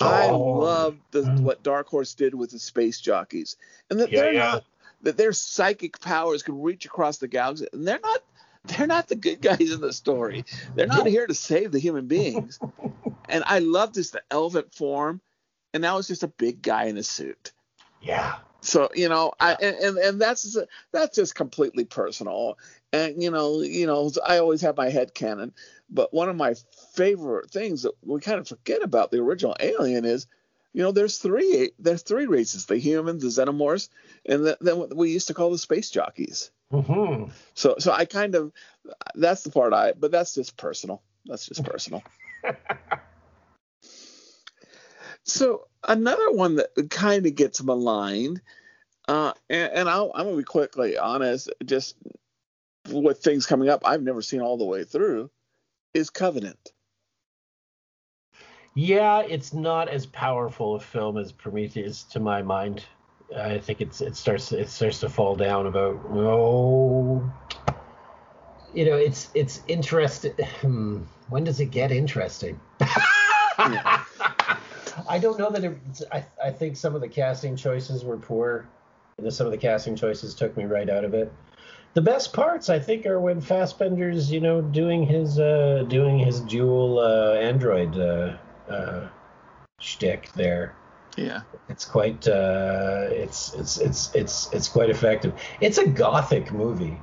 Oh. 0.00 0.06
I 0.06 0.30
loved 0.30 1.00
the, 1.10 1.22
Mm. 1.22 1.40
what 1.40 1.62
Dark 1.62 1.88
Horse 1.88 2.14
did 2.14 2.34
with 2.34 2.50
the 2.50 2.58
space 2.58 3.00
jockeys, 3.00 3.56
and 3.90 4.00
that 4.00 4.10
Yeah, 4.10 4.22
they're 4.22 4.32
yeah. 4.32 4.38
not 4.52 4.64
that 5.02 5.16
their 5.16 5.32
psychic 5.32 6.00
powers 6.00 6.42
can 6.42 6.62
reach 6.62 6.86
across 6.86 7.18
the 7.18 7.28
galaxy, 7.28 7.66
and 7.72 7.86
they're 7.86 7.98
not 8.02 8.22
they're 8.64 8.86
not 8.86 9.08
the 9.08 9.16
good 9.16 9.40
guys 9.40 9.72
in 9.72 9.80
the 9.80 9.92
story. 9.92 10.44
They're 10.74 10.86
not 10.86 11.06
here 11.06 11.26
to 11.26 11.34
save 11.34 11.72
the 11.72 11.78
human 11.80 12.06
beings. 12.06 12.60
and 13.28 13.42
I 13.46 13.58
loved 13.58 13.94
this 13.94 14.10
the 14.10 14.22
elephant 14.30 14.74
form, 14.74 15.20
and 15.74 15.80
now 15.80 15.98
it's 15.98 16.08
just 16.08 16.22
a 16.22 16.28
big 16.28 16.62
guy 16.62 16.84
in 16.84 16.96
a 16.96 17.02
suit. 17.02 17.52
Yeah. 18.00 18.36
So 18.60 18.90
you 18.94 19.08
know, 19.08 19.32
I 19.40 19.54
and 19.54 19.76
and, 19.76 19.98
and 19.98 20.20
that's 20.20 20.56
that's 20.92 21.16
just 21.16 21.34
completely 21.34 21.84
personal. 21.84 22.58
And 22.92 23.20
you 23.20 23.30
know, 23.30 23.62
you 23.62 23.86
know, 23.86 24.10
I 24.24 24.38
always 24.38 24.60
have 24.60 24.76
my 24.76 24.88
head 24.88 25.14
canon, 25.14 25.52
but 25.90 26.14
one 26.14 26.28
of 26.28 26.36
my 26.36 26.54
favorite 26.94 27.50
things 27.50 27.82
that 27.82 27.92
we 28.02 28.20
kind 28.20 28.38
of 28.38 28.46
forget 28.46 28.82
about 28.82 29.10
the 29.10 29.18
original 29.18 29.56
Alien 29.58 30.04
is, 30.04 30.28
you 30.72 30.82
know, 30.82 30.92
there's 30.92 31.18
three 31.18 31.72
there's 31.80 32.02
three 32.02 32.26
races: 32.26 32.66
the 32.66 32.78
humans, 32.78 33.22
the 33.22 33.44
xenomorphs, 33.44 33.88
and 34.24 34.46
the, 34.46 34.58
then 34.60 34.78
what 34.78 34.96
we 34.96 35.10
used 35.10 35.26
to 35.26 35.34
call 35.34 35.50
the 35.50 35.58
space 35.58 35.90
jockeys. 35.90 36.52
Hmm 36.72 37.24
So 37.54 37.76
so 37.78 37.92
I 37.92 38.04
kind 38.06 38.34
of 38.34 38.52
that's 39.14 39.42
the 39.42 39.50
part 39.50 39.72
I, 39.72 39.92
but 39.92 40.10
that's 40.10 40.34
just 40.34 40.56
personal. 40.56 41.02
That's 41.26 41.46
just 41.46 41.64
personal. 41.64 42.02
so 45.24 45.66
another 45.86 46.32
one 46.32 46.56
that 46.56 46.70
kind 46.90 47.26
of 47.26 47.34
gets 47.34 47.62
maligned, 47.62 48.40
uh, 49.06 49.32
and, 49.50 49.72
and 49.72 49.88
I'll, 49.88 50.12
I'm 50.14 50.24
gonna 50.26 50.36
be 50.36 50.44
quickly 50.44 50.98
honest, 50.98 51.50
just 51.64 51.96
with 52.90 53.18
things 53.20 53.46
coming 53.46 53.68
up, 53.68 53.82
I've 53.84 54.02
never 54.02 54.22
seen 54.22 54.40
all 54.40 54.56
the 54.56 54.64
way 54.64 54.84
through, 54.84 55.30
is 55.94 56.10
Covenant. 56.10 56.72
Yeah, 58.74 59.20
it's 59.20 59.52
not 59.52 59.88
as 59.88 60.06
powerful 60.06 60.76
a 60.76 60.80
film 60.80 61.18
as 61.18 61.30
Prometheus 61.30 62.04
to 62.04 62.20
my 62.20 62.42
mind. 62.42 62.84
I 63.36 63.58
think 63.58 63.80
it's 63.80 64.00
it 64.00 64.16
starts 64.16 64.52
it 64.52 64.68
starts 64.68 65.00
to 65.00 65.08
fall 65.08 65.36
down 65.36 65.66
about 65.66 66.00
oh 66.10 67.22
you 68.74 68.84
know 68.84 68.96
it's 68.96 69.30
it's 69.34 69.60
interesting 69.68 70.32
hmm, 70.60 71.02
when 71.28 71.44
does 71.44 71.60
it 71.60 71.70
get 71.70 71.92
interesting? 71.92 72.60
I 75.08 75.18
don't 75.18 75.38
know 75.38 75.50
that 75.50 75.64
it, 75.64 75.78
I, 76.12 76.24
I 76.42 76.50
think 76.50 76.76
some 76.76 76.94
of 76.94 77.00
the 77.00 77.08
casting 77.08 77.56
choices 77.56 78.04
were 78.04 78.18
poor. 78.18 78.68
Some 79.30 79.46
of 79.46 79.52
the 79.52 79.58
casting 79.58 79.96
choices 79.96 80.34
took 80.34 80.56
me 80.56 80.64
right 80.64 80.88
out 80.90 81.04
of 81.04 81.14
it. 81.14 81.32
The 81.94 82.02
best 82.02 82.32
parts 82.32 82.68
I 82.68 82.78
think 82.78 83.06
are 83.06 83.20
when 83.20 83.40
Fassbender's 83.40 84.30
you 84.30 84.40
know 84.40 84.60
doing 84.60 85.06
his 85.06 85.38
uh 85.38 85.84
doing 85.88 86.18
his 86.18 86.40
dual 86.40 86.98
uh 86.98 87.34
android 87.34 87.96
uh 87.98 88.36
uh 88.68 89.08
shtick 89.78 90.30
there 90.32 90.74
Yeah. 91.16 91.42
it's 91.68 91.84
quite 91.84 92.26
uh, 92.26 93.06
it's 93.10 93.52
it's 93.54 93.78
it's 93.78 94.14
it's 94.14 94.52
it's 94.52 94.68
quite 94.68 94.90
effective. 94.90 95.34
It's 95.60 95.78
a 95.78 95.86
gothic 95.86 96.52
movie. 96.52 96.98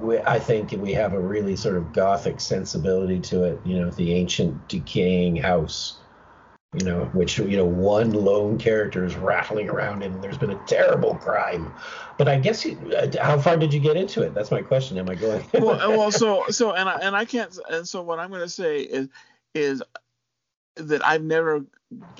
We, 0.00 0.18
I 0.18 0.38
think 0.38 0.72
we 0.72 0.92
have 0.92 1.14
a 1.14 1.20
really 1.20 1.56
sort 1.56 1.76
of 1.76 1.92
gothic 1.92 2.40
sensibility 2.40 3.20
to 3.20 3.44
it. 3.44 3.60
You 3.64 3.80
know, 3.80 3.90
the 3.90 4.12
ancient 4.14 4.68
decaying 4.68 5.36
house. 5.36 5.98
You 6.76 6.84
know, 6.84 7.04
which 7.12 7.38
you 7.38 7.56
know 7.56 7.64
one 7.64 8.10
lone 8.10 8.58
character 8.58 9.04
is 9.04 9.14
rattling 9.14 9.70
around 9.70 10.02
in. 10.02 10.20
There's 10.20 10.38
been 10.38 10.50
a 10.50 10.66
terrible 10.66 11.14
crime, 11.14 11.72
but 12.18 12.26
I 12.26 12.36
guess 12.40 12.64
you, 12.64 12.76
uh, 12.96 13.06
how 13.22 13.38
far 13.38 13.56
did 13.56 13.72
you 13.72 13.78
get 13.78 13.96
into 13.96 14.22
it? 14.22 14.34
That's 14.34 14.50
my 14.50 14.60
question. 14.60 14.98
Am 14.98 15.08
I 15.08 15.14
going? 15.14 15.46
well, 15.52 15.78
well, 15.96 16.10
so 16.10 16.46
so 16.50 16.72
and 16.72 16.88
I 16.88 16.94
and 16.96 17.14
I 17.14 17.26
can't. 17.26 17.56
And 17.70 17.88
so 17.88 18.02
what 18.02 18.18
I'm 18.18 18.28
going 18.28 18.42
to 18.42 18.48
say 18.48 18.80
is 18.80 19.08
is 19.54 19.84
that 20.76 21.06
I've 21.06 21.22
never. 21.22 21.64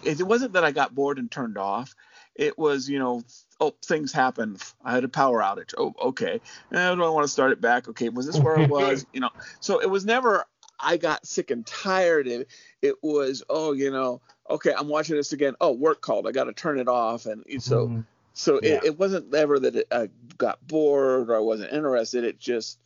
It 0.03 0.23
wasn't 0.23 0.53
that 0.53 0.65
I 0.65 0.71
got 0.71 0.95
bored 0.95 1.19
and 1.19 1.31
turned 1.31 1.59
off. 1.59 1.95
It 2.35 2.59
was 2.59 2.89
you 2.89 2.99
know 2.99 3.23
oh 3.61 3.75
things 3.85 4.13
happen. 4.13 4.57
I 4.85 4.93
had 4.93 5.05
a 5.05 5.09
power 5.09 5.41
outage. 5.41 5.75
Oh 5.77 5.95
okay. 6.01 6.41
Eh, 6.73 6.95
do 6.95 7.05
I 7.05 7.09
want 7.09 7.25
to 7.25 7.33
start 7.33 7.53
it 7.53 7.61
back? 7.61 7.89
Okay, 7.89 8.09
was 8.09 8.27
this 8.27 8.39
where 8.43 8.59
I 8.59 8.67
was? 8.69 9.07
You 9.13 9.21
know. 9.21 9.31
So 9.61 9.81
it 9.81 9.91
was 9.91 10.05
never. 10.05 10.45
I 10.81 10.97
got 10.97 11.25
sick 11.27 11.51
and 11.53 11.65
tired. 11.65 12.27
It 12.27 12.49
it 12.83 12.97
was 13.03 13.45
oh 13.49 13.73
you 13.73 13.91
know 13.91 14.21
okay 14.51 14.75
I'm 14.77 14.89
watching 14.89 15.17
this 15.17 15.33
again. 15.33 15.55
Oh 15.61 15.73
work 15.73 16.01
called. 16.01 16.27
I 16.27 16.33
got 16.33 16.45
to 16.45 16.53
turn 16.53 16.79
it 16.79 16.89
off. 16.89 17.27
And 17.27 17.45
so 17.63 17.89
Mhm. 17.89 18.05
so 18.33 18.61
Yeah. 18.63 18.75
it, 18.75 18.85
it 18.85 18.99
wasn't 18.99 19.33
ever 19.35 19.59
that 19.61 19.77
it, 19.77 19.87
I 19.93 20.11
got 20.37 20.67
bored 20.67 21.31
or 21.31 21.37
I 21.37 21.41
wasn't 21.41 21.73
interested. 21.73 22.25
It 22.25 22.39
just 22.41 22.79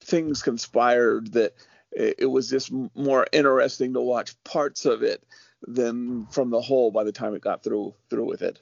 things 0.00 0.42
conspired 0.42 1.32
that 1.34 1.54
it, 1.94 2.16
it 2.18 2.26
was 2.26 2.48
just 2.50 2.72
more 2.94 3.26
interesting 3.32 3.94
to 3.94 4.00
watch 4.00 4.42
parts 4.44 4.84
of 4.84 5.02
it 5.02 5.22
than 5.66 6.26
from 6.26 6.50
the 6.50 6.60
whole 6.60 6.90
by 6.90 7.04
the 7.04 7.12
time 7.12 7.34
it 7.34 7.40
got 7.40 7.62
through 7.62 7.94
through 8.10 8.26
with 8.26 8.42
it. 8.42 8.60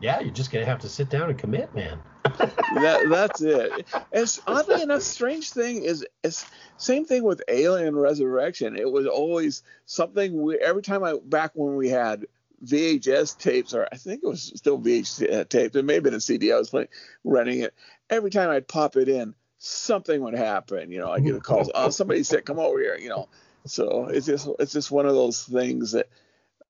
yeah, 0.00 0.20
you're 0.20 0.30
just 0.32 0.50
gonna 0.50 0.64
have 0.64 0.80
to 0.80 0.88
sit 0.88 1.10
down 1.10 1.30
and 1.30 1.38
commit, 1.38 1.74
man. 1.74 2.00
That 2.74 3.08
that's 3.08 3.40
it. 3.40 3.86
And 4.12 4.40
oddly 4.46 4.82
enough, 4.82 5.02
strange 5.02 5.50
thing 5.50 5.82
is, 5.82 6.06
is 6.22 6.46
same 6.76 7.04
thing 7.04 7.24
with 7.24 7.42
Alien 7.48 7.96
Resurrection. 7.96 8.76
It 8.76 8.90
was 8.90 9.06
always 9.06 9.62
something 9.86 10.40
we 10.40 10.56
every 10.58 10.82
time 10.82 11.02
I 11.02 11.16
back 11.24 11.50
when 11.54 11.74
we 11.74 11.88
had 11.88 12.26
VHS 12.64 13.38
tapes, 13.38 13.74
or 13.74 13.88
I 13.90 13.96
think 13.96 14.22
it 14.22 14.28
was 14.28 14.52
still 14.54 14.78
VHS 14.78 15.48
tapes, 15.48 15.74
it 15.74 15.84
may 15.84 15.94
have 15.94 16.02
been 16.02 16.14
a 16.14 16.20
CD. 16.20 16.52
I 16.52 16.58
was 16.58 16.70
playing, 16.70 16.88
renting 17.24 17.60
it. 17.60 17.74
Every 18.08 18.30
time 18.30 18.50
I'd 18.50 18.68
pop 18.68 18.96
it 18.96 19.08
in, 19.08 19.34
something 19.60 20.20
would 20.22 20.34
happen. 20.34 20.90
You 20.90 20.98
know, 20.98 21.12
I 21.12 21.20
get 21.20 21.36
a 21.36 21.40
call. 21.40 21.70
Oh, 21.74 21.90
somebody 21.90 22.24
said, 22.24 22.44
"Come 22.44 22.58
over 22.58 22.80
here." 22.80 22.98
You 22.98 23.10
know, 23.10 23.28
so 23.64 24.06
it's 24.06 24.26
just 24.26 24.48
it's 24.58 24.72
just 24.72 24.90
one 24.90 25.06
of 25.06 25.14
those 25.14 25.44
things 25.44 25.92
that 25.92 26.08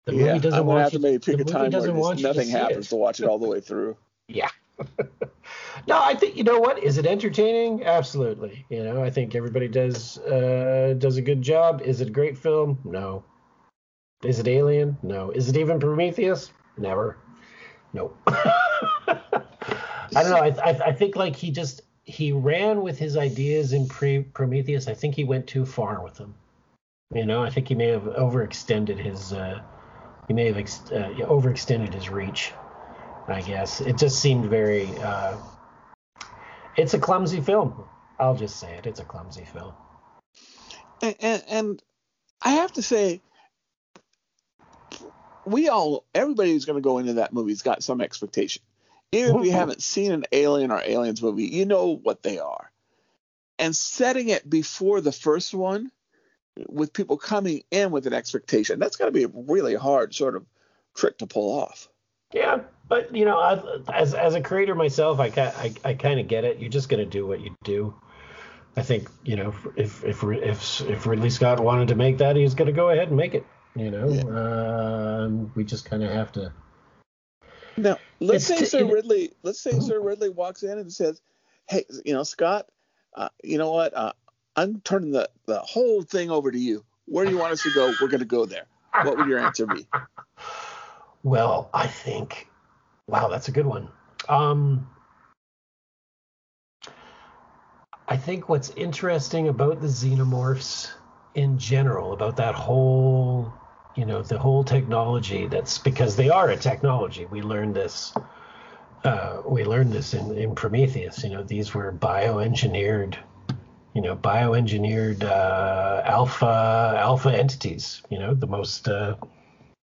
The 0.04 0.12
movie 0.12 0.24
yeah, 0.24 0.34
doesn't 0.34 0.52
I'm 0.52 0.66
gonna 0.66 0.68
want 0.68 0.82
have 0.82 0.92
to 0.92 0.98
maybe 0.98 1.18
pick 1.18 1.40
a 1.40 1.44
time 1.44 1.62
where 1.62 1.70
doesn't 1.70 1.90
just 1.90 2.00
want 2.00 2.18
you 2.18 2.24
to 2.24 2.34
nothing 2.34 2.48
happens 2.50 2.88
to 2.88 2.96
watch 2.96 3.20
it 3.20 3.26
all 3.26 3.38
the 3.38 3.48
way 3.48 3.60
through. 3.60 3.96
Yeah. 4.32 4.48
no, 5.88 6.00
I 6.00 6.14
think 6.14 6.36
you 6.36 6.44
know 6.44 6.60
what? 6.60 6.82
Is 6.82 6.98
it 6.98 7.04
entertaining? 7.04 7.84
Absolutely. 7.84 8.64
You 8.70 8.84
know, 8.84 9.02
I 9.02 9.10
think 9.10 9.34
everybody 9.34 9.66
does 9.66 10.18
uh, 10.18 10.94
does 10.96 11.16
a 11.16 11.22
good 11.22 11.42
job. 11.42 11.82
Is 11.84 12.00
it 12.00 12.08
a 12.08 12.12
great 12.12 12.38
film? 12.38 12.78
No. 12.84 13.24
Is 14.22 14.38
it 14.38 14.46
Alien? 14.46 14.96
No. 15.02 15.32
Is 15.32 15.48
it 15.48 15.56
even 15.56 15.80
Prometheus? 15.80 16.52
Never. 16.78 17.18
No. 17.92 18.16
I 18.28 20.22
don't 20.22 20.30
know. 20.30 20.36
I, 20.36 20.54
I 20.64 20.70
I 20.86 20.92
think 20.92 21.16
like 21.16 21.34
he 21.34 21.50
just 21.50 21.82
he 22.10 22.32
ran 22.32 22.82
with 22.82 22.98
his 22.98 23.16
ideas 23.16 23.72
in 23.72 23.88
pre 23.88 24.20
Prometheus. 24.22 24.88
I 24.88 24.94
think 24.94 25.14
he 25.14 25.24
went 25.24 25.46
too 25.46 25.66
far 25.66 26.02
with 26.04 26.14
them. 26.14 26.34
You 27.14 27.26
know, 27.26 27.42
I 27.42 27.50
think 27.50 27.68
he 27.68 27.74
may 27.74 27.88
have 27.88 28.02
overextended 28.02 28.98
his 28.98 29.32
uh, 29.32 29.60
he 30.28 30.34
may 30.34 30.46
have 30.46 30.58
ex- 30.58 30.90
uh, 30.92 31.12
overextended 31.20 31.94
his 31.94 32.10
reach. 32.10 32.52
I 33.28 33.42
guess 33.42 33.80
it 33.80 33.98
just 33.98 34.20
seemed 34.20 34.46
very. 34.46 34.88
Uh, 34.98 35.36
it's 36.76 36.94
a 36.94 36.98
clumsy 36.98 37.40
film. 37.40 37.84
I'll 38.18 38.36
just 38.36 38.60
say 38.60 38.74
it. 38.74 38.86
It's 38.86 39.00
a 39.00 39.04
clumsy 39.04 39.44
film. 39.44 39.72
and, 41.02 41.16
and, 41.20 41.44
and 41.48 41.82
I 42.42 42.50
have 42.50 42.72
to 42.72 42.82
say, 42.82 43.20
we 45.46 45.68
all, 45.68 46.04
everybody 46.14 46.52
who's 46.52 46.64
going 46.64 46.76
to 46.76 46.82
go 46.82 46.98
into 46.98 47.14
that 47.14 47.32
movie's 47.32 47.62
got 47.62 47.82
some 47.82 48.00
expectation. 48.00 48.62
Even 49.12 49.36
if 49.36 49.44
you 49.44 49.52
haven't 49.52 49.82
seen 49.82 50.12
an 50.12 50.24
Alien 50.30 50.70
or 50.70 50.80
Aliens 50.80 51.22
movie, 51.22 51.46
you 51.46 51.66
know 51.66 51.96
what 51.96 52.22
they 52.22 52.38
are. 52.38 52.70
And 53.58 53.74
setting 53.74 54.28
it 54.28 54.48
before 54.48 55.00
the 55.00 55.12
first 55.12 55.52
one, 55.52 55.90
with 56.68 56.92
people 56.92 57.16
coming 57.16 57.62
in 57.70 57.90
with 57.90 58.06
an 58.06 58.12
expectation, 58.12 58.78
that's 58.78 58.96
got 58.96 59.06
to 59.06 59.10
be 59.10 59.24
a 59.24 59.28
really 59.28 59.74
hard 59.74 60.14
sort 60.14 60.36
of 60.36 60.44
trick 60.94 61.18
to 61.18 61.26
pull 61.26 61.58
off. 61.58 61.88
Yeah, 62.32 62.60
but 62.88 63.14
you 63.14 63.24
know, 63.24 63.38
I, 63.38 63.60
as 63.92 64.14
as 64.14 64.34
a 64.34 64.40
creator 64.40 64.74
myself, 64.74 65.18
I 65.18 65.26
I, 65.26 65.74
I 65.84 65.94
kind 65.94 66.20
of 66.20 66.28
get 66.28 66.44
it. 66.44 66.58
You're 66.58 66.70
just 66.70 66.88
gonna 66.88 67.06
do 67.06 67.26
what 67.26 67.40
you 67.40 67.56
do. 67.64 67.94
I 68.76 68.82
think 68.82 69.10
you 69.24 69.36
know 69.36 69.54
if 69.76 70.04
if 70.04 70.22
if 70.22 70.80
if 70.82 71.06
Ridley 71.06 71.30
Scott 71.30 71.58
wanted 71.58 71.88
to 71.88 71.96
make 71.96 72.18
that, 72.18 72.36
he's 72.36 72.54
gonna 72.54 72.72
go 72.72 72.90
ahead 72.90 73.08
and 73.08 73.16
make 73.16 73.34
it. 73.34 73.44
You 73.74 73.90
know, 73.90 75.24
um, 75.24 75.52
we 75.54 75.64
just 75.64 75.84
kind 75.84 76.02
of 76.02 76.10
have 76.10 76.32
to. 76.32 76.52
Now, 77.76 78.00
let's 78.20 78.50
It's 78.50 78.60
say 78.60 78.64
Sir 78.66 78.86
it- 78.86 78.92
Ridley, 78.92 79.32
let's 79.42 79.60
say 79.60 79.72
Mhm. 79.74 79.82
Sir 79.82 80.00
Ridley 80.00 80.28
walks 80.30 80.62
in 80.62 80.78
and 80.78 80.92
says, 80.92 81.20
"Hey, 81.68 81.84
you 82.04 82.12
know, 82.12 82.22
Scott, 82.24 82.68
uh, 83.14 83.30
you 83.42 83.58
know 83.58 83.72
what? 83.72 83.94
Uh, 83.94 84.12
I'm 84.56 84.80
turning 84.82 85.12
the 85.12 85.30
the 85.46 85.60
whole 85.60 86.02
thing 86.02 86.30
over 86.30 86.50
to 86.50 86.58
you. 86.58 86.84
Where 87.06 87.24
do 87.24 87.30
you 87.30 87.38
want 87.38 87.52
us 87.52 87.62
to 87.62 87.70
go? 87.70 87.90
We're 88.00 88.08
going 88.08 88.20
to 88.20 88.26
go 88.26 88.46
there. 88.46 88.66
what 89.02 89.16
would 89.16 89.26
your 89.26 89.38
answer 89.38 89.66
be? 89.66 89.86
Well, 91.22 91.70
I 91.72 91.86
think, 91.86 92.48
wow, 93.06 93.28
that's 93.28 93.48
a 93.48 93.52
good 93.52 93.64
one. 93.64 93.88
Um, 94.28 94.90
I 98.08 98.16
think 98.16 98.48
what's 98.48 98.70
interesting 98.70 99.48
about 99.48 99.80
the 99.80 99.86
xenomorphs 99.86 100.90
in 101.34 101.56
general, 101.58 102.12
about 102.12 102.36
that 102.36 102.54
whole, 102.54 103.52
you 103.94 104.04
know, 104.06 104.22
the 104.22 104.38
whole 104.38 104.64
technology, 104.64 105.46
that's 105.46 105.78
because 105.78 106.16
they 106.16 106.30
are 106.30 106.50
a 106.50 106.56
technology. 106.56 107.26
We 107.26 107.42
learned 107.42 107.74
this. 107.74 108.12
Uh, 109.04 109.42
we 109.46 109.64
learned 109.64 109.92
this 109.92 110.14
in, 110.14 110.36
in 110.36 110.54
Prometheus. 110.54 111.24
You 111.24 111.30
know, 111.30 111.42
these 111.42 111.74
were 111.74 111.92
bioengineered, 111.92 113.16
you 113.94 114.02
know, 114.02 114.16
bioengineered 114.16 115.24
uh, 115.24 116.02
alpha 116.04 116.94
alpha 116.98 117.36
entities. 117.36 118.02
You 118.10 118.18
know, 118.18 118.34
the 118.34 118.46
most, 118.46 118.88
uh, 118.88 119.16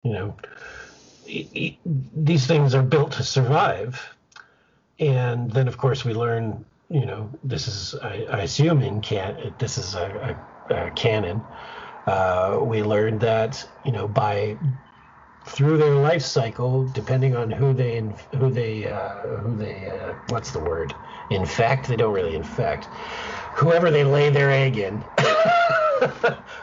you 0.03 0.13
know, 0.13 0.37
e- 1.27 1.49
e- 1.53 1.79
these 2.17 2.47
things 2.47 2.75
are 2.75 2.83
built 2.83 3.13
to 3.13 3.25
survive. 3.25 4.01
And 4.99 5.51
then, 5.51 5.67
of 5.69 5.79
course, 5.79 6.05
we 6.05 6.15
learn 6.15 6.65
you 6.91 7.07
know, 7.07 7.31
this 7.45 7.69
is, 7.69 7.95
I, 8.03 8.27
I 8.31 8.41
assume 8.43 8.83
in 8.83 9.01
can, 9.01 9.55
this 9.59 9.79
is 9.79 9.95
a, 9.95 10.37
a, 10.71 10.75
a 10.75 10.91
canon. 10.91 11.41
Uh, 12.07 12.59
we 12.63 12.83
learned 12.83 13.21
that, 13.21 13.65
you 13.85 13.93
know, 13.93 14.09
by 14.09 14.59
through 15.45 15.79
their 15.79 15.95
life 15.95 16.23
cycle, 16.23 16.87
depending 16.89 17.35
on 17.37 17.51
who 17.51 17.73
they 17.73 18.01
who 18.37 18.51
they 18.51 18.87
uh, 18.87 19.27
who 19.39 19.57
they 19.57 19.91
uh, 19.91 20.15
what's 20.29 20.51
the 20.51 20.61
word 20.61 20.95
infect, 21.31 21.89
they 21.89 21.97
don't 21.97 22.15
really 22.15 22.35
infect. 22.35 22.89
Whoever 23.55 23.91
they 23.91 24.05
lay 24.05 24.31
their 24.31 24.51
egg 24.51 24.77
in, 24.79 25.05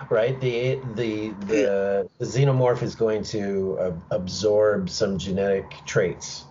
right? 0.10 0.40
The 0.40 0.82
the 0.96 1.32
the 1.32 2.10
the 2.20 2.26
xenomorph 2.26 2.82
is 2.82 2.96
going 2.96 3.24
to 3.26 3.78
uh, 3.80 3.92
absorb 4.12 4.90
some 4.90 5.18
genetic 5.18 5.82
traits 5.86 6.46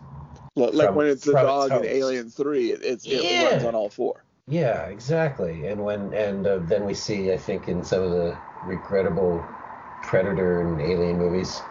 like 0.57 0.89
from, 0.89 0.95
when 0.95 1.07
it's 1.07 1.25
the 1.25 1.33
dog 1.33 1.71
in 1.73 1.85
Alien 1.85 2.31
Three, 2.31 2.73
it, 2.73 2.83
it's, 2.83 3.07
it 3.07 3.23
yeah. 3.23 3.51
runs 3.51 3.65
on 3.65 3.75
all 3.75 3.91
four. 3.91 4.25
Yeah, 4.49 4.87
exactly. 4.87 5.67
And 5.67 5.83
when 5.83 6.15
and 6.15 6.47
uh, 6.47 6.59
then 6.59 6.85
we 6.85 6.95
see, 6.95 7.33
I 7.33 7.37
think, 7.37 7.69
in 7.69 7.85
some 7.85 8.03
of 8.03 8.11
the 8.11 8.39
regrettable 8.67 9.47
Predator 10.03 10.61
and 10.61 10.81
Alien 10.81 11.19
movies. 11.19 11.63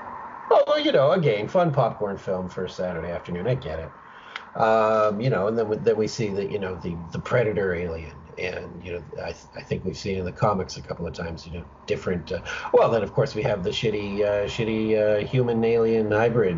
Although 0.51 0.77
you 0.77 0.91
know, 0.91 1.11
again, 1.11 1.47
fun 1.47 1.71
popcorn 1.71 2.17
film 2.17 2.49
for 2.49 2.65
a 2.65 2.69
Saturday 2.69 3.11
afternoon. 3.11 3.47
I 3.47 3.55
get 3.55 3.79
it. 3.79 3.91
Um, 4.59 5.19
you 5.19 5.29
know, 5.29 5.47
and 5.47 5.57
then 5.57 5.83
then 5.83 5.97
we 5.97 6.07
see 6.07 6.29
that 6.29 6.51
you 6.51 6.59
know 6.59 6.75
the 6.75 6.95
the 7.11 7.19
Predator 7.19 7.73
Alien, 7.73 8.15
and 8.37 8.83
you 8.83 8.93
know 8.93 9.03
I, 9.21 9.35
I 9.55 9.61
think 9.61 9.83
we've 9.83 9.97
seen 9.97 10.17
in 10.17 10.25
the 10.25 10.31
comics 10.31 10.77
a 10.77 10.81
couple 10.81 11.05
of 11.05 11.13
times 11.13 11.45
you 11.45 11.53
know 11.53 11.65
different. 11.87 12.31
Uh, 12.31 12.41
well, 12.73 12.89
then 12.89 13.03
of 13.03 13.13
course 13.13 13.35
we 13.35 13.43
have 13.43 13.63
the 13.63 13.71
shitty 13.71 14.21
uh, 14.21 14.45
shitty 14.47 14.95
uh, 14.97 15.25
human 15.27 15.63
alien 15.63 16.11
hybrid, 16.11 16.57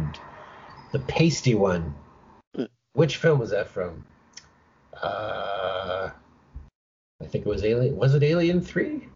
the 0.91 0.99
pasty 0.99 1.55
one 1.55 1.95
which 2.97 3.17
film 3.17 3.37
was 3.37 3.51
that 3.51 3.67
from? 3.67 4.03
Uh, 5.03 6.09
I 7.21 7.25
think 7.25 7.45
it 7.45 7.49
was 7.49 7.63
Alien. 7.63 7.95
Was 7.95 8.15
it 8.15 8.23
Alien 8.23 8.59
Three? 8.59 9.07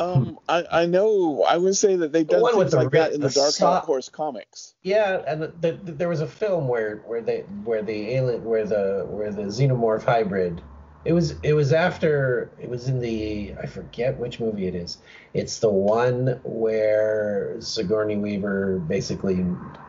Um, 0.00 0.38
I, 0.48 0.64
I 0.70 0.86
know. 0.86 1.42
I 1.42 1.56
would 1.56 1.76
say 1.76 1.96
that 1.96 2.12
they've 2.12 2.26
done 2.26 2.42
the 2.42 2.52
things 2.52 2.74
like 2.74 2.90
that 2.90 3.12
in 3.12 3.20
the, 3.20 3.28
the 3.28 3.34
Dark 3.34 3.52
so- 3.52 3.66
Horse 3.80 4.08
comics. 4.08 4.74
Yeah, 4.82 5.22
and 5.26 5.42
the, 5.42 5.48
the, 5.60 5.72
the, 5.72 5.92
there 5.92 6.08
was 6.08 6.20
a 6.20 6.26
film 6.26 6.68
where 6.68 7.02
where 7.06 7.20
they 7.20 7.40
where 7.64 7.82
the 7.82 8.10
alien 8.14 8.44
where 8.44 8.64
the 8.64 9.06
where 9.08 9.32
the 9.32 9.42
xenomorph 9.42 10.04
hybrid. 10.04 10.62
It 11.04 11.12
was 11.12 11.36
it 11.42 11.52
was 11.52 11.72
after 11.72 12.50
it 12.60 12.68
was 12.68 12.88
in 12.88 13.00
the 13.00 13.54
I 13.60 13.66
forget 13.66 14.18
which 14.18 14.40
movie 14.40 14.66
it 14.66 14.74
is. 14.74 14.98
It's 15.32 15.58
the 15.58 15.70
one 15.70 16.40
where 16.42 17.56
Sigourney 17.60 18.16
Weaver 18.16 18.78
basically 18.80 19.44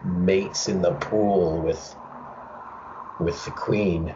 mates 0.06 0.70
in 0.70 0.82
the 0.82 0.94
pool 0.94 1.62
with 1.62 1.96
with 3.20 3.44
the 3.46 3.52
Queen. 3.52 4.16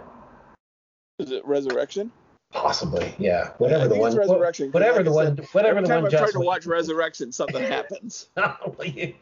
Is 1.19 1.31
it 1.31 1.45
Resurrection? 1.45 2.11
Possibly, 2.53 3.15
yeah. 3.17 3.49
Whatever 3.57 3.87
the 3.87 3.95
one. 3.95 4.15
Resurrection. 4.15 4.71
Whatever 4.71 4.97
like 4.97 5.05
the 5.05 5.11
one. 5.11 5.37
Said, 5.37 5.47
whatever 5.53 5.81
the 5.81 5.87
one. 5.87 5.97
Every 5.97 6.11
time 6.11 6.21
I 6.21 6.25
try 6.25 6.31
to 6.31 6.39
watch 6.39 6.65
Resurrection, 6.67 7.31
something 7.31 7.63
happens. 7.63 8.29
okay, 8.37 9.15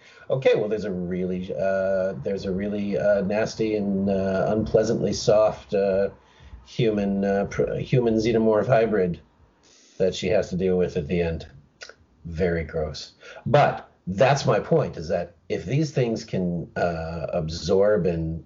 well, 0.56 0.67
there's 0.67 0.84
a 0.84 0.91
really, 0.91 1.54
uh, 1.54 2.13
there's 2.24 2.46
a 2.46 2.52
really 2.52 2.98
uh, 2.98 3.22
nasty 3.22 3.78
and 3.78 4.10
uh, 4.10 4.48
unpleasantly 4.50 5.13
soft 5.13 5.74
uh, 5.74 6.10
human 6.65 7.24
uh, 7.24 7.46
pr- 7.50 7.76
human 7.76 8.15
xenomorph 8.15 8.67
hybrid 8.67 9.22
that 9.98 10.13
she 10.13 10.28
has 10.28 10.50
to 10.50 10.58
deal 10.58 10.78
with 10.78 10.98
at 10.98 11.08
the 11.08 11.22
end. 11.22 11.48
Very 12.26 12.65
gross. 12.65 13.13
But 13.46 13.89
that's 14.08 14.46
my 14.46 14.60
point: 14.60 14.98
is 14.98 15.08
that 15.08 15.36
if 15.48 15.65
these 15.65 15.91
things 15.91 16.26
can 16.26 16.70
uh, 16.76 17.28
absorb 17.32 18.06
and 18.06 18.44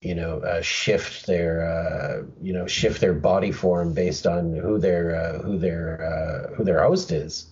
you 0.00 0.14
know 0.14 0.40
uh, 0.40 0.62
shift 0.62 1.26
their 1.26 1.62
uh, 1.62 2.26
you 2.42 2.52
know 2.52 2.66
shift 2.66 3.00
their 3.00 3.12
body 3.12 3.52
form 3.52 3.92
based 3.92 4.26
on 4.26 4.54
who 4.54 4.78
their 4.78 5.14
uh, 5.14 5.42
who 5.42 5.58
their 5.58 6.02
uh, 6.02 6.54
who 6.54 6.64
their 6.64 6.82
host 6.82 7.12
is. 7.12 7.46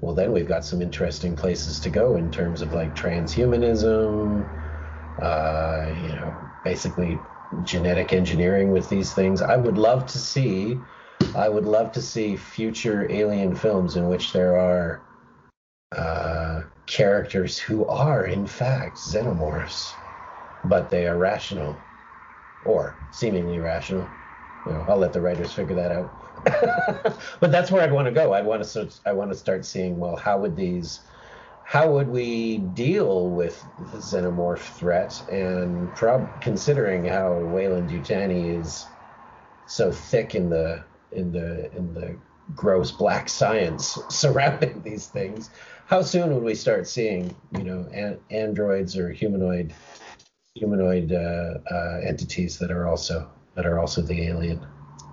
Well 0.00 0.14
then 0.14 0.32
we've 0.32 0.48
got 0.48 0.64
some 0.64 0.82
interesting 0.82 1.36
places 1.36 1.80
to 1.80 1.90
go 1.90 2.16
in 2.16 2.30
terms 2.30 2.60
of 2.60 2.72
like 2.72 2.94
transhumanism 2.94 4.48
uh, 5.22 5.86
you 5.96 6.14
know 6.14 6.36
basically 6.62 7.18
genetic 7.62 8.12
engineering 8.12 8.70
with 8.70 8.88
these 8.88 9.14
things. 9.14 9.40
I 9.40 9.56
would 9.56 9.78
love 9.78 10.06
to 10.06 10.18
see 10.18 10.78
i 11.34 11.48
would 11.48 11.64
love 11.64 11.92
to 11.92 12.02
see 12.02 12.36
future 12.36 13.10
alien 13.10 13.54
films 13.54 13.96
in 13.96 14.06
which 14.06 14.32
there 14.32 14.58
are 14.58 15.02
uh, 15.96 16.62
characters 16.86 17.58
who 17.58 17.86
are 17.86 18.26
in 18.26 18.46
fact 18.46 18.96
xenomorphs 18.96 19.94
but 20.64 20.90
they 20.90 21.06
are 21.06 21.16
rational 21.16 21.85
or 22.66 22.98
seemingly 23.10 23.58
rational. 23.58 24.10
You 24.66 24.72
know, 24.72 24.84
I'll 24.88 24.98
let 24.98 25.12
the 25.12 25.20
writers 25.20 25.52
figure 25.52 25.76
that 25.76 25.92
out. 25.92 26.10
but 27.40 27.52
that's 27.52 27.70
where 27.70 27.82
I'd 27.82 27.92
want 27.92 28.06
to 28.06 28.12
go. 28.12 28.32
I 28.32 28.42
want 28.42 28.64
to 28.64 28.90
I 29.06 29.12
want 29.12 29.30
to 29.30 29.36
start 29.36 29.64
seeing 29.64 29.98
well, 29.98 30.16
how 30.16 30.38
would 30.40 30.56
these, 30.56 31.00
how 31.62 31.90
would 31.92 32.08
we 32.08 32.58
deal 32.58 33.30
with 33.30 33.68
the 33.78 33.98
xenomorph 33.98 34.76
threat? 34.76 35.20
And 35.28 35.94
prob- 35.94 36.40
considering 36.40 37.04
how 37.04 37.38
Weyland-Yutani 37.38 38.58
is 38.58 38.88
so 39.66 39.90
thick 39.92 40.34
in 40.34 40.50
the 40.50 40.84
in 41.12 41.32
the 41.32 41.72
in 41.74 41.94
the 41.94 42.18
gross 42.54 42.92
black 42.92 43.28
science 43.28 43.98
surrounding 44.08 44.82
these 44.82 45.06
things, 45.06 45.50
how 45.86 46.02
soon 46.02 46.34
would 46.34 46.42
we 46.42 46.54
start 46.54 46.88
seeing 46.88 47.34
you 47.56 47.64
know 47.64 47.88
an- 47.92 48.20
androids 48.30 48.96
or 48.96 49.10
humanoid 49.10 49.72
humanoid 50.56 51.12
uh, 51.12 51.58
uh, 51.70 52.00
entities 52.02 52.58
that 52.58 52.70
are 52.70 52.86
also 52.86 53.30
that 53.54 53.66
are 53.66 53.78
also 53.78 54.02
the 54.02 54.26
alien. 54.26 54.66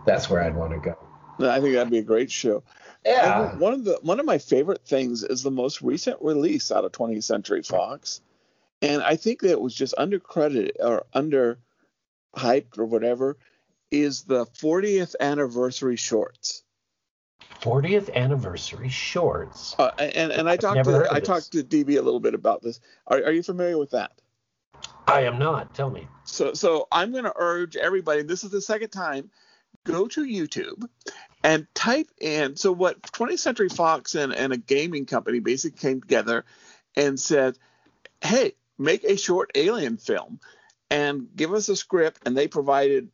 That's 0.06 0.30
where 0.30 0.42
I'd 0.42 0.56
want 0.56 0.72
to 0.72 0.80
go. 0.80 0.98
I 1.40 1.60
think 1.60 1.74
that'd 1.74 1.92
be 1.92 2.00
a 2.00 2.04
great 2.04 2.32
show. 2.32 2.64
Yeah. 3.06 3.52
And 3.52 3.60
one 3.60 3.74
of 3.74 3.84
the 3.84 4.00
one 4.02 4.20
of 4.20 4.26
my 4.26 4.38
favorite 4.38 4.86
things 4.86 5.24
is 5.24 5.44
the 5.44 5.52
most 5.52 5.82
recent 5.82 6.22
release 6.22 6.72
out 6.72 6.86
of 6.86 6.92
20th 6.92 7.24
Century 7.24 7.62
Fox, 7.62 8.22
and 8.82 9.02
I 9.02 9.16
think 9.16 9.42
that 9.42 9.60
was 9.60 9.76
just 9.76 9.94
undercredited 9.98 10.72
or 10.80 11.06
under 11.14 11.60
hyped 12.36 12.78
or 12.78 12.86
whatever, 12.86 13.38
is 13.92 14.24
the 14.24 14.46
40th 14.46 15.16
anniversary 15.20 15.98
shorts. 15.98 16.64
40th 17.62 18.14
anniversary 18.14 18.90
shorts. 18.90 19.76
Uh, 19.78 19.92
and 19.98 20.32
and 20.32 20.50
I 20.50 20.58
talked 20.58 20.86
to 20.86 21.08
I 21.12 21.20
talked 21.20 21.52
to 21.52 21.64
DB 21.64 21.98
a 21.98 22.02
little 22.02 22.20
bit 22.20 22.34
about 22.34 22.62
this. 22.62 22.80
Are, 23.08 23.18
are 23.18 23.32
you 23.32 23.44
familiar 23.44 23.78
with 23.78 23.92
that? 23.92 24.12
I 25.08 25.22
am 25.22 25.40
not. 25.40 25.74
Tell 25.74 25.90
me. 25.90 26.08
So, 26.24 26.54
so 26.54 26.88
I'm 26.92 27.12
going 27.12 27.26
to 27.26 27.34
urge 27.36 27.76
everybody. 27.76 28.24
This 28.24 28.44
is 28.44 28.52
the 28.52 28.62
second 28.62 28.90
time. 28.90 29.30
Go 29.84 30.08
to 30.08 30.24
YouTube 30.24 30.88
and 31.44 31.68
type 31.74 32.08
in. 32.22 32.56
So, 32.56 32.72
what 32.72 33.02
20th 33.02 33.40
Century 33.40 33.70
Fox 33.70 34.16
and, 34.16 34.34
and 34.34 34.54
a 34.54 34.58
gaming 34.58 35.06
company 35.06 35.40
basically 35.40 35.78
came 35.78 36.00
together 36.00 36.46
and 36.96 37.20
said, 37.20 37.58
"Hey, 38.22 38.54
make 38.78 39.04
a 39.04 39.18
short 39.18 39.52
alien 39.56 39.98
film 39.98 40.40
and 40.90 41.28
give 41.36 41.54
us 41.54 41.68
a 41.68 41.76
script." 41.76 42.22
And 42.26 42.38
they 42.38 42.48
provided 42.48 43.10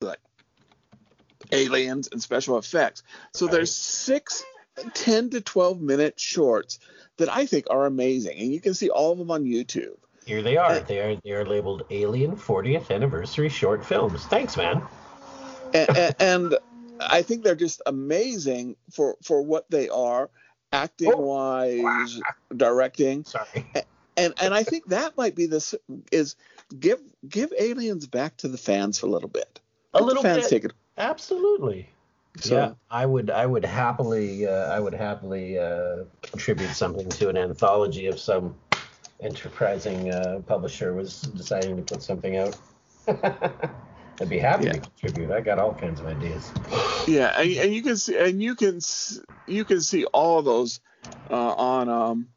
like 0.00 0.20
aliens 1.52 2.08
and 2.10 2.22
special 2.22 2.56
effects. 2.56 3.02
So 3.34 3.44
right. 3.44 3.52
there's 3.52 3.74
six 3.74 4.42
10 4.94 5.30
to 5.30 5.40
12 5.40 5.80
minute 5.80 6.18
shorts 6.18 6.78
that 7.16 7.28
I 7.28 7.46
think 7.46 7.66
are 7.70 7.86
amazing, 7.86 8.38
and 8.38 8.52
you 8.52 8.60
can 8.60 8.74
see 8.74 8.90
all 8.90 9.12
of 9.12 9.18
them 9.18 9.30
on 9.30 9.44
YouTube. 9.44 9.96
Here 10.24 10.42
they 10.42 10.56
are. 10.56 10.80
They 10.80 11.00
are 11.00 11.16
they 11.16 11.32
are 11.32 11.44
labeled 11.44 11.84
Alien 11.90 12.36
40th 12.36 12.90
Anniversary 12.90 13.48
Short 13.48 13.84
Films. 13.84 14.24
Thanks, 14.26 14.56
man. 14.56 14.82
and, 15.74 16.14
and, 16.18 16.56
I 17.00 17.22
think 17.22 17.42
they're 17.42 17.56
just 17.56 17.82
amazing 17.86 18.76
for 18.90 19.16
for 19.22 19.42
what 19.42 19.68
they 19.70 19.88
are, 19.88 20.30
acting 20.72 21.12
oh. 21.12 21.20
wise, 21.20 22.20
directing. 22.56 23.24
Sorry. 23.24 23.66
And 24.16 24.32
and 24.40 24.54
I 24.54 24.62
think 24.62 24.86
that 24.86 25.16
might 25.16 25.34
be 25.34 25.46
this 25.46 25.74
is 26.12 26.36
give 26.78 27.00
give 27.28 27.52
Aliens 27.58 28.06
back 28.06 28.36
to 28.38 28.48
the 28.48 28.56
fans 28.58 28.98
for 28.98 29.06
a 29.06 29.10
little 29.10 29.28
bit. 29.28 29.60
Let 29.92 30.02
a 30.02 30.06
little 30.06 30.22
fans 30.22 30.42
bit. 30.42 30.50
Take 30.50 30.64
it. 30.66 30.72
Absolutely. 30.96 31.88
So, 32.40 32.56
yeah, 32.56 32.72
I 32.90 33.06
would 33.06 33.30
I 33.30 33.46
would 33.46 33.64
happily 33.64 34.46
uh, 34.46 34.72
I 34.72 34.80
would 34.80 34.94
happily 34.94 35.58
uh, 35.58 36.04
contribute 36.22 36.70
something 36.70 37.08
to 37.10 37.28
an 37.28 37.36
anthology 37.36 38.06
of 38.06 38.18
some 38.18 38.56
enterprising 39.20 40.10
uh, 40.10 40.40
publisher 40.46 40.92
was 40.94 41.22
deciding 41.22 41.76
to 41.76 41.82
put 41.82 42.02
something 42.02 42.36
out. 42.36 42.56
I'd 43.08 44.28
be 44.28 44.38
happy 44.38 44.64
Yeah. 44.64 44.72
to 44.72 44.80
contribute. 44.80 45.30
I 45.30 45.40
got 45.40 45.58
all 45.58 45.74
kinds 45.74 46.00
of 46.00 46.06
ideas. 46.06 46.52
Yeah, 47.06 47.38
and, 47.38 47.50
and 47.50 47.74
you 47.74 47.82
can 47.82 47.96
see, 47.96 48.16
and 48.16 48.42
you 48.42 48.54
can 48.54 48.80
you 49.46 49.64
can 49.64 49.80
see 49.80 50.04
all 50.06 50.42
those 50.42 50.80
uh, 51.30 51.34
on 51.54 51.88
um, 51.88 52.28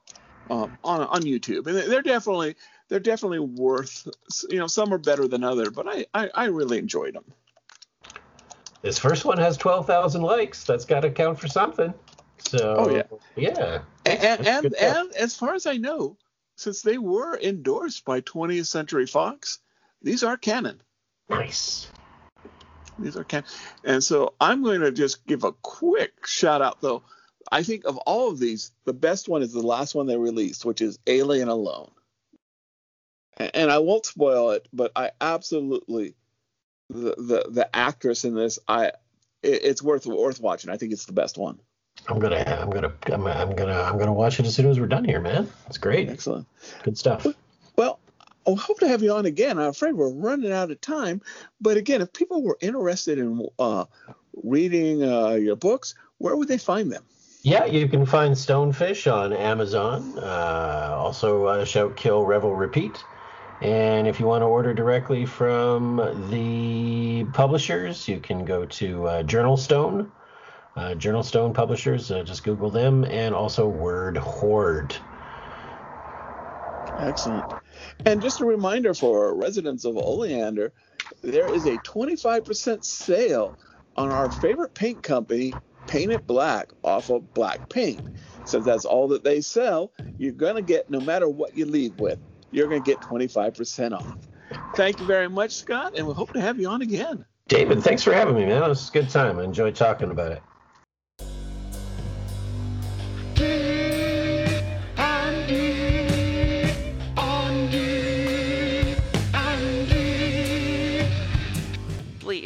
um 0.50 0.78
on 0.84 1.02
on 1.02 1.22
YouTube, 1.24 1.68
and 1.68 1.78
they're 1.78 2.02
definitely 2.02 2.56
they're 2.90 3.00
definitely 3.00 3.40
worth. 3.40 4.08
You 4.50 4.58
know, 4.60 4.68
some 4.68 4.94
are 4.94 4.98
better 4.98 5.28
than 5.28 5.44
other, 5.44 5.72
but 5.72 5.88
I 5.88 6.06
I, 6.14 6.30
I 6.34 6.46
really 6.46 6.80
enjoyed 6.80 7.16
them. 7.16 7.26
This 8.82 9.00
first 9.00 9.26
one 9.26 9.38
has 9.38 9.58
twelve 9.58 9.88
thousand 9.88 10.22
likes. 10.24 10.64
That's 10.64 10.86
got 10.86 11.02
to 11.02 11.12
count 11.12 11.40
for 11.40 11.48
something. 11.48 11.94
So 12.38 12.76
Oh, 12.78 12.90
yeah. 12.90 13.04
yeah. 13.36 13.80
And 14.06 14.48
and, 14.48 14.76
and 14.76 15.14
as 15.16 15.36
far 15.36 15.54
as 15.54 15.66
I 15.66 15.78
know, 15.78 16.18
since 16.58 16.82
they 16.82 16.98
were 16.98 17.40
endorsed 17.40 18.04
by 18.04 18.20
20th 18.22 18.66
Century 18.66 19.06
Fox, 19.06 19.60
these 20.02 20.24
are 20.24 20.36
canon. 20.36 20.82
Nice. 21.30 21.88
These 23.00 23.16
are 23.16 23.24
canon. 23.24 23.48
And 23.84 24.04
so 24.04 24.34
I'm 24.42 24.64
going 24.64 24.82
to 24.82 24.92
just 24.92 25.26
give 25.28 25.44
a 25.44 25.54
quick 25.54 26.26
shout 26.26 26.62
out 26.62 26.82
though. 26.82 27.04
I 27.50 27.64
think 27.64 27.86
of 27.86 27.98
all 27.98 28.30
of 28.30 28.40
these, 28.40 28.72
the 28.86 28.94
best 28.94 29.30
one 29.30 29.44
is 29.44 29.54
the 29.54 29.62
last 29.62 29.96
one 29.96 30.08
they 30.08 30.18
released, 30.18 30.66
which 30.66 30.82
is 30.82 31.00
Alien 31.08 31.48
Alone. 31.48 31.92
And 33.38 33.72
I 33.72 33.78
won't 33.78 34.08
spoil 34.08 34.52
it, 34.52 34.68
but 34.74 34.92
I 34.96 35.12
absolutely 35.22 36.16
the 36.90 37.14
the, 37.18 37.50
the 37.52 37.76
actress 37.76 38.26
in 38.26 38.34
this, 38.34 38.58
I 38.68 38.88
it, 39.44 39.62
it's 39.64 39.84
worth 39.84 40.08
worth 40.08 40.40
watching. 40.40 40.72
I 40.72 40.78
think 40.78 40.92
it's 40.92 41.06
the 41.06 41.14
best 41.14 41.38
one. 41.38 41.60
I'm 42.08 42.20
gonna 42.20 42.44
I'm 42.62 42.70
gonna 42.70 42.94
I'm, 43.08 43.28
I'm 43.28 43.56
gonna 43.56 43.82
I'm 43.82 43.98
gonna 43.98 44.14
watch 44.14 44.40
it 44.40 44.46
as 44.46 44.56
soon 44.56 44.68
as 44.68 44.80
we're 44.80 44.88
done 44.88 45.04
here, 45.04 45.20
man. 45.20 45.50
It's 45.68 45.78
great. 45.78 46.10
Excellent. 46.10 46.48
Good 46.84 46.98
stuff. 46.98 47.28
Well, 47.76 48.00
I 48.48 48.54
hope 48.54 48.80
to 48.80 48.88
have 48.88 49.04
you 49.04 49.12
on 49.12 49.26
again. 49.26 49.58
I'm 49.58 49.70
afraid 49.70 49.94
we're 49.94 50.10
running 50.10 50.52
out 50.52 50.72
of 50.72 50.80
time. 50.80 51.22
But 51.60 51.78
again, 51.78 52.02
if 52.02 52.14
people 52.14 52.42
were 52.42 52.58
interested 52.62 53.20
in 53.20 53.46
uh, 53.60 53.86
reading 54.44 55.04
uh, 55.04 55.32
your 55.32 55.58
books, 55.58 55.96
where 56.18 56.36
would 56.36 56.48
they 56.48 56.58
find 56.58 56.92
them? 56.92 57.04
Yeah, 57.42 57.66
you 57.66 57.88
can 57.88 58.06
find 58.06 58.36
Stonefish 58.36 59.12
on 59.12 59.32
Amazon. 59.32 60.18
Uh, 60.18 60.96
also, 60.98 61.46
uh, 61.46 61.66
Shout, 61.66 61.96
Kill, 61.96 62.26
Revel, 62.26 62.56
Repeat. 62.56 63.04
And 63.62 64.08
if 64.08 64.20
you 64.20 64.26
want 64.26 64.42
to 64.42 64.46
order 64.46 64.74
directly 64.74 65.26
from 65.26 65.98
the 66.30 67.26
publishers, 67.34 68.08
you 68.08 68.20
can 68.20 68.46
go 68.46 68.66
to 68.66 69.08
uh, 69.08 69.24
JournalStone. 69.24 70.12
Uh, 70.78 70.94
JournalStone 70.94 71.56
publishers, 71.56 72.12
uh, 72.12 72.22
just 72.22 72.44
Google 72.44 72.70
them, 72.70 73.04
and 73.06 73.34
also 73.34 73.68
Word 73.68 74.16
Horde. 74.16 74.96
Excellent. 77.00 77.56
And 78.06 78.22
just 78.22 78.42
a 78.42 78.46
reminder 78.46 78.94
for 78.94 79.36
residents 79.36 79.86
of 79.86 79.98
Oleander, 79.98 80.72
there 81.24 81.48
is 81.48 81.66
a 81.66 81.80
25% 81.80 82.86
sale 82.86 83.58
on 83.96 84.10
our 84.10 84.30
favorite 84.30 84.76
paint 84.76 85.02
company, 85.02 85.54
Paint 85.88 86.12
It 86.12 86.28
Black, 86.28 86.72
off 86.84 87.10
of 87.10 87.34
Black 87.34 87.68
Paint. 87.70 88.02
Since 88.46 88.66
that's 88.66 88.86
all 88.86 89.08
that 89.08 89.24
they 89.24 89.42
sell, 89.42 89.92
you're 90.20 90.32
going 90.32 90.58
to 90.58 90.62
get, 90.62 90.92
no 90.92 91.02
matter 91.02 91.28
what 91.28 91.58
you 91.58 91.66
leave 91.66 92.00
with, 92.00 92.20
you're 92.52 92.68
going 92.68 92.84
to 92.84 92.86
get 92.86 93.02
25% 93.02 93.94
off. 93.94 94.30
Thank 94.76 95.00
you 95.00 95.08
very 95.08 95.28
much, 95.28 95.56
Scott, 95.56 95.94
and 95.98 96.06
we 96.06 96.14
hope 96.14 96.34
to 96.34 96.42
have 96.42 96.60
you 96.60 96.68
on 96.70 96.84
again. 96.84 97.26
David, 97.48 97.82
thanks 97.82 98.04
for 98.04 98.14
having 98.14 98.36
me, 98.36 98.46
man. 98.46 98.62
It 98.62 98.68
was 98.68 98.90
a 98.90 98.92
good 98.92 99.10
time. 99.10 99.40
I 99.40 99.44
enjoyed 99.44 99.76
talking 99.76 100.12
about 100.12 100.34
it. 100.34 100.44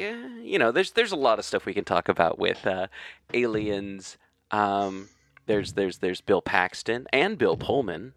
You 0.02 0.58
know, 0.60 0.72
there's 0.72 0.92
there's 0.92 1.12
a 1.12 1.18
lot 1.18 1.40
of 1.40 1.46
stuff 1.46 1.66
we 1.66 1.74
can 1.74 1.86
talk 1.86 2.10
about 2.10 2.40
with 2.40 2.66
uh, 2.66 2.88
aliens. 3.34 4.18
Um, 4.52 5.10
there's 5.46 5.74
there's 5.74 6.00
there's 6.00 6.22
Bill 6.22 6.42
Paxton 6.42 7.08
and 7.12 7.38
Bill 7.38 7.58
Pullman. 7.58 8.14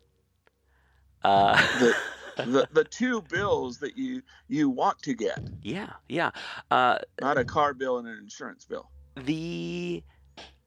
Uh, 1.22 1.56
The, 1.78 1.94
the, 2.44 2.68
the 2.72 2.84
two 2.84 3.22
bills 3.22 3.78
that 3.78 3.96
you, 3.96 4.22
you 4.48 4.68
want 4.68 4.98
to 5.02 5.14
get, 5.14 5.38
yeah, 5.62 5.92
yeah. 6.08 6.30
Uh, 6.70 6.98
not 7.20 7.38
a 7.38 7.44
car 7.44 7.74
bill 7.74 7.98
and 7.98 8.08
an 8.08 8.18
insurance 8.18 8.64
bill. 8.64 8.90
the, 9.16 10.02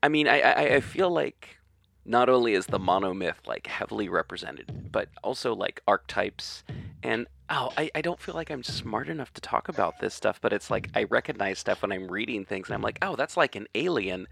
I 0.01 0.07
mean, 0.09 0.27
I, 0.27 0.39
I 0.41 0.75
I 0.75 0.79
feel 0.79 1.09
like 1.09 1.56
not 2.07 2.29
only 2.29 2.53
is 2.53 2.67
the 2.67 2.79
monomyth 2.79 3.47
like 3.47 3.67
heavily 3.67 4.09
represented, 4.09 4.91
but 4.91 5.09
also 5.23 5.55
like 5.55 5.81
archetypes 5.87 6.63
and 7.03 7.27
oh, 7.49 7.71
I, 7.77 7.91
I 7.95 8.01
don't 8.01 8.19
feel 8.21 8.35
like 8.35 8.49
I'm 8.51 8.63
smart 8.63 9.09
enough 9.09 9.33
to 9.35 9.41
talk 9.41 9.69
about 9.69 9.99
this 9.99 10.13
stuff, 10.15 10.39
but 10.41 10.53
it's 10.53 10.71
like 10.71 10.89
I 10.95 11.03
recognize 11.05 11.59
stuff 11.59 11.81
when 11.83 11.91
I'm 11.93 12.09
reading 12.11 12.45
things 12.45 12.69
and 12.69 12.75
I'm 12.75 12.81
like, 12.81 12.99
oh, 13.03 13.15
that's 13.15 13.37
like 13.37 13.55
an 13.55 13.67
alien 13.75 14.27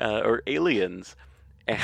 uh, 0.00 0.22
or 0.24 0.42
aliens. 0.46 1.16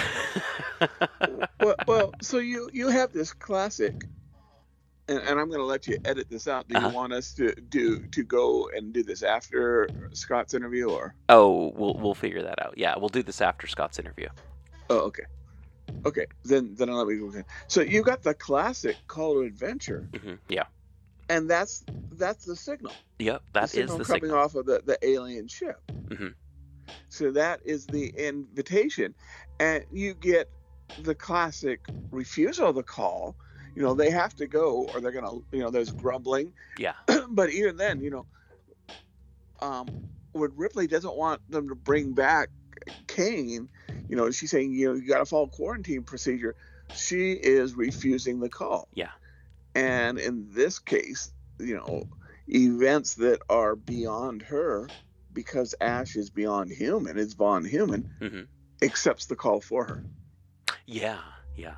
well, 1.60 1.76
well, 1.86 2.16
so 2.22 2.38
you 2.38 2.70
you 2.72 2.88
have 2.88 3.12
this 3.12 3.32
classic, 3.32 4.04
and, 5.08 5.18
and 5.20 5.40
I'm 5.40 5.48
going 5.48 5.60
to 5.60 5.64
let 5.66 5.88
you 5.88 5.98
edit 6.04 6.28
this 6.30 6.48
out. 6.48 6.68
Do 6.68 6.76
Uh-huh. 6.76 6.88
you 6.88 6.88
want 6.88 7.12
us 7.12 7.34
to 7.34 7.54
do 7.54 8.06
to 8.08 8.24
go 8.24 8.68
and 8.74 8.92
do 8.92 9.02
this 9.02 9.22
after 9.22 9.88
Scott's 10.12 10.54
interview, 10.54 10.90
or? 10.90 11.16
oh, 11.28 11.72
we'll 11.76 11.94
we'll 11.98 12.14
figure 12.14 12.42
that 12.42 12.62
out. 12.64 12.74
Yeah, 12.78 12.94
we'll 12.98 13.08
do 13.08 13.22
this 13.22 13.40
after 13.40 13.66
Scott's 13.66 13.98
interview. 13.98 14.28
Oh, 14.90 15.00
okay, 15.06 15.24
okay. 16.04 16.26
Then 16.44 16.74
then 16.76 16.90
I'll 16.90 16.96
let 16.98 17.08
me 17.08 17.18
go. 17.18 17.30
again. 17.30 17.46
So 17.68 17.80
you 17.82 18.02
got 18.02 18.22
the 18.22 18.34
classic 18.34 18.98
Call 19.08 19.34
to 19.34 19.40
Adventure, 19.42 20.08
hmm 20.16 20.34
Yeah. 20.48 20.64
and 21.28 21.48
that's 21.50 21.84
that's 22.10 22.44
the 22.44 22.56
signal. 22.56 23.00
Yep. 23.18 23.42
the 23.54 23.60
That 23.60 23.64
is 23.64 23.70
signal 23.70 23.98
the 23.98 24.04
coming 24.04 24.22
signal. 24.24 24.38
off 24.44 24.54
of 24.54 24.66
the 24.66 24.82
the 24.84 24.98
alien 25.06 25.48
ship. 25.48 25.76
Mhm. 26.10 26.34
So 27.08 27.32
that 27.32 27.60
is 27.64 27.88
the 27.88 28.08
invitation, 28.16 29.14
and 29.60 29.84
you 29.90 30.14
get 30.14 30.48
the 30.96 31.14
classic 31.14 31.80
refusal 32.10 32.68
of 32.68 32.74
the 32.76 32.82
call. 32.82 33.36
You 33.74 33.82
know 33.82 33.94
they 33.94 34.10
have 34.10 34.34
to 34.36 34.46
go, 34.46 34.84
or 34.92 35.00
they're 35.00 35.12
gonna. 35.12 35.32
You 35.52 35.60
know, 35.60 35.70
there's 35.70 35.92
grumbling. 35.92 36.54
Yeah. 36.78 36.94
but 37.30 37.50
even 37.50 37.76
then, 37.76 38.00
you 38.00 38.10
know, 38.10 38.26
um, 39.60 39.92
when 40.32 40.52
Ripley 40.56 40.86
doesn't 40.86 41.16
want 41.16 41.40
them 41.48 41.68
to 41.68 41.74
bring 41.74 42.14
back 42.14 42.50
Kane, 43.08 43.70
you 44.08 44.16
know, 44.16 44.30
she's 44.30 44.50
saying, 44.50 44.72
you 44.72 44.88
know, 44.88 44.94
you 44.94 45.06
got 45.08 45.18
to 45.18 45.26
follow 45.26 45.46
quarantine 45.46 46.02
procedure. 46.02 46.54
She 46.94 47.32
is 47.32 47.74
refusing 47.74 48.40
the 48.40 48.48
call. 48.48 48.88
Yeah. 48.94 49.10
And 49.74 50.18
in 50.18 50.48
this 50.52 50.78
case, 50.78 51.32
you 51.58 51.76
know, 51.76 52.08
events 52.48 53.14
that 53.14 53.40
are 53.48 53.76
beyond 53.76 54.42
her, 54.42 54.88
because 55.32 55.74
Ash 55.80 56.16
is 56.16 56.30
beyond 56.30 56.70
human, 56.70 57.18
is 57.18 57.34
beyond 57.34 57.66
human, 57.66 58.10
hmm 58.20 58.42
accepts 58.82 59.24
the 59.24 59.36
call 59.36 59.60
for 59.62 59.84
her. 59.84 60.04
Yeah. 60.84 61.20
Yeah. 61.56 61.76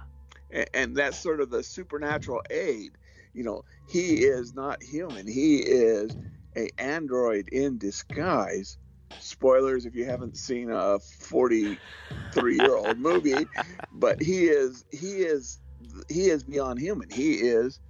A- 0.53 0.77
and 0.77 0.97
that's 0.97 1.17
sort 1.17 1.41
of 1.41 1.49
the 1.49 1.62
supernatural 1.62 2.43
aid 2.51 2.93
you 3.35 3.45
know 3.45 3.62
he 3.88 4.14
is 4.25 4.55
not 4.55 4.83
human 4.83 5.27
he 5.27 5.59
is 5.59 6.17
a 6.57 6.71
android 6.79 7.49
in 7.49 7.79
disguise 7.79 8.79
spoilers 9.18 9.87
if 9.87 9.94
you 9.94 10.05
haven't 10.05 10.37
seen 10.37 10.71
a 10.71 10.99
43 10.99 12.57
year 12.57 12.77
old 12.77 12.99
movie 12.99 13.49
but 13.90 14.21
he 14.23 14.47
is 14.47 14.85
he 14.90 15.18
is 15.18 15.61
he 16.09 16.29
is 16.31 16.44
beyond 16.44 16.79
human 16.81 17.11
he 17.11 17.35
is 17.35 17.81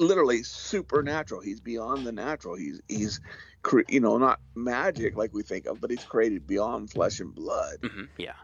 literally 0.00 0.42
supernatural 0.42 1.40
he's 1.40 1.60
beyond 1.60 2.04
the 2.04 2.12
natural 2.12 2.56
he's 2.56 2.80
he's 2.88 3.20
cre- 3.62 3.80
you 3.88 4.00
know 4.00 4.18
not 4.18 4.40
magic 4.56 5.16
like 5.16 5.32
we 5.32 5.42
think 5.42 5.66
of 5.66 5.80
but 5.80 5.90
he's 5.90 6.04
created 6.04 6.46
beyond 6.46 6.90
flesh 6.90 7.20
and 7.20 7.34
blood 7.34 7.76
hmm 7.82 8.04
Yeah. 8.18 8.34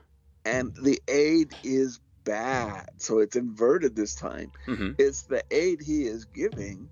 and 0.45 0.73
the 0.83 1.01
aid 1.09 1.55
is 1.63 2.01
bad. 2.25 2.87
So 2.99 3.19
it's 3.19 3.37
inverted 3.37 3.97
this 3.97 4.15
time. 4.15 4.53
hmm 4.67 4.93
It's 4.99 5.25
the 5.25 5.43
aid 5.51 5.81
he 5.83 6.05
is 6.05 6.27
giving 6.27 6.91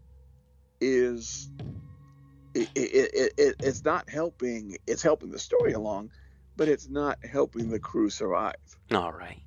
is 0.80 1.50
it, 2.62 2.70
it, 2.74 3.10
it, 3.14 3.32
it, 3.38 3.56
it's 3.62 3.84
not 3.84 4.08
helping. 4.08 4.76
It's 4.86 5.02
helping 5.02 5.30
the 5.30 5.38
story 5.38 5.72
along, 5.72 6.10
but 6.56 6.68
it's 6.68 6.88
not 6.88 7.18
helping 7.24 7.68
the 7.68 7.80
crew 7.80 8.10
survive. 8.10 8.54
All 8.92 9.12
right. 9.12 9.42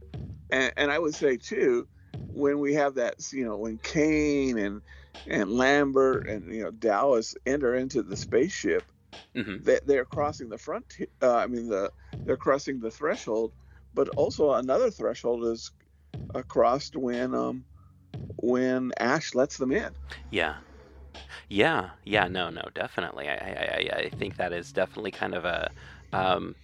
And, 0.52 0.74
and 0.78 0.92
I 0.92 1.00
would 1.00 1.16
say 1.16 1.38
too, 1.38 1.88
when 2.30 2.60
we 2.60 2.76
have 2.76 2.96
that, 2.96 3.16
you 3.32 3.46
know, 3.46 3.58
when 3.58 3.78
Kane 3.78 4.58
and 4.58 4.82
and 5.28 5.52
Lambert 5.52 6.28
and 6.28 6.54
you 6.54 6.64
know 6.64 6.72
Dallas 6.72 7.36
enter 7.46 7.76
into 7.76 8.02
the 8.04 8.18
spaceship, 8.18 8.92
hmm 9.36 9.58
they, 9.64 9.80
they're 9.86 10.06
crossing 10.06 10.50
the 10.50 10.58
front. 10.58 10.86
Uh, 11.22 11.36
I 11.36 11.48
mean, 11.48 11.70
the 11.70 11.92
they're 12.26 12.38
crossing 12.38 12.80
the 12.80 12.92
threshold, 12.92 13.54
but 13.94 14.10
also 14.10 14.52
another 14.54 14.92
threshold 14.92 15.46
is 15.46 15.72
crossed 16.48 16.96
when 16.96 17.34
um 17.36 17.66
when 18.38 18.92
Ash 19.00 19.36
lets 19.36 19.58
them 19.58 19.72
in. 19.72 19.96
Yeah. 20.30 20.56
Yeah. 21.50 21.92
Yeah. 22.04 22.28
No. 22.28 22.50
No. 22.50 22.64
Definitely. 22.74 23.28
I. 23.30 23.34
I. 23.34 23.98
I, 23.98 24.10
think 24.10 24.38
that 24.38 24.54
is 24.54 24.72
definitely 24.72 25.12
kind 25.12 25.34
of 25.36 25.46
a 25.46 25.72
Um, 26.14 26.56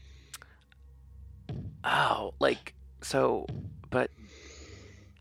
oh, 1.84 2.34
like 2.39 2.74
so, 3.02 3.45
but 3.89 4.12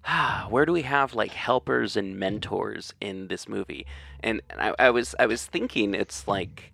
ah, 0.04 0.46
where 0.50 0.66
do 0.66 0.72
we 0.72 0.82
have 0.82 1.14
like 1.14 1.32
helpers 1.32 1.96
and 1.96 2.18
mentors 2.18 2.94
in 3.00 3.28
this 3.28 3.48
movie? 3.48 3.86
And, 4.20 4.40
and 4.50 4.60
I, 4.60 4.74
I 4.78 4.90
was 4.90 5.14
I 5.18 5.26
was 5.26 5.44
thinking 5.46 5.94
it's 5.94 6.26
like 6.26 6.72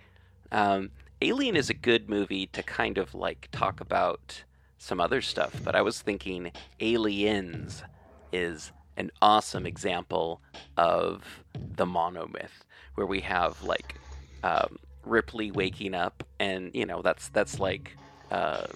um, 0.50 0.90
Alien 1.20 1.57
is 1.57 1.70
a 1.70 1.74
good 1.74 2.09
movie 2.09 2.46
to 2.48 2.62
kind 2.62 2.98
of 2.98 3.14
like 3.14 3.48
talk 3.53 3.80
about 3.80 4.44
some 4.78 5.00
other 5.00 5.22
stuff, 5.22 5.55
but 5.64 5.76
I 5.76 5.82
was 5.82 6.03
thinking 6.03 6.50
Aliens 6.80 7.84
is 8.32 8.72
an 8.97 9.11
awesome 9.20 9.66
example 9.66 10.40
of 10.76 11.45
the 11.76 11.86
monomyth, 11.86 12.64
where 12.95 13.07
we 13.07 13.20
have 13.20 13.62
like 13.62 13.97
um, 14.43 14.78
Ripley 15.05 15.51
waking 15.51 15.95
up, 15.95 16.24
and 16.38 16.70
you 16.74 16.86
know 16.86 17.03
that's 17.03 17.28
that's 17.28 17.59
like 17.59 17.97
uh, 18.30 18.66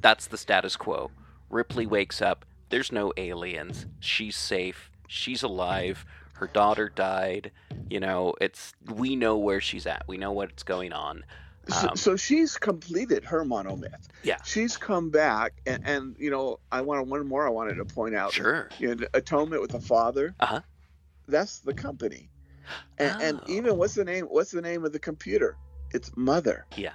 that's 0.00 0.26
the 0.26 0.38
status 0.38 0.76
quo. 0.76 1.10
Ripley 1.50 1.86
wakes 1.86 2.20
up. 2.20 2.44
There's 2.68 2.92
no 2.92 3.12
aliens. 3.16 3.86
She's 4.00 4.36
safe. 4.36 4.90
She's 5.06 5.42
alive. 5.42 6.04
Her 6.34 6.46
daughter 6.46 6.88
died. 6.88 7.50
You 7.90 8.00
know, 8.00 8.34
it's 8.40 8.74
we 8.92 9.16
know 9.16 9.36
where 9.36 9.60
she's 9.60 9.86
at. 9.86 10.04
We 10.06 10.18
know 10.18 10.32
what's 10.32 10.62
going 10.62 10.92
on. 10.92 11.24
So, 11.68 11.88
Um, 11.90 11.96
so 11.96 12.16
she's 12.16 12.56
completed 12.56 13.24
her 13.26 13.44
monomyth. 13.44 14.08
Yeah. 14.22 14.38
She's 14.44 14.76
come 14.76 15.10
back, 15.10 15.52
and, 15.66 15.86
and 15.86 16.16
you 16.18 16.30
know, 16.30 16.60
I 16.72 16.80
want 16.80 17.06
one 17.08 17.26
more. 17.28 17.46
I 17.46 17.50
wanted 17.50 17.74
to 17.74 17.84
point 17.84 18.14
out. 18.14 18.32
Sure. 18.32 18.68
You 18.78 18.94
know, 18.94 19.06
atonement 19.14 19.60
with 19.62 19.72
the 19.72 19.80
father. 19.80 20.34
Uh-huh. 20.40 20.60
That's 21.26 21.58
the 21.60 21.74
company. 21.74 22.30
And, 22.98 23.22
and 23.22 23.40
Oh. 23.42 23.44
even 23.52 23.76
what's 23.76 23.94
the 23.94 24.04
name? 24.04 24.26
What's 24.26 24.50
the 24.50 24.62
name 24.62 24.84
of 24.84 24.92
the 24.92 24.98
computer? 24.98 25.56
It's 25.92 26.10
Mother. 26.16 26.66
Yeah. 26.76 26.92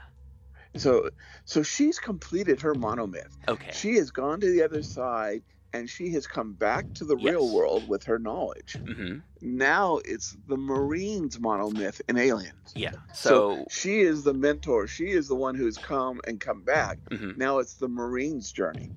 So, 0.76 1.10
so 1.46 1.62
she's 1.62 2.00
completed 2.00 2.62
her 2.62 2.74
monomyth. 2.74 3.30
Okay. 3.48 3.72
She 3.74 3.96
has 3.98 4.10
gone 4.10 4.40
to 4.40 4.50
the 4.52 4.64
other 4.64 4.82
side, 4.82 5.44
and 5.74 5.90
she 5.90 6.10
has 6.12 6.28
come 6.28 6.54
back 6.54 6.92
to 6.94 7.04
the 7.04 7.18
real 7.18 7.54
world 7.54 7.88
with 7.88 8.04
her 8.04 8.20
knowledge. 8.20 8.78
hmm 8.86 9.18
Now 9.42 9.98
it's 10.06 10.38
the 10.48 10.58
Marines 10.58 11.38
monomyth 11.40 12.00
in 12.08 12.18
Aliens. 12.18 12.72
Yeah. 12.76 12.92
So, 13.14 13.56
So. 13.58 13.66
she 13.70 14.02
is 14.02 14.24
the 14.24 14.34
mentor. 14.34 14.88
She 14.88 15.10
is 15.10 15.28
the 15.28 15.36
one 15.36 15.56
who's 15.56 15.78
come 15.78 16.22
and 16.28 16.40
come 16.40 16.62
back. 16.62 16.98
mhm. 17.10 17.36
Now 17.38 17.58
it's 17.60 17.74
the 17.74 17.88
Marines' 17.90 18.52
journey 18.52 18.92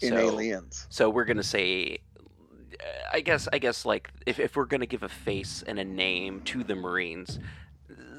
in 0.00 0.10
So- 0.10 0.18
Aliens. 0.18 0.86
So 0.90 1.08
we're 1.08 1.24
gonna 1.24 1.42
say, 1.42 1.98
uh, 2.18 2.84
I 3.12 3.20
guess, 3.20 3.48
I 3.52 3.58
guess, 3.58 3.84
like 3.86 4.10
if, 4.26 4.38
if 4.40 4.56
we're 4.56 4.66
gonna 4.66 4.86
give 4.86 5.02
a 5.04 5.08
face 5.08 5.62
and 5.66 5.78
a 5.78 5.84
name 5.84 6.42
to 6.46 6.64
the 6.64 6.74
Marines, 6.74 7.38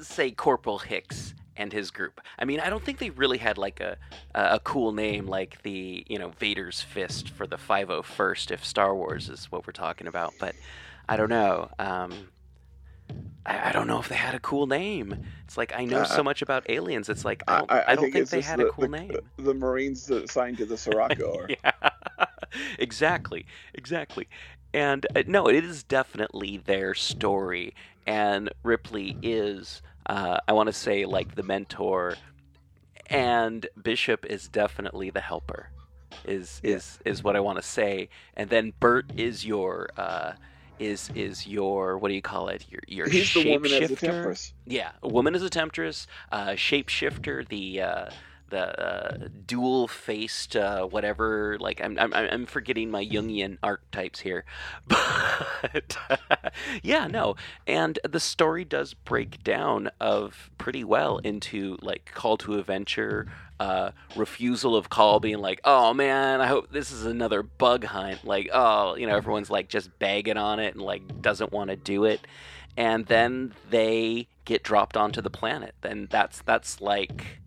say 0.02 0.30
Corporal 0.30 0.78
Hicks 0.78 1.34
and 1.58 1.72
his 1.72 1.90
group. 1.90 2.20
I 2.38 2.44
mean, 2.44 2.60
I 2.60 2.70
don't 2.70 2.82
think 2.82 2.98
they 2.98 3.10
really 3.10 3.38
had 3.38 3.58
like 3.58 3.80
a 3.80 3.96
a 4.34 4.60
cool 4.60 4.92
name 4.92 5.26
like 5.26 5.62
the 5.62 6.06
you 6.08 6.18
know 6.18 6.30
Vader's 6.38 6.80
fist 6.80 7.30
for 7.30 7.46
the 7.46 7.56
501st 7.56 8.50
if 8.52 8.64
Star 8.64 8.94
Wars 8.94 9.28
is 9.28 9.50
what 9.50 9.66
we're 9.66 9.72
talking 9.72 10.06
about. 10.06 10.34
But 10.38 10.54
I 11.08 11.16
don't 11.16 11.30
know. 11.30 11.70
Um, 11.78 12.28
I, 13.44 13.70
I 13.70 13.72
don't 13.72 13.86
know 13.86 13.98
if 13.98 14.08
they 14.08 14.14
had 14.14 14.34
a 14.34 14.40
cool 14.40 14.66
name. 14.66 15.24
It's 15.44 15.56
like 15.56 15.72
I 15.74 15.84
know 15.84 16.00
Uh, 16.00 16.04
so 16.04 16.22
much 16.22 16.42
about 16.42 16.68
aliens. 16.68 17.08
It's 17.08 17.24
like 17.24 17.42
I 17.48 17.58
don't, 17.58 17.70
I, 17.70 17.94
don't 17.94 18.04
think, 18.04 18.14
it's 18.16 18.30
they 18.30 18.40
had 18.40 18.60
the, 18.60 18.66
a 18.66 18.70
cool 18.70 18.82
the, 18.82 18.88
name. 18.88 19.12
The 19.36 19.54
Marines 19.54 20.10
assigned 20.10 20.58
to 20.58 20.66
the 20.66 20.76
Sulaco. 20.84 21.32
Or, 21.32 21.48
yeah, 21.48 21.90
exactly, 22.78 23.46
exactly. 23.74 24.28
And 24.74 25.06
uh, 25.16 25.22
no, 25.26 25.48
it 25.48 25.64
is 25.64 25.82
definitely 25.82 26.58
their 26.58 26.94
story, 26.94 27.74
and 28.06 28.50
Ripley 28.62 29.16
is, 29.22 29.80
uh, 30.08 30.38
I 30.46 30.52
want 30.52 30.68
to 30.68 30.72
say, 30.72 31.04
like 31.04 31.34
the 31.34 31.42
mentor, 31.42 32.16
and 33.06 33.66
Bishop 33.80 34.24
is 34.26 34.48
definitely 34.48 35.10
the 35.10 35.20
helper. 35.20 35.70
Is 36.24 36.60
is 36.62 36.98
is 37.04 37.22
what 37.22 37.36
I 37.36 37.40
want 37.40 37.58
to 37.58 37.62
say, 37.62 38.08
and 38.34 38.48
then 38.50 38.72
Burke 38.80 39.06
is 39.16 39.44
your. 39.44 39.90
Uh, 39.96 40.32
is 40.78 41.10
is 41.16 41.44
your 41.44 41.98
what 41.98 42.08
do 42.08 42.14
you 42.14 42.22
call 42.22 42.48
it? 42.48 42.64
Your 42.68 42.80
your 42.86 43.08
He's 43.08 43.34
the 43.34 43.50
woman 43.50 43.72
as 43.72 43.90
a 43.90 43.94
shapeshifter? 43.94 43.98
temptress. 43.98 44.54
Yeah, 44.64 44.92
a 45.02 45.08
woman 45.08 45.34
is 45.34 45.42
a 45.42 45.50
temptress, 45.50 46.06
uh, 46.30 46.50
shapeshifter, 46.50 47.48
the 47.48 47.82
uh, 47.82 48.10
the 48.50 48.80
uh, 48.80 49.28
dual-faced 49.46 50.56
uh, 50.56 50.84
whatever. 50.84 51.56
Like 51.60 51.80
I'm, 51.82 51.98
I'm 51.98 52.12
I'm 52.12 52.46
forgetting 52.46 52.90
my 52.90 53.04
Jungian 53.04 53.58
archetypes 53.62 54.20
here, 54.20 54.44
but 54.86 55.96
yeah, 56.82 57.06
no. 57.06 57.36
And 57.66 57.98
the 58.08 58.20
story 58.20 58.64
does 58.64 58.94
break 58.94 59.42
down 59.44 59.90
of 60.00 60.50
pretty 60.58 60.84
well 60.84 61.18
into 61.18 61.78
like 61.82 62.10
call 62.14 62.36
to 62.38 62.58
adventure. 62.58 63.26
Uh, 63.60 63.90
refusal 64.14 64.76
of 64.76 64.88
call 64.88 65.18
being 65.18 65.38
like, 65.38 65.60
oh 65.64 65.92
man, 65.92 66.40
I 66.40 66.46
hope 66.46 66.70
this 66.70 66.92
is 66.92 67.04
another 67.04 67.42
bug 67.42 67.82
hunt. 67.82 68.24
Like, 68.24 68.48
oh, 68.52 68.94
you 68.94 69.04
know, 69.08 69.16
everyone's 69.16 69.50
like 69.50 69.68
just 69.68 69.98
bagging 69.98 70.36
on 70.36 70.60
it 70.60 70.74
and 70.74 70.82
like 70.82 71.20
doesn't 71.20 71.50
want 71.50 71.70
to 71.70 71.74
do 71.76 72.04
it 72.04 72.24
and 72.78 73.06
then 73.06 73.52
they 73.70 74.28
get 74.44 74.62
dropped 74.62 74.96
onto 74.96 75.20
the 75.20 75.28
planet. 75.28 75.74
Then 75.80 76.06
that's 76.10 76.40
that's 76.42 76.80
like 76.80 77.40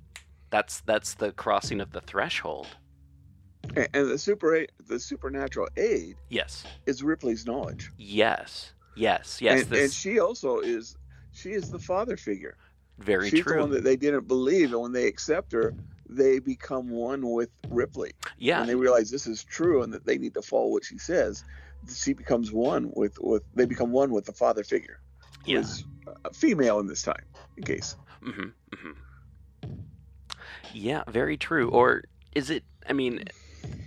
that's 0.51 0.81
that's 0.81 1.15
the 1.15 1.31
crossing 1.31 1.81
of 1.81 1.91
the 1.91 2.01
threshold. 2.01 2.67
And, 3.75 3.87
and 3.93 4.09
the 4.11 4.17
super 4.17 4.65
the 4.87 4.99
supernatural 4.99 5.69
aid 5.77 6.15
Yes, 6.29 6.65
is 6.85 7.01
Ripley's 7.03 7.45
knowledge. 7.45 7.91
yes, 7.97 8.73
yes, 8.95 9.41
yes. 9.41 9.61
and, 9.63 9.69
this 9.71 9.83
and 9.83 9.91
she 9.93 10.19
also 10.19 10.59
is 10.59 10.95
she 11.31 11.51
is 11.51 11.69
the 11.71 11.79
father 11.79 12.17
figure. 12.17 12.55
very 12.99 13.29
She's 13.29 13.45
the 13.45 13.55
one 13.57 13.71
that 13.71 13.83
they 13.83 13.95
didn't 13.95 14.27
believe, 14.27 14.73
and 14.73 14.81
when 14.81 14.91
they 14.91 15.07
accept 15.07 15.51
her, 15.53 15.73
they 16.09 16.39
become 16.39 16.89
one 16.89 17.29
with 17.31 17.49
Ripley. 17.69 18.11
yeah, 18.37 18.59
And 18.59 18.69
they 18.69 18.75
realize 18.75 19.09
this 19.09 19.27
is 19.27 19.43
true 19.43 19.81
and 19.83 19.93
that 19.93 20.05
they 20.05 20.17
need 20.17 20.33
to 20.33 20.41
follow 20.41 20.67
what 20.67 20.83
she 20.83 20.97
says, 20.97 21.43
she 21.95 22.13
becomes 22.13 22.51
one 22.51 22.91
with 22.95 23.17
with 23.21 23.43
they 23.55 23.65
become 23.65 23.91
one 23.91 24.11
with 24.11 24.25
the 24.25 24.33
father 24.33 24.63
figure. 24.63 24.99
who 25.45 25.51
yeah. 25.53 25.63
female 26.33 26.79
in 26.79 26.87
this 26.87 27.01
time, 27.01 27.23
in 27.57 27.63
case. 27.63 27.95
hmm 28.21 28.49
hmm 28.75 28.91
Yeah, 30.73 31.03
very 31.07 31.37
true. 31.37 31.69
Or 31.69 32.03
is 32.33 32.49
it? 32.49 32.63
I 32.87 32.93
mean, 32.93 33.23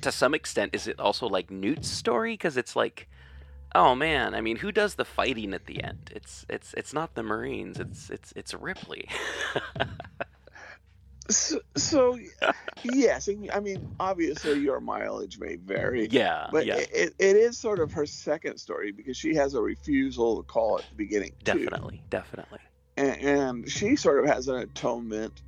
to 0.02 0.12
some 0.12 0.34
extent, 0.34 0.74
is 0.74 0.86
it 0.86 1.00
also 1.00 1.28
like 1.28 1.50
Newt's 1.50 1.88
story? 1.88 2.34
Because 2.34 2.56
it's 2.56 2.76
like, 2.76 3.08
oh 3.74 3.94
man, 3.94 4.34
I 4.34 4.40
mean, 4.40 4.56
who 4.56 4.72
does 4.72 4.94
the 4.94 5.04
fighting 5.04 5.54
at 5.54 5.66
the 5.66 5.82
end? 5.82 6.10
It's 6.14 6.46
it's 6.48 6.74
it's 6.74 6.92
not 6.92 7.14
the 7.14 7.22
Marines. 7.22 7.78
It's 7.78 8.10
it's 8.10 8.32
it's 8.36 8.54
Ripley. 8.54 9.08
So, 11.30 11.58
so 11.74 12.18
yes, 12.82 13.30
I 13.52 13.60
mean, 13.60 13.96
obviously 13.98 14.58
your 14.58 14.78
mileage 14.80 15.38
may 15.38 15.56
vary, 15.56 16.06
yeah, 16.10 16.48
but 16.52 16.66
yeah, 16.66 16.76
it, 16.76 17.14
it 17.18 17.36
is 17.36 17.56
sort 17.56 17.80
of 17.80 17.92
her 17.92 18.04
second 18.04 18.58
story 18.58 18.92
because 18.92 19.16
she 19.16 19.34
has 19.34 19.54
a 19.54 19.60
refusal 19.62 20.36
to 20.36 20.42
call 20.42 20.78
at 20.78 20.84
the 20.90 20.96
beginning. 20.96 21.30
too. 21.30 21.44
definitely, 21.44 22.02
definitely. 22.10 22.58
and, 22.98 23.16
and 23.22 23.70
she 23.70 23.96
sort 23.96 24.22
of 24.22 24.26
has 24.26 24.48
an 24.48 24.56
atonement 24.56 25.40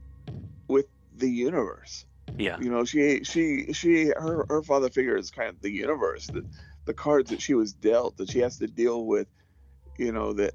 the 1.19 1.31
universe. 1.31 2.07
Yeah, 2.39 2.59
You 2.59 2.71
know, 2.71 2.85
she 2.85 3.25
she 3.25 3.73
she 3.73 4.07
her 4.17 4.47
her 4.49 4.62
father 4.62 4.91
figure 4.91 5.17
is 5.17 5.31
kind 5.31 5.51
of 5.51 5.61
the 5.61 5.71
universe, 5.71 6.31
the 6.31 6.45
the 6.87 6.95
cards 6.95 7.31
that 7.31 7.43
she 7.43 7.55
was 7.55 7.75
dealt 7.75 8.17
that 8.19 8.29
she 8.31 8.41
has 8.41 8.59
to 8.59 8.67
deal 8.69 9.07
with. 9.07 9.29
You 9.99 10.12
know 10.12 10.33
that 10.35 10.55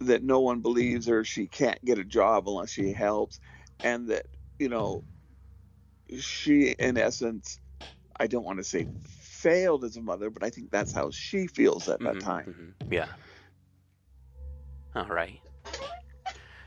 that 0.00 0.22
no 0.22 0.40
one 0.40 0.60
believes 0.62 1.06
her. 1.06 1.24
She 1.24 1.48
can't 1.48 1.82
get 1.84 1.98
a 1.98 2.04
job 2.04 2.48
unless 2.48 2.70
she 2.70 2.92
helps, 2.92 3.40
and 3.82 4.08
that 4.10 4.26
you 4.58 4.68
know 4.68 5.04
she 6.20 6.70
in 6.78 6.96
essence, 6.98 7.60
I 8.18 8.26
don't 8.26 8.44
want 8.44 8.58
to 8.58 8.64
say 8.64 8.88
failed 9.00 9.84
as 9.84 9.96
a 9.96 10.02
mother, 10.02 10.30
but 10.30 10.44
I 10.44 10.50
think 10.50 10.70
that's 10.70 10.92
how 10.92 11.10
she 11.10 11.46
feels 11.46 11.88
at 11.88 12.02
that 12.04 12.18
Mhm, 12.18 12.20
time. 12.20 12.46
mhm, 12.46 12.76
Yeah. 12.90 13.14
All 14.94 15.06
right. 15.08 15.40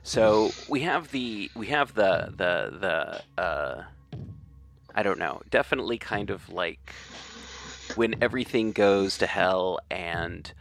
So 0.03 0.51
we 0.67 0.81
have 0.81 1.11
the 1.11 1.51
we 1.55 1.67
have 1.67 1.93
the 1.93 2.33
the 2.35 3.21
the 3.37 3.41
uh, 3.41 3.83
I 4.95 5.03
don't 5.03 5.19
know. 5.19 5.41
Definitely 5.49 5.97
kind 5.97 6.29
of 6.29 6.49
like 6.49 6.93
when 7.95 8.15
everything 8.21 8.71
goes 8.71 9.17
to 9.19 9.27
hell 9.27 9.79
and 9.89 10.51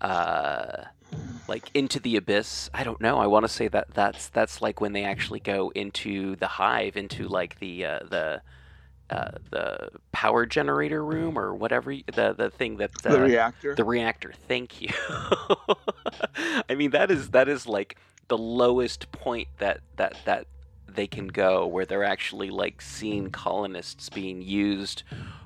uh, 0.00 0.84
like 1.48 1.70
into 1.74 1.98
the 1.98 2.16
abyss. 2.16 2.70
I 2.74 2.84
don't 2.84 3.00
know. 3.00 3.18
I 3.18 3.26
want 3.26 3.44
to 3.44 3.48
say 3.48 3.68
that 3.68 3.94
that's 3.94 4.28
that's 4.28 4.60
like 4.60 4.80
when 4.80 4.92
they 4.92 5.04
actually 5.04 5.40
go 5.40 5.70
into 5.74 6.36
the 6.36 6.46
hive, 6.46 6.96
into 6.96 7.26
like 7.26 7.58
the 7.58 7.84
uh, 7.84 7.98
the 8.08 8.42
uh, 9.10 9.30
the 9.50 9.88
power 10.12 10.46
generator 10.46 11.04
room 11.04 11.38
or 11.38 11.54
whatever 11.54 11.92
the 11.92 12.34
the 12.36 12.50
thing 12.50 12.76
that 12.76 12.90
uh, 13.04 13.12
the 13.12 13.20
reactor. 13.20 13.74
the 13.74 13.84
reactor. 13.84 14.32
Thank 14.46 14.80
you. 14.80 14.90
I 16.68 16.74
mean 16.76 16.90
that 16.92 17.10
is 17.10 17.30
that 17.30 17.48
is 17.48 17.66
like 17.66 17.96
the 18.30 18.38
lowest 18.38 19.12
point 19.12 19.48
that 19.58 19.80
that 19.96 20.16
that 20.24 20.46
they 20.88 21.06
can 21.06 21.28
go 21.28 21.66
where 21.66 21.84
they're 21.84 22.04
actually 22.04 22.50
like 22.50 22.80
seeing 22.80 23.30
colonists 23.30 24.08
being 24.08 24.40
used 24.40 25.02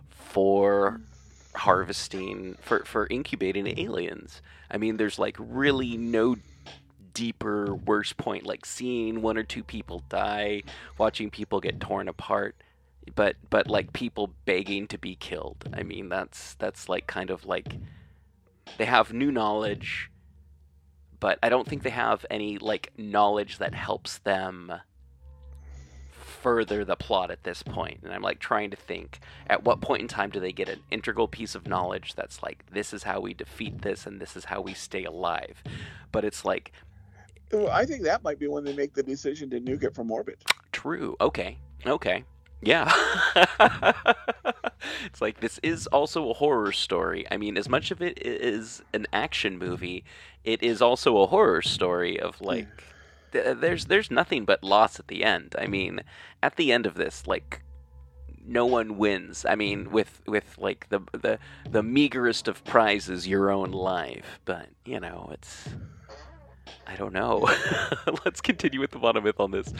for 0.08 1.00
harvesting 1.54 2.56
for 2.60 2.84
for 2.84 3.06
incubating 3.08 3.78
aliens. 3.78 4.40
I 4.70 4.78
mean 4.78 4.96
there's 4.96 5.18
like 5.18 5.36
really 5.38 5.96
no 5.96 6.36
deeper, 7.14 7.74
worse 7.74 8.12
point, 8.12 8.44
like 8.44 8.66
seeing 8.66 9.22
one 9.22 9.38
or 9.38 9.44
two 9.44 9.62
people 9.62 10.02
die, 10.08 10.62
watching 10.98 11.30
people 11.30 11.60
get 11.60 11.80
torn 11.80 12.08
apart, 12.08 12.56
but 13.14 13.36
but 13.48 13.68
like 13.68 13.92
people 13.92 14.30
begging 14.44 14.86
to 14.88 14.98
be 14.98 15.14
killed. 15.14 15.68
I 15.72 15.82
mean, 15.82 16.08
that's 16.08 16.54
that's 16.56 16.88
like 16.88 17.06
kind 17.06 17.30
of 17.30 17.46
like 17.46 17.76
they 18.76 18.84
have 18.84 19.12
new 19.12 19.30
knowledge, 19.30 20.10
but 21.24 21.38
I 21.42 21.48
don't 21.48 21.66
think 21.66 21.84
they 21.84 21.88
have 21.88 22.26
any 22.28 22.58
like 22.58 22.92
knowledge 22.98 23.56
that 23.56 23.74
helps 23.74 24.18
them 24.18 24.70
further 26.42 26.84
the 26.84 26.96
plot 26.96 27.30
at 27.30 27.42
this 27.44 27.62
point. 27.62 28.00
and 28.04 28.12
i'm 28.12 28.20
like 28.20 28.38
trying 28.38 28.68
to 28.70 28.76
think 28.76 29.20
at 29.46 29.64
what 29.64 29.80
point 29.80 30.02
in 30.02 30.08
time 30.08 30.28
do 30.28 30.38
they 30.38 30.52
get 30.52 30.68
an 30.68 30.80
integral 30.90 31.26
piece 31.26 31.54
of 31.54 31.66
knowledge 31.66 32.12
that's 32.14 32.42
like 32.42 32.62
this 32.70 32.92
is 32.92 33.02
how 33.02 33.20
we 33.20 33.32
defeat 33.32 33.80
this 33.80 34.04
and 34.06 34.20
this 34.20 34.36
is 34.36 34.44
how 34.44 34.60
we 34.60 34.74
stay 34.74 35.04
alive 35.04 35.62
but 36.12 36.26
it's 36.26 36.44
like 36.44 36.72
Well, 37.50 37.70
I 37.70 37.86
think 37.86 38.02
that 38.02 38.22
might 38.22 38.38
be 38.38 38.46
when 38.46 38.62
they 38.62 38.74
make 38.74 38.92
the 38.92 39.02
decision 39.02 39.48
to 39.48 39.58
nuke 39.58 39.82
it 39.84 39.94
from 39.94 40.10
orbit. 40.10 40.44
true 40.72 41.16
okay 41.22 41.56
okay 41.86 42.22
yeah. 42.64 42.92
It's 45.06 45.20
like 45.20 45.40
this 45.40 45.58
is 45.62 45.86
also 45.88 46.30
a 46.30 46.34
horror 46.34 46.72
story. 46.72 47.26
I 47.30 47.36
mean 47.36 47.56
as 47.56 47.68
much 47.68 47.90
of 47.90 48.02
it 48.02 48.18
is 48.24 48.82
an 48.92 49.06
action 49.12 49.58
movie 49.58 50.04
it 50.44 50.62
is 50.62 50.82
also 50.82 51.18
a 51.18 51.26
horror 51.26 51.62
story 51.62 52.20
of 52.20 52.40
like 52.40 52.68
th- 53.32 53.58
there's 53.58 53.86
there's 53.86 54.10
nothing 54.10 54.44
but 54.44 54.62
loss 54.62 54.98
at 54.98 55.08
the 55.08 55.24
end. 55.24 55.54
I 55.58 55.66
mean 55.66 56.00
at 56.42 56.56
the 56.56 56.72
end 56.72 56.86
of 56.86 56.94
this 56.94 57.26
like 57.26 57.62
no 58.46 58.66
one 58.66 58.98
wins. 58.98 59.46
I 59.48 59.54
mean 59.54 59.90
with 59.90 60.20
with 60.26 60.56
like 60.58 60.88
the 60.90 61.00
the 61.12 61.38
the 61.70 61.82
meagerest 61.82 62.48
of 62.48 62.64
prizes 62.64 63.26
your 63.26 63.50
own 63.50 63.70
life. 63.70 64.40
But 64.44 64.68
you 64.84 65.00
know 65.00 65.30
it's 65.32 65.68
I 66.86 66.96
don't 66.96 67.12
know. 67.12 67.48
Let's 68.24 68.40
continue 68.40 68.80
with 68.80 68.90
the 68.90 68.98
monomyth 68.98 69.38
on 69.40 69.50
this. 69.50 69.72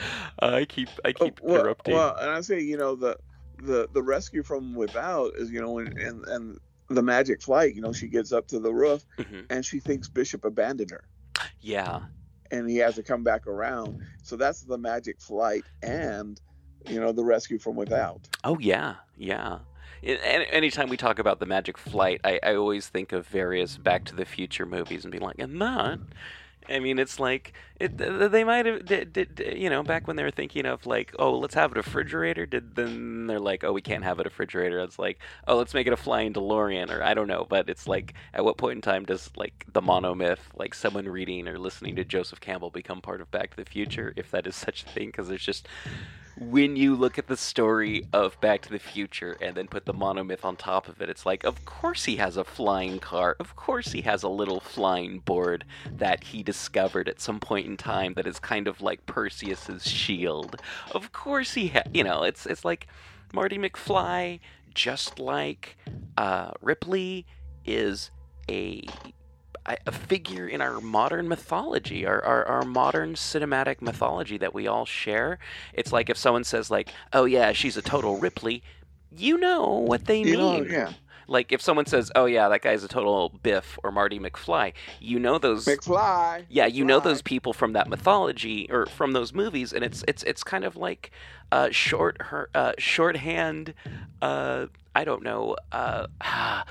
Uh, 0.43 0.47
I 0.55 0.65
keep 0.65 0.89
I 1.05 1.13
keep 1.13 1.41
Oh, 1.43 1.47
well, 1.47 1.61
interrupting. 1.61 1.95
well, 1.95 2.17
and 2.17 2.31
I 2.31 2.41
say, 2.41 2.61
you 2.61 2.77
know, 2.77 2.95
the 2.95 3.17
the 3.63 3.89
the 3.93 4.03
rescue 4.03 4.43
from 4.43 4.75
without 4.75 5.33
is, 5.37 5.51
you 5.51 5.61
know, 5.61 5.79
and 5.79 5.97
and, 5.99 6.25
and 6.27 6.61
the 6.89 7.03
magic 7.03 7.41
flight, 7.43 7.75
you 7.75 7.81
know, 7.81 7.93
she 7.93 8.09
gets 8.09 8.33
up 8.33 8.47
to 8.49 8.59
the 8.61 8.73
roof 8.73 9.05
Mhm. 9.19 9.47
and 9.51 9.65
she 9.65 9.81
thinks 9.81 10.09
Bishop 10.09 10.45
abandoned 10.45 10.91
her, 10.91 11.05
Yeah, 11.61 12.01
and 12.51 12.69
he 12.69 12.77
has 12.79 12.97
to 12.97 13.03
come 13.03 13.23
back 13.25 13.47
around. 13.47 14.03
So 14.23 14.37
that's 14.37 14.61
the 14.63 14.77
magic 14.77 15.21
flight 15.21 15.65
and, 15.83 16.39
you 16.87 17.01
know, 17.01 17.13
the 17.13 17.25
rescue 17.25 17.59
from 17.59 17.77
without. 17.77 18.29
Oh 18.45 18.59
yeah, 18.59 18.97
yeah. 19.17 19.61
Any- 20.03 20.47
Anytime 20.53 20.91
we 20.91 20.99
talk 20.99 21.19
about 21.19 21.41
the 21.41 21.47
magic 21.47 21.79
flight, 21.79 22.21
I, 22.25 22.39
I 22.43 22.55
always 22.57 22.89
think 22.89 23.13
of 23.13 23.27
various 23.27 23.79
Back 23.79 24.05
to 24.07 24.15
the 24.15 24.27
Future 24.27 24.67
movies 24.67 25.05
and 25.07 25.11
be 25.13 25.19
like, 25.19 25.37
and 25.39 25.59
that. 25.63 25.99
I 26.69 26.79
mean, 26.79 26.99
it's 26.99 27.21
like 27.21 27.53
it, 27.79 27.99
they 27.99 28.45
might 28.45 28.67
have, 28.67 28.87
did, 28.87 29.13
did, 29.13 29.55
you 29.57 29.69
know, 29.69 29.83
back 29.83 30.07
when 30.07 30.17
they 30.17 30.23
were 30.23 30.31
thinking 30.31 30.65
of 30.65 30.87
like, 30.87 31.15
oh, 31.19 31.39
let's 31.39 31.55
have 31.55 31.73
a 31.73 31.75
refrigerator. 31.75 32.47
Did 32.47 32.75
then 32.75 33.27
they're 33.27 33.41
like, 33.41 33.65
oh, 33.65 33.73
we 33.73 33.83
can't 33.83 34.05
have 34.05 34.19
a 34.19 34.23
refrigerator. 34.23 34.79
It's 34.81 34.99
like, 34.99 35.19
oh, 35.47 35.57
let's 35.57 35.75
make 35.75 35.87
it 35.87 35.93
a 35.93 35.97
flying 35.97 36.33
DeLorean, 36.33 36.91
or 36.91 37.03
I 37.03 37.15
don't 37.15 37.29
know. 37.29 37.47
But 37.49 37.69
it's 37.69 37.87
like, 37.87 38.15
at 38.33 38.45
what 38.45 38.57
point 38.57 38.77
in 38.77 38.83
time 38.83 39.05
does 39.05 39.31
like 39.37 39.67
the 39.73 39.83
monomyth, 39.83 40.39
like 40.57 40.75
someone 40.75 41.09
reading 41.09 41.49
or 41.49 41.59
listening 41.59 41.97
to 41.97 42.05
Joseph 42.05 42.41
Campbell, 42.41 42.71
become 42.71 43.01
part 43.01 43.21
of 43.21 43.31
Back 43.31 43.51
to 43.51 43.57
the 43.57 43.71
Future, 43.71 44.15
if 44.17 44.31
that 44.31 44.47
is 44.47 44.57
such 44.57 44.85
a 44.85 44.87
thing? 44.87 45.09
Because 45.09 45.29
there's 45.29 45.45
just 45.45 45.69
when 46.39 46.77
you 46.77 46.95
look 46.95 47.19
at 47.19 47.27
the 47.27 47.37
story 47.37 48.07
of 48.13 48.41
Back 48.41 48.63
to 48.63 48.71
the 48.71 48.79
Future 48.79 49.37
and 49.41 49.55
then 49.55 49.69
put 49.69 49.87
the 49.87 49.95
monomyth 49.95 50.45
on 50.45 50.57
top 50.57 50.89
of 50.89 51.01
it, 51.01 51.09
it's 51.09 51.25
like, 51.25 51.45
of 51.45 51.65
course 51.65 52.05
he 52.05 52.17
has 52.17 52.37
a 52.37 52.45
flying 52.45 52.99
car. 52.99 53.37
Of 53.39 53.57
course 53.57 53.93
he 53.93 54.03
has 54.03 54.23
a 54.23 54.29
little 54.29 54.61
flying 54.61 55.21
board 55.21 55.65
that 55.91 56.25
he 56.25 56.43
discovered 56.43 57.09
at 57.09 57.21
some 57.21 57.41
point 57.41 57.67
in 57.67 57.77
time 57.77 58.15
that 58.15 58.27
is 58.27 58.39
kind 58.39 58.67
of 58.69 58.81
like 58.81 59.07
Perseus's 59.07 59.89
shield. 59.89 60.57
Of 60.93 61.13
course 61.13 61.55
he, 61.55 61.69
ha- 61.69 61.83
you 61.93 62.05
know, 62.05 62.23
it's 62.23 62.47
it's 62.47 62.65
like 62.65 62.89
Marty 63.33 63.59
McFly, 63.59 64.41
just 64.75 65.19
like 65.19 65.77
uh, 66.17 66.53
Ripley, 66.61 67.27
is 67.65 68.11
a 68.51 68.85
a 69.87 69.93
figure 69.93 70.47
in 70.47 70.61
our 70.61 70.81
modern 70.81 71.29
mythology, 71.29 72.05
our, 72.07 72.23
our, 72.23 72.45
our 72.45 72.63
modern 72.65 73.15
cinematic 73.15 73.81
mythology 73.81 74.37
that 74.39 74.53
we 74.55 74.67
all 74.67 74.85
share. 74.85 75.39
It's 75.73 75.93
like 75.93 76.11
if 76.11 76.17
someone 76.17 76.45
says 76.45 76.71
like, 76.71 76.91
"Oh 77.13 77.25
yeah, 77.25 77.53
she's 77.53 77.77
a 77.77 77.83
total 77.83 78.19
Ripley," 78.19 78.63
you 79.17 79.39
know 79.39 79.69
what 79.71 80.05
they 80.07 80.21
You 80.23 80.37
know, 80.37 80.53
mean. 80.61 80.71
yeah. 80.71 80.93
Like 81.27 81.53
if 81.53 81.63
someone 81.63 81.87
says, 81.87 82.13
"Oh 82.15 82.27
yeah, 82.27 82.49
that 82.51 82.61
guy's 82.61 82.85
a 82.85 82.89
total 82.89 83.31
Biff 83.43 83.79
or 83.83 83.91
Marty 83.91 84.19
McFly," 84.21 84.75
you 85.01 85.19
know 85.19 85.39
those. 85.39 85.65
McFly. 85.65 86.45
yeah, 86.51 86.67
you 86.67 86.85
know 86.85 87.01
those 87.01 87.23
people 87.23 87.55
from 87.55 87.73
that 87.73 87.89
mythology 87.89 88.69
or 88.71 88.85
from 88.85 89.13
those 89.13 89.33
movies, 89.33 89.73
and 89.73 89.83
it's 89.83 90.05
it's 90.07 90.23
it's 90.25 90.45
kind 90.45 90.65
of 90.65 90.77
like 90.77 91.11
uh, 91.51 91.71
short 91.71 92.21
her 92.21 92.51
uh, 92.55 92.73
shorthand. 92.77 93.73
Uh, 94.21 94.67
I 94.95 95.05
don't 95.05 95.23
know. 95.23 95.57
Uh, 95.73 96.07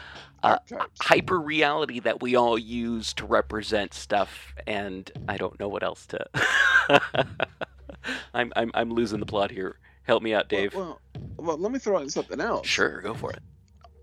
uh, 0.43 0.57
hyper 1.01 1.39
reality 1.39 1.99
that 2.01 2.21
we 2.21 2.35
all 2.35 2.57
use 2.57 3.13
to 3.13 3.25
represent 3.25 3.93
stuff, 3.93 4.53
and 4.67 5.09
I 5.27 5.37
don't 5.37 5.59
know 5.59 5.69
what 5.69 5.83
else 5.83 6.05
to. 6.07 6.25
I'm, 8.33 8.51
I'm 8.55 8.71
I'm 8.73 8.91
losing 8.91 9.19
the 9.19 9.25
plot 9.25 9.51
here. 9.51 9.79
Help 10.03 10.21
me 10.21 10.33
out, 10.33 10.49
Dave. 10.49 10.75
Well, 10.75 11.01
well, 11.15 11.47
well, 11.47 11.57
let 11.57 11.71
me 11.71 11.79
throw 11.79 11.97
in 11.99 12.09
something 12.09 12.41
else. 12.41 12.67
sure, 12.67 13.01
go 13.01 13.13
for 13.13 13.31
it. 13.31 13.39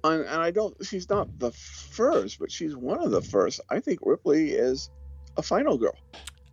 And, 0.03 0.23
and 0.23 0.41
I 0.43 0.51
don't. 0.51 0.75
She's 0.85 1.11
not 1.11 1.29
the 1.39 1.53
first, 1.53 2.39
but 2.39 2.51
she's 2.51 2.75
one 2.75 3.03
of 3.03 3.11
the 3.11 3.21
first. 3.21 3.61
I 3.69 3.81
think 3.81 4.01
Ripley 4.03 4.53
is 4.53 4.91
a 5.37 5.43
final 5.43 5.77
girl. 5.77 5.97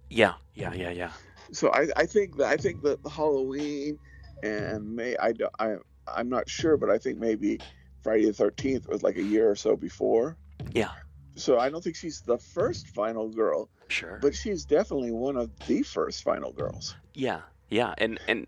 Yeah, 0.10 0.34
yeah, 0.54 0.74
yeah, 0.74 0.92
yeah. 0.92 1.12
So 1.54 1.72
I, 1.72 1.88
I 1.96 2.06
think 2.06 2.38
that 2.38 2.48
I 2.48 2.58
think 2.58 2.82
that 2.84 3.00
Halloween 3.10 3.98
and 4.44 4.96
May 4.96 5.16
I, 5.18 5.34
I 5.60 5.76
I'm 6.14 6.30
not 6.30 6.50
sure, 6.50 6.76
but 6.78 6.90
I 6.90 6.98
think 6.98 7.20
maybe 7.20 7.60
Friday 8.04 8.26
the 8.26 8.34
Thirteenth 8.34 8.88
was 8.88 9.04
like 9.04 9.18
a 9.18 9.24
year 9.24 9.50
or 9.50 9.56
so 9.56 9.76
before. 9.76 10.38
Yeah. 10.74 10.92
So 11.36 11.60
I 11.60 11.70
don't 11.70 11.84
think 11.84 11.96
she's 11.96 12.22
the 12.22 12.38
first 12.38 12.88
final 12.88 13.30
girl, 13.30 13.70
Sure. 13.90 14.18
but 14.22 14.34
she's 14.34 14.66
definitely 14.66 15.12
one 15.12 15.38
of 15.38 15.52
the 15.68 15.84
first 15.84 16.24
final 16.24 16.52
girls. 16.52 16.96
Yeah, 17.14 17.42
yeah, 17.70 17.94
and 18.00 18.20
and 18.28 18.48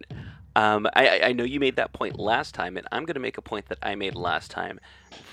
um, 0.56 0.88
I 0.96 1.22
I- 1.26 1.34
know 1.34 1.44
you 1.44 1.60
made 1.60 1.76
that 1.76 1.94
point 1.94 2.20
last 2.20 2.56
time, 2.56 2.78
and 2.78 2.88
I'm 2.92 3.06
going 3.06 3.14
to 3.14 3.20
make 3.20 3.38
a 3.38 3.42
point 3.44 3.68
that 3.68 3.78
I 3.84 3.96
made 3.96 4.16
last 4.16 4.50
time 4.50 4.80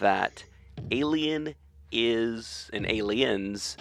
that 0.01 0.45
Alien 0.91 1.55
is 1.91 2.69
and 2.75 2.85
Aliens, 2.91 3.77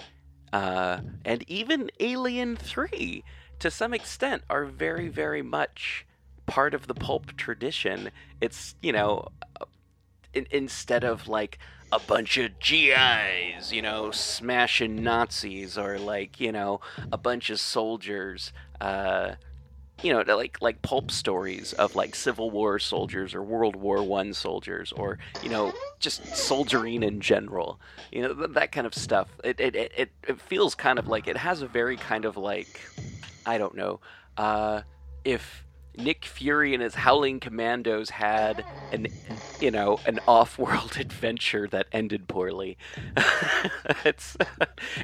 uh, 0.53 0.99
and 1.25 1.43
even 1.49 1.89
Alien 1.99 2.55
Three, 2.55 3.23
to 3.59 3.69
some 3.69 3.93
extent, 3.93 4.43
are 4.49 4.63
very 4.65 5.09
very 5.09 5.41
much 5.41 6.05
part 6.45 6.73
of 6.73 6.87
the 6.87 6.93
pulp 6.93 7.35
tradition. 7.35 8.09
It's 8.39 8.75
you 8.81 8.93
know, 8.93 9.27
in, 10.35 10.47
instead 10.51 11.03
of 11.03 11.27
like 11.27 11.57
a 11.91 11.99
bunch 11.99 12.37
of 12.37 12.59
GIs, 12.59 13.71
you 13.71 13.81
know, 13.81 14.11
smashing 14.11 15.01
Nazis, 15.01 15.77
or 15.77 15.97
like 15.97 16.39
you 16.39 16.51
know, 16.51 16.81
a 17.11 17.17
bunch 17.17 17.49
of 17.49 17.59
soldiers. 17.59 18.51
Uh, 18.79 19.35
you 20.03 20.11
know, 20.11 20.21
like 20.35 20.61
like 20.61 20.81
pulp 20.81 21.09
stories 21.09 21.73
of 21.73 21.95
like 21.95 22.15
Civil 22.15 22.51
War 22.51 22.79
soldiers 22.79 23.33
or 23.33 23.41
World 23.41 23.75
War 23.75 24.03
One 24.03 24.33
soldiers, 24.33 24.91
or 24.91 25.17
you 25.41 25.49
know, 25.49 25.73
just 25.99 26.35
soldiering 26.35 27.01
in 27.01 27.21
general. 27.21 27.79
You 28.11 28.23
know, 28.23 28.33
th- 28.33 28.49
that 28.51 28.71
kind 28.71 28.85
of 28.85 28.93
stuff. 28.93 29.29
It, 29.43 29.59
it 29.59 29.75
it 29.75 30.11
it 30.27 30.41
feels 30.41 30.75
kind 30.75 30.99
of 30.99 31.07
like 31.07 31.27
it 31.27 31.37
has 31.37 31.61
a 31.61 31.67
very 31.67 31.95
kind 31.95 32.25
of 32.25 32.35
like, 32.35 32.81
I 33.45 33.57
don't 33.57 33.75
know, 33.75 34.01
uh, 34.35 34.81
if 35.23 35.64
Nick 35.97 36.25
Fury 36.25 36.73
and 36.73 36.81
his 36.81 36.95
Howling 36.95 37.39
Commandos 37.39 38.09
had 38.09 38.65
an, 38.91 39.07
you 39.59 39.71
know, 39.71 39.99
an 40.05 40.19
off-world 40.27 40.97
adventure 40.99 41.67
that 41.67 41.87
ended 41.91 42.27
poorly. 42.27 42.77
it's 44.05 44.37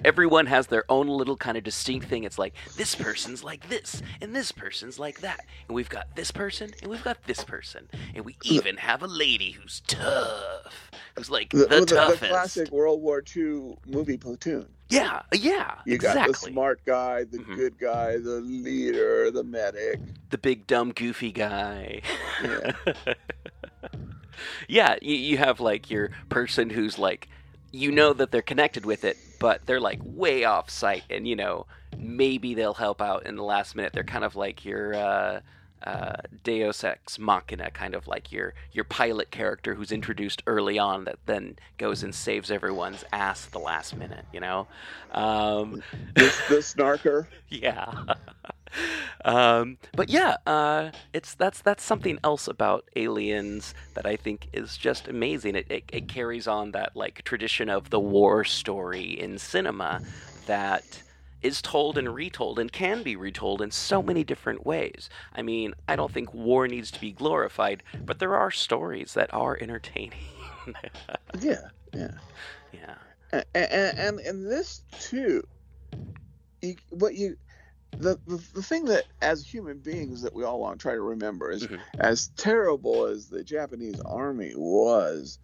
everyone 0.04 0.46
has 0.48 0.68
their 0.68 0.84
own 0.90 1.08
little 1.08 1.38
kind 1.38 1.58
of 1.58 1.64
distinct 1.64 2.08
thing. 2.08 2.24
It's 2.24 2.40
like 2.40 2.54
this 2.76 2.96
person's 2.96 3.44
like 3.44 3.70
this, 3.70 4.02
and 4.22 4.36
this 4.36 4.52
person's 4.52 5.00
like 5.00 5.22
that, 5.22 5.46
and 5.68 5.76
we've 5.76 5.90
got 5.90 6.16
this 6.16 6.32
person, 6.32 6.72
and 6.82 6.92
we've 6.92 7.04
got 7.04 7.24
this 7.26 7.44
person, 7.44 7.88
and 8.16 8.26
we 8.26 8.38
even 8.44 8.78
have 8.78 9.04
a 9.04 9.08
lady 9.08 9.52
who's 9.52 9.82
tough, 9.88 10.92
who's 11.16 11.30
like 11.30 11.50
the, 11.52 11.66
The, 11.66 11.80
the, 11.80 12.18
the 12.20 12.28
classic 12.28 12.72
World 12.72 13.02
War 13.02 13.24
II 13.36 13.78
movie 13.86 14.18
platoon. 14.18 14.68
Yeah, 14.92 15.22
yeah, 15.34 15.76
You 15.86 15.98
got 15.98 16.28
the 16.28 16.34
smart 16.34 16.82
guy, 16.86 17.24
the 17.24 17.40
Mhm. 17.40 17.56
good 17.56 17.78
guy, 17.80 18.18
the 18.18 18.42
leader, 18.42 19.32
the 19.32 19.44
medic. 19.44 20.00
the 20.30 20.38
big 20.38 20.68
dumb 20.68 20.92
goofy 20.92 21.32
guy. 21.32 22.02
Yeah. 22.44 22.72
yeah, 24.68 24.96
you, 25.02 25.16
you 25.16 25.38
have 25.38 25.60
like 25.60 25.90
your 25.90 26.12
person 26.30 26.70
who's 26.70 26.98
like, 26.98 27.28
you 27.72 27.92
know 27.92 28.14
that 28.14 28.32
they're 28.32 28.42
connected 28.42 28.86
with 28.86 29.04
it, 29.04 29.20
but 29.40 29.66
they're 29.66 29.80
like 29.80 30.00
way 30.04 30.44
off 30.44 30.70
site, 30.70 31.04
and 31.10 31.28
you 31.28 31.36
know 31.36 31.68
maybe 31.98 32.54
they'll 32.54 32.74
help 32.74 33.02
out 33.02 33.26
in 33.26 33.36
the 33.36 33.44
last 33.44 33.76
minute. 33.76 33.94
They're 33.94 34.04
kind 34.04 34.24
of 34.26 34.36
like 34.36 34.66
your, 34.66 34.96
uh, 34.96 35.42
uh, 35.84 36.18
Deus 36.44 36.84
Ex 36.84 37.18
Machina, 37.18 37.72
kind 37.72 37.96
of 37.96 38.08
like 38.08 38.32
your 38.32 38.54
your 38.72 38.84
pilot 38.86 39.32
character 39.32 39.76
who's 39.76 39.92
introduced 39.92 40.44
early 40.46 40.78
on 40.78 41.06
that 41.06 41.18
then 41.26 41.58
goes 41.78 42.04
and 42.04 42.14
saves 42.14 42.52
everyone's 42.52 43.04
ass 43.12 43.48
at 43.48 43.52
the 43.52 43.60
last 43.60 43.96
minute. 43.96 44.26
You 44.32 44.42
know, 44.42 44.68
um, 45.12 45.84
the, 46.16 46.34
the 46.50 46.62
snarker. 46.62 47.28
yeah. 47.50 47.92
um, 49.26 49.78
but 49.94 50.10
yeah, 50.10 50.38
uh, 50.46 50.92
it's 51.14 51.34
that's 51.34 51.62
that's 51.62 51.84
something 51.84 52.20
else 52.24 52.48
about 52.48 52.86
Aliens 52.96 53.74
that 53.96 54.06
I 54.06 54.16
think 54.16 54.48
is 54.54 54.78
just 54.78 55.08
amazing. 55.08 55.56
It, 55.56 55.68
it 55.70 55.84
it 55.92 56.08
carries 56.08 56.48
on 56.48 56.72
that 56.72 56.96
like 56.96 57.24
tradition 57.24 57.70
of 57.70 57.90
the 57.90 58.00
war 58.00 58.44
story 58.44 59.20
in 59.20 59.38
cinema 59.38 60.02
that 60.46 61.02
is 61.42 61.62
told 61.62 61.98
and 61.98 62.14
retold 62.14 62.60
and 62.60 62.72
can 62.72 63.04
be 63.04 63.16
retold 63.16 63.62
in 63.62 63.72
so 63.72 64.02
many 64.02 64.24
different 64.24 64.66
ways. 64.66 65.10
I 65.34 65.42
mean, 65.42 65.74
I 65.88 65.96
don't 65.96 66.12
think 66.12 66.34
war 66.34 66.68
needs 66.68 66.92
to 66.92 67.00
be 67.00 67.12
glorified, 67.12 67.84
but 68.06 68.20
there 68.20 68.36
are 68.36 68.52
stories 68.52 69.14
that 69.14 69.34
are 69.34 69.58
entertaining. 69.60 70.20
yeah, 71.42 71.68
yeah, 71.94 72.12
yeah. 72.72 72.96
And 73.32 73.46
and, 73.54 74.20
and, 74.20 74.46
this 74.46 74.84
too, 75.00 75.44
you, 76.62 76.76
what 76.90 77.16
you 77.16 77.38
the, 77.98 78.20
the 78.28 78.44
the 78.54 78.64
thing 78.64 78.86
that 78.86 79.06
as 79.22 79.46
human 79.46 79.80
beings 79.80 80.22
that 80.22 80.36
we 80.36 80.44
all 80.44 80.60
want 80.60 80.80
to 80.80 80.82
try 80.82 80.94
to 80.94 81.02
remember 81.02 81.52
is 81.52 81.68
Mhm. 81.68 81.80
as 82.00 82.30
terrible 82.38 83.06
as 83.06 83.28
the 83.28 83.44
Japanese 83.44 84.00
army 84.02 84.54
was, 84.56 85.40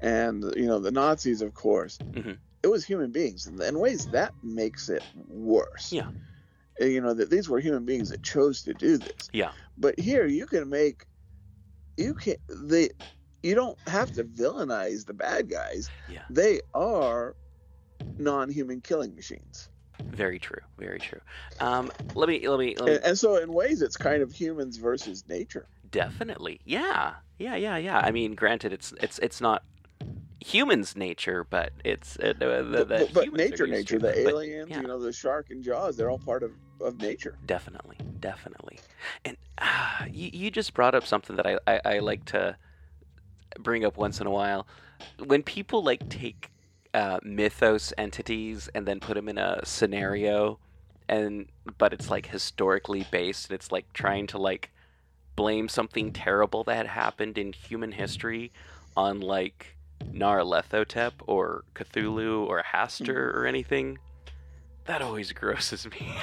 and 0.00 0.42
you 0.56 0.66
know 0.66 0.78
the 0.78 0.90
Nazis, 0.90 1.42
of 1.42 1.54
course, 1.54 1.98
Mhm. 2.14 2.38
It 2.62 2.68
was 2.68 2.84
human 2.84 3.10
beings, 3.10 3.46
and 3.46 3.60
in 3.60 3.78
ways 3.78 4.06
that 4.06 4.32
makes 4.42 4.88
it 4.88 5.02
worse. 5.28 5.92
Yeah. 5.92 6.10
You 6.80 7.00
know 7.00 7.14
that 7.14 7.30
these 7.30 7.48
were 7.48 7.58
human 7.58 7.84
beings 7.84 8.10
that 8.10 8.22
chose 8.22 8.62
to 8.62 8.74
do 8.74 8.98
this. 8.98 9.28
Yeah. 9.32 9.50
But 9.76 9.98
here 9.98 10.26
you 10.26 10.46
can 10.46 10.68
make, 10.68 11.06
you 11.96 12.14
can 12.14 12.36
they, 12.48 12.90
you 13.42 13.54
don't 13.54 13.78
have 13.88 14.12
to 14.12 14.24
villainize 14.24 15.04
the 15.04 15.14
bad 15.14 15.50
guys. 15.50 15.90
Yeah. 16.08 16.22
They 16.30 16.60
are 16.74 17.34
non-human 18.16 18.80
killing 18.80 19.14
machines. 19.14 19.68
Very 20.04 20.38
true. 20.38 20.60
Very 20.78 21.00
true. 21.00 21.20
Um, 21.60 21.90
let 22.14 22.28
me 22.28 22.46
let 22.48 22.58
me 22.60 22.76
let 22.76 22.86
me 22.86 22.94
And, 22.94 23.04
and 23.04 23.18
so 23.18 23.36
in 23.36 23.52
ways 23.52 23.82
it's 23.82 23.96
kind 23.96 24.22
of 24.22 24.32
humans 24.32 24.76
versus 24.76 25.24
nature. 25.28 25.66
Definitely. 25.90 26.60
Yeah. 26.64 27.14
Yeah, 27.38 27.56
yeah, 27.56 27.76
yeah. 27.76 27.98
I 27.98 28.10
mean, 28.10 28.34
granted 28.34 28.72
it's 28.72 28.92
it's 29.00 29.18
it's 29.18 29.40
not 29.40 29.64
humans 30.40 30.96
nature, 30.96 31.44
but 31.48 31.72
it's 31.84 32.16
uh, 32.18 32.32
the, 32.38 32.62
the, 32.62 32.84
But, 32.84 33.12
but, 33.12 33.32
nature, 33.32 33.66
nature, 33.66 33.98
the. 33.98 34.08
But 34.08 34.16
aliens, 34.16 34.70
yeah. 34.70 34.80
you 34.80 34.86
know, 34.86 34.98
the 34.98 35.12
shark 35.12 35.50
and 35.50 35.62
jaws, 35.62 35.96
they're 35.96 36.10
all 36.10 36.18
part 36.18 36.42
of, 36.42 36.52
of 36.80 37.00
nature. 37.00 37.36
Definitely, 37.46 37.96
definitely. 38.20 38.78
And 39.24 39.36
uh, 39.58 40.04
you, 40.10 40.30
you 40.32 40.50
just 40.50 40.74
brought 40.74 40.94
up 40.94 41.06
something 41.06 41.36
that 41.36 41.46
I, 41.46 41.58
I, 41.66 41.80
I 41.84 41.98
like 41.98 42.24
to 42.26 42.56
bring 43.58 43.84
up 43.84 43.96
once 43.96 44.20
in 44.20 44.26
a 44.26 44.30
while. 44.30 44.66
When 45.24 45.42
people 45.42 45.82
like 45.82 46.08
take 46.08 46.50
uh, 46.94 47.20
mythos 47.22 47.92
entities 47.98 48.68
and 48.74 48.86
then 48.86 49.00
put 49.00 49.14
them 49.14 49.28
in 49.28 49.38
a 49.38 49.64
scenario, 49.64 50.58
and 51.08 51.46
but 51.78 51.92
it's 51.92 52.10
like 52.10 52.26
historically 52.26 53.06
based, 53.10 53.50
and 53.50 53.54
it's 53.54 53.72
like 53.72 53.92
trying 53.92 54.26
to 54.28 54.38
like 54.38 54.70
blame 55.36 55.68
something 55.68 56.12
terrible 56.12 56.64
that 56.64 56.76
had 56.76 56.86
happened 56.86 57.38
in 57.38 57.52
human 57.52 57.92
history 57.92 58.50
on 58.96 59.20
like 59.20 59.76
Nyarlathotep 60.04 61.12
or 61.26 61.64
Cthulhu 61.74 62.46
or 62.46 62.62
Hastur 62.62 63.34
or 63.34 63.46
anything. 63.46 63.98
That 64.86 65.02
always 65.02 65.32
grosses 65.40 65.86
me 65.86 66.14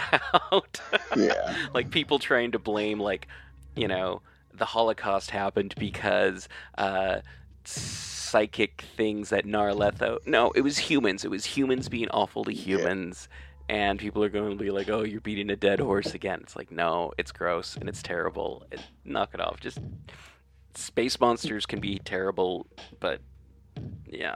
out. 0.52 0.80
Yeah. 1.16 1.56
like 1.74 1.92
people 1.92 2.20
trying 2.20 2.52
to 2.54 2.60
blame 2.60 3.00
like 3.00 3.28
you 3.76 3.88
know 3.88 4.22
the 4.54 4.66
holocaust 4.66 5.32
happened 5.32 5.76
because 5.78 6.48
uh 6.78 7.20
psychic 7.66 8.86
things 8.96 9.30
that 9.30 9.46
narletho 9.46 10.18
no 10.26 10.52
it 10.52 10.62
was 10.62 10.78
humans 10.78 11.26
it 11.26 11.30
was 11.32 11.44
humans 11.46 11.90
being 11.90 12.08
awful 12.10 12.44
to 12.46 12.54
Yeah. 12.54 12.78
humans 12.78 13.28
and 13.68 14.00
people 14.00 14.24
are 14.24 14.30
going 14.30 14.58
to 14.58 14.64
be 14.64 14.72
like 14.72 14.90
oh 14.90 15.04
you're 15.04 15.20
beating 15.22 15.50
a 15.50 15.56
dead 15.56 15.80
horse 15.80 16.14
again 16.14 16.40
it's 16.42 16.56
like 16.56 16.72
no 16.72 17.12
it's 17.18 17.32
gross 17.32 17.76
and 17.76 17.90
it's 17.90 18.02
terrible 18.02 18.64
it, 18.72 18.80
knock 19.04 19.32
it 19.34 19.42
off 19.42 19.60
just 19.60 19.80
space 20.76 21.20
monsters 21.20 21.66
can 21.66 21.80
be 21.80 22.00
terrible 22.00 22.68
but 23.00 23.20
yeah 24.08 24.36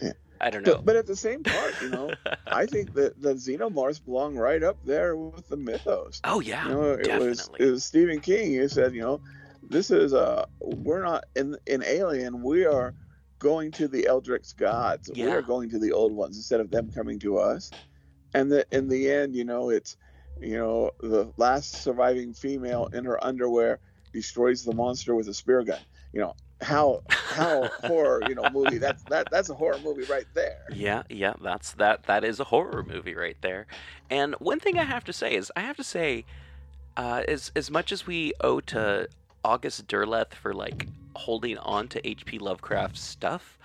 Yeah. 0.00 0.12
i 0.40 0.50
don't 0.50 0.64
know 0.66 0.80
But, 0.84 0.96
at 0.96 1.06
the 1.06 1.16
same 1.16 1.42
part, 1.42 1.74
you 1.82 1.90
know, 1.90 2.10
I 2.46 2.66
think 2.66 2.94
that 2.94 3.20
the 3.20 3.34
xenomorphs 3.34 4.04
belong 4.04 4.36
right 4.36 4.62
up 4.62 4.78
there 4.84 5.16
with 5.16 5.48
the 5.48 5.56
mythos. 5.56 6.20
oh 6.24 6.40
yeah 6.40 6.64
you 6.68 6.74
know, 6.74 6.92
it 6.92 7.18
was 7.18 7.38
definitely 7.38 7.66
it 7.66 7.70
was 7.70 7.84
Stephen 7.84 8.20
King 8.20 8.54
who 8.54 8.68
said, 8.68 8.94
you 8.94 9.00
know, 9.02 9.20
this 9.62 9.90
is 9.90 10.12
a 10.12 10.46
we're 10.60 11.02
not 11.02 11.24
in 11.36 11.56
in 11.66 11.82
Alien, 11.84 12.42
we 12.42 12.64
are 12.66 12.94
going 13.38 13.70
to 13.72 13.88
the 13.88 14.06
Eldritch 14.06 14.54
gods. 14.56 15.10
We 15.14 15.22
are 15.30 15.40
going 15.42 15.70
to 15.70 15.78
the 15.78 15.92
old 15.92 16.12
ones 16.12 16.36
instead 16.36 16.60
of 16.60 16.70
them 16.70 16.90
coming 16.90 17.18
to 17.20 17.38
us. 17.38 17.70
And 18.34 18.52
that 18.52 18.66
in 18.70 18.86
the 18.88 19.10
end, 19.10 19.34
you 19.34 19.44
know, 19.44 19.70
it's 19.70 19.96
you 20.40 20.56
know, 20.58 20.90
the 21.00 21.32
last 21.38 21.82
surviving 21.82 22.32
female 22.34 22.88
in 22.92 23.04
her 23.06 23.22
underwear 23.24 23.80
destroys 24.12 24.62
the 24.64 24.74
monster 24.74 25.14
with 25.14 25.28
a 25.28 25.34
spear 25.34 25.62
gun. 25.64 25.80
You 26.12 26.20
know, 26.20 26.34
how 26.62 27.02
how 27.10 27.68
horror, 27.84 28.22
you 28.28 28.34
know, 28.34 28.48
movie. 28.52 28.78
That's 28.78 29.02
that 29.04 29.28
that's 29.30 29.48
a 29.50 29.54
horror 29.54 29.78
movie 29.82 30.04
right 30.04 30.26
there. 30.34 30.58
Yeah, 30.72 31.02
yeah, 31.08 31.34
that's 31.42 31.72
that. 31.72 32.04
That 32.04 32.24
is 32.24 32.40
a 32.40 32.44
horror 32.44 32.84
movie 32.86 33.14
right 33.14 33.36
there. 33.40 33.66
And 34.10 34.34
one 34.34 34.60
thing 34.60 34.78
I 34.78 34.84
have 34.84 35.04
to 35.04 35.12
say 35.12 35.34
is, 35.34 35.52
I 35.56 35.60
have 35.60 35.76
to 35.76 35.84
say, 35.84 36.24
uh, 36.96 37.22
as 37.28 37.50
as 37.56 37.70
much 37.70 37.92
as 37.92 38.06
we 38.06 38.32
owe 38.40 38.60
to 38.60 39.08
August 39.44 39.86
Derleth 39.86 40.34
for 40.34 40.54
like 40.54 40.86
holding 41.16 41.58
on 41.58 41.88
to 41.88 42.06
H.P. 42.06 42.38
Lovecraft's 42.38 43.00
stuff, 43.00 43.58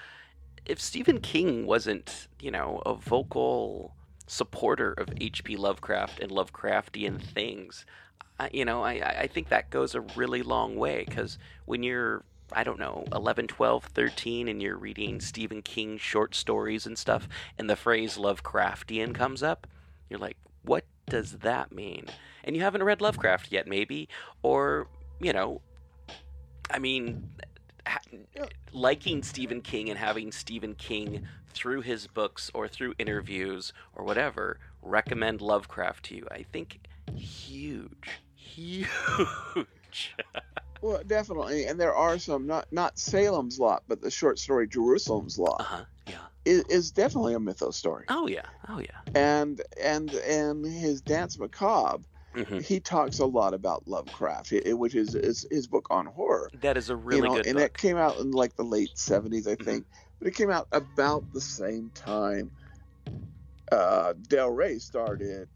if 0.66 0.80
Stephen 0.80 1.20
King 1.20 1.66
wasn't, 1.66 2.28
you 2.40 2.52
know, 2.52 2.82
a 2.86 2.96
vocal 2.96 3.94
supporter 4.28 4.94
of 4.94 5.10
H.P. 5.20 5.58
Lovecraft 5.58 6.20
and 6.20 6.32
Lovecraftian 6.32 7.22
things, 7.22 7.86
I, 8.40 8.50
you 8.52 8.66
know, 8.66 8.84
I 8.84 8.94
I 8.94 9.20
I 9.22 9.28
think 9.28 9.50
that 9.50 9.70
goes 9.70 9.96
a 9.96 10.02
really 10.16 10.44
long 10.44 10.76
way 10.76 11.04
because 11.06 11.38
when 11.66 11.84
you're 11.84 12.24
I 12.52 12.64
don't 12.64 12.80
know, 12.80 13.06
11, 13.12 13.48
12, 13.48 13.86
13, 13.86 14.48
and 14.48 14.62
you're 14.62 14.78
reading 14.78 15.20
Stephen 15.20 15.62
King 15.62 15.98
short 15.98 16.36
stories 16.36 16.86
and 16.86 16.98
stuff, 16.98 17.28
and 17.58 17.70
the 17.70 17.76
phrase 17.76 18.18
Lovecraftian 18.18 19.14
comes 19.14 19.42
up, 19.42 19.68
you're 20.10 20.20
like, 20.20 20.38
what 20.64 20.86
does 21.08 21.40
that 21.40 21.72
mean? 21.72 22.06
And 22.44 22.56
you 22.56 22.62
haven't 22.62 22.84
read 22.84 23.02
Lovecraft 23.02 23.52
yet, 23.52 23.68
maybe, 23.68 24.10
or, 24.44 24.88
you 25.20 25.34
know, 25.34 25.62
I 26.70 26.80
mean, 26.80 27.30
ha- 27.88 28.00
liking 28.72 29.24
Stephen 29.24 29.62
King 29.62 29.90
and 29.90 29.98
having 29.98 30.32
Stephen 30.32 30.76
King 30.76 31.28
through 31.54 31.82
his 31.82 32.08
books 32.08 32.52
or 32.54 32.68
through 32.68 32.94
interviews 33.00 33.74
or 33.96 34.04
whatever 34.04 34.60
recommend 34.82 35.42
Lovecraft 35.42 36.06
to 36.06 36.16
you, 36.16 36.28
I 36.32 36.44
think 36.44 36.80
huge, 37.16 38.10
huge. 38.36 38.88
Well, 40.82 41.02
definitely, 41.06 41.66
and 41.66 41.80
there 41.80 41.96
are 41.96 42.18
some 42.20 42.46
not 42.46 42.68
not 42.72 42.98
Salem's 43.00 43.60
Lot, 43.60 43.84
but 43.88 44.02
the 44.02 44.12
short 44.12 44.40
story 44.40 44.68
Jerusalem's 44.68 45.38
Lot 45.38 45.62
uh 45.62 45.64
huh. 45.64 45.86
Yeah. 46.08 46.28
is, 46.46 46.64
is 46.70 46.92
definitely 46.92 47.34
a 47.34 47.40
mythos 47.40 47.78
story. 47.78 48.06
Oh 48.10 48.28
yeah. 48.28 48.50
Oh 48.68 48.80
yeah. 48.80 49.02
And 49.14 49.62
and 49.82 50.14
and 50.14 50.66
his 50.66 51.02
Danse 51.02 51.40
Macabre, 51.40 52.04
hmm 52.34 52.60
he 52.60 52.80
talks 52.80 53.20
a 53.20 53.26
lot 53.26 53.54
about 53.54 53.88
Lovecraft, 53.88 54.54
which 54.66 54.96
is, 54.96 55.16
is 55.16 55.46
his 55.50 55.68
book 55.68 55.88
on 55.90 56.06
horror. 56.06 56.50
That 56.54 56.78
is 56.78 56.90
a 56.90 56.96
really 56.96 57.18
you 57.18 57.24
know, 57.24 57.36
good 57.36 57.46
and 57.48 57.58
book. 57.58 57.66
it 57.70 57.78
came 57.78 57.98
out 57.98 58.20
in 58.20 58.32
like 58.32 58.56
the 58.56 58.64
late 58.64 58.98
'70s, 58.98 59.48
I 59.48 59.56
Mhm. 59.56 59.66
think, 59.66 59.88
but 60.20 60.28
it 60.28 60.36
came 60.36 60.52
out 60.52 60.68
about 60.72 61.26
the 61.34 61.42
same 61.42 61.92
time. 61.92 62.52
Uh, 63.72 64.14
Del 64.14 64.52
Rey 64.52 64.78
started 64.80 65.50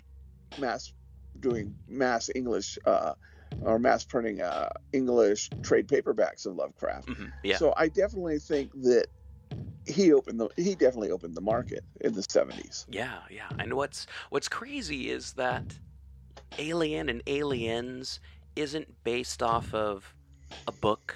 mass 0.58 0.94
doing 1.40 1.76
mass 1.88 2.30
English 2.34 2.78
uh, 2.86 3.16
or 3.62 3.80
mass 3.80 4.04
printing 4.04 4.42
uh, 4.42 4.70
English 4.94 5.50
trade 5.64 5.88
paperbacks 5.88 6.46
of 6.46 6.56
Lovecraft. 6.56 7.08
Mhm, 7.08 7.32
Yeah. 7.44 7.58
So 7.58 7.74
I 7.78 7.88
definitely 7.90 8.40
think 8.40 8.72
that 8.84 9.08
he 9.86 10.14
opened 10.14 10.40
the 10.40 10.50
he 10.56 10.76
definitely 10.76 11.12
opened 11.12 11.36
the 11.36 11.42
market 11.42 11.84
in 12.02 12.14
the 12.14 12.22
70s. 12.22 12.86
Yeah, 12.90 13.20
yeah. 13.30 13.50
And 13.58 13.74
what's 13.74 14.06
what's 14.30 14.48
crazy 14.48 15.10
is 15.10 15.34
that 15.34 15.80
Alien 16.58 17.10
and 17.10 17.22
Aliens 17.28 18.20
isn't 18.56 19.04
based 19.04 19.42
off 19.42 19.74
of 19.74 20.14
a 20.68 20.72
book 20.72 21.16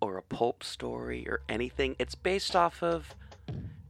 or 0.00 0.16
a 0.16 0.22
pulp 0.22 0.62
story 0.64 1.26
or 1.28 1.40
anything. 1.48 1.96
It's 1.98 2.14
based 2.14 2.56
off 2.56 2.82
of 2.82 3.14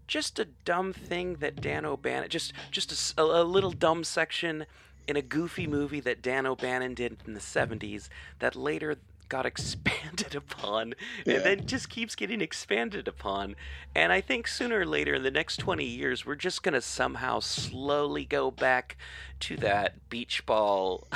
just 0.06 0.38
a 0.38 0.44
dumb 0.44 0.92
thing 0.92 1.34
that 1.36 1.60
Dan 1.60 1.84
O'Bannon 1.84 2.28
just 2.28 2.52
just 2.70 3.14
a 3.18 3.24
little 3.24 3.72
dumb 3.72 4.04
section 4.04 4.66
in 5.08 5.16
a 5.16 5.22
goofy 5.22 5.66
movie 5.66 6.00
that 6.00 6.22
Dan 6.22 6.46
O'Bannon 6.46 6.94
did 6.94 7.18
in 7.26 7.34
the 7.34 7.40
70s 7.40 8.08
that 8.38 8.56
later 8.56 8.96
got 9.28 9.46
expanded 9.46 10.34
upon 10.34 10.94
Yeah. 11.24 11.34
and 11.36 11.44
then 11.44 11.66
just 11.66 11.88
keeps 11.88 12.14
getting 12.14 12.40
expanded 12.40 13.08
upon. 13.08 13.56
And 13.94 14.12
I 14.12 14.20
think 14.20 14.46
sooner 14.48 14.80
or 14.80 14.86
later, 14.86 15.14
in 15.14 15.22
the 15.22 15.30
next 15.30 15.56
20 15.58 15.84
years, 15.84 16.24
we're 16.26 16.34
just 16.34 16.62
going 16.62 16.74
to 16.74 16.80
somehow 16.80 17.40
slowly 17.40 18.24
go 18.24 18.50
back 18.50 18.96
to 19.40 19.56
that 19.58 20.08
beach 20.08 20.44
ball 20.46 21.06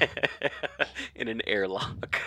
in 1.14 1.28
an 1.28 1.42
airlock. 1.46 2.20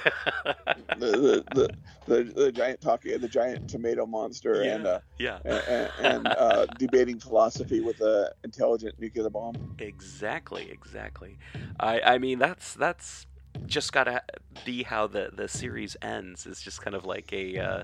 the, 0.98 1.44
the, 1.54 1.70
the, 2.06 2.24
the, 2.24 2.52
giant 2.52 2.82
talking, 2.82 3.20
the 3.20 3.28
giant 3.28 3.68
tomato 3.70 4.06
monster, 4.06 4.62
and 4.62 4.86
uh, 4.86 5.00
yeah, 5.18 5.40
and, 5.46 5.90
and 6.00 6.28
uh, 6.28 6.66
debating 6.78 7.20
philosophy 7.20 7.80
with 7.80 8.00
a 8.02 8.32
intelligent 8.44 9.00
nuclear 9.00 9.30
bomb. 9.30 9.56
exactly, 9.80 10.70
exactly. 10.70 11.38
I, 11.80 12.00
I 12.02 12.18
mean, 12.20 12.38
that's 12.40 12.74
that's 12.76 13.26
just 13.66 13.94
gotta 13.94 14.24
be 14.66 14.84
how 14.84 15.08
the 15.08 15.30
the 15.34 15.48
series 15.48 15.96
ends. 16.02 16.46
It's 16.46 16.62
just 16.62 16.82
kind 16.82 16.96
of 16.96 17.06
like 17.06 17.32
a. 17.34 17.58
Uh, 17.60 17.84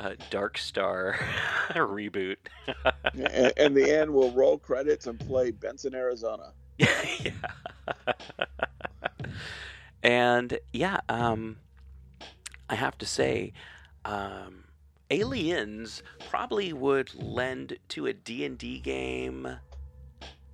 a 0.00 0.16
Dark 0.30 0.58
Star 0.58 1.14
reboot. 1.70 2.36
and, 3.14 3.52
and 3.56 3.76
the 3.76 3.98
end 3.98 4.12
we'll 4.12 4.30
roll 4.30 4.56
credits 4.56 5.08
and 5.08 5.18
play 5.18 5.50
Benson, 5.50 5.94
Arizona. 5.94 6.52
yeah. 6.78 7.30
and 10.02 10.58
yeah, 10.72 11.00
um, 11.08 11.56
I 12.68 12.76
have 12.76 12.96
to 12.98 13.06
say, 13.06 13.52
um, 14.04 14.64
Aliens 15.10 16.02
probably 16.28 16.72
would 16.72 17.14
lend 17.14 17.78
to 17.88 18.06
a 18.06 18.12
D&D 18.12 18.80
game 18.80 19.58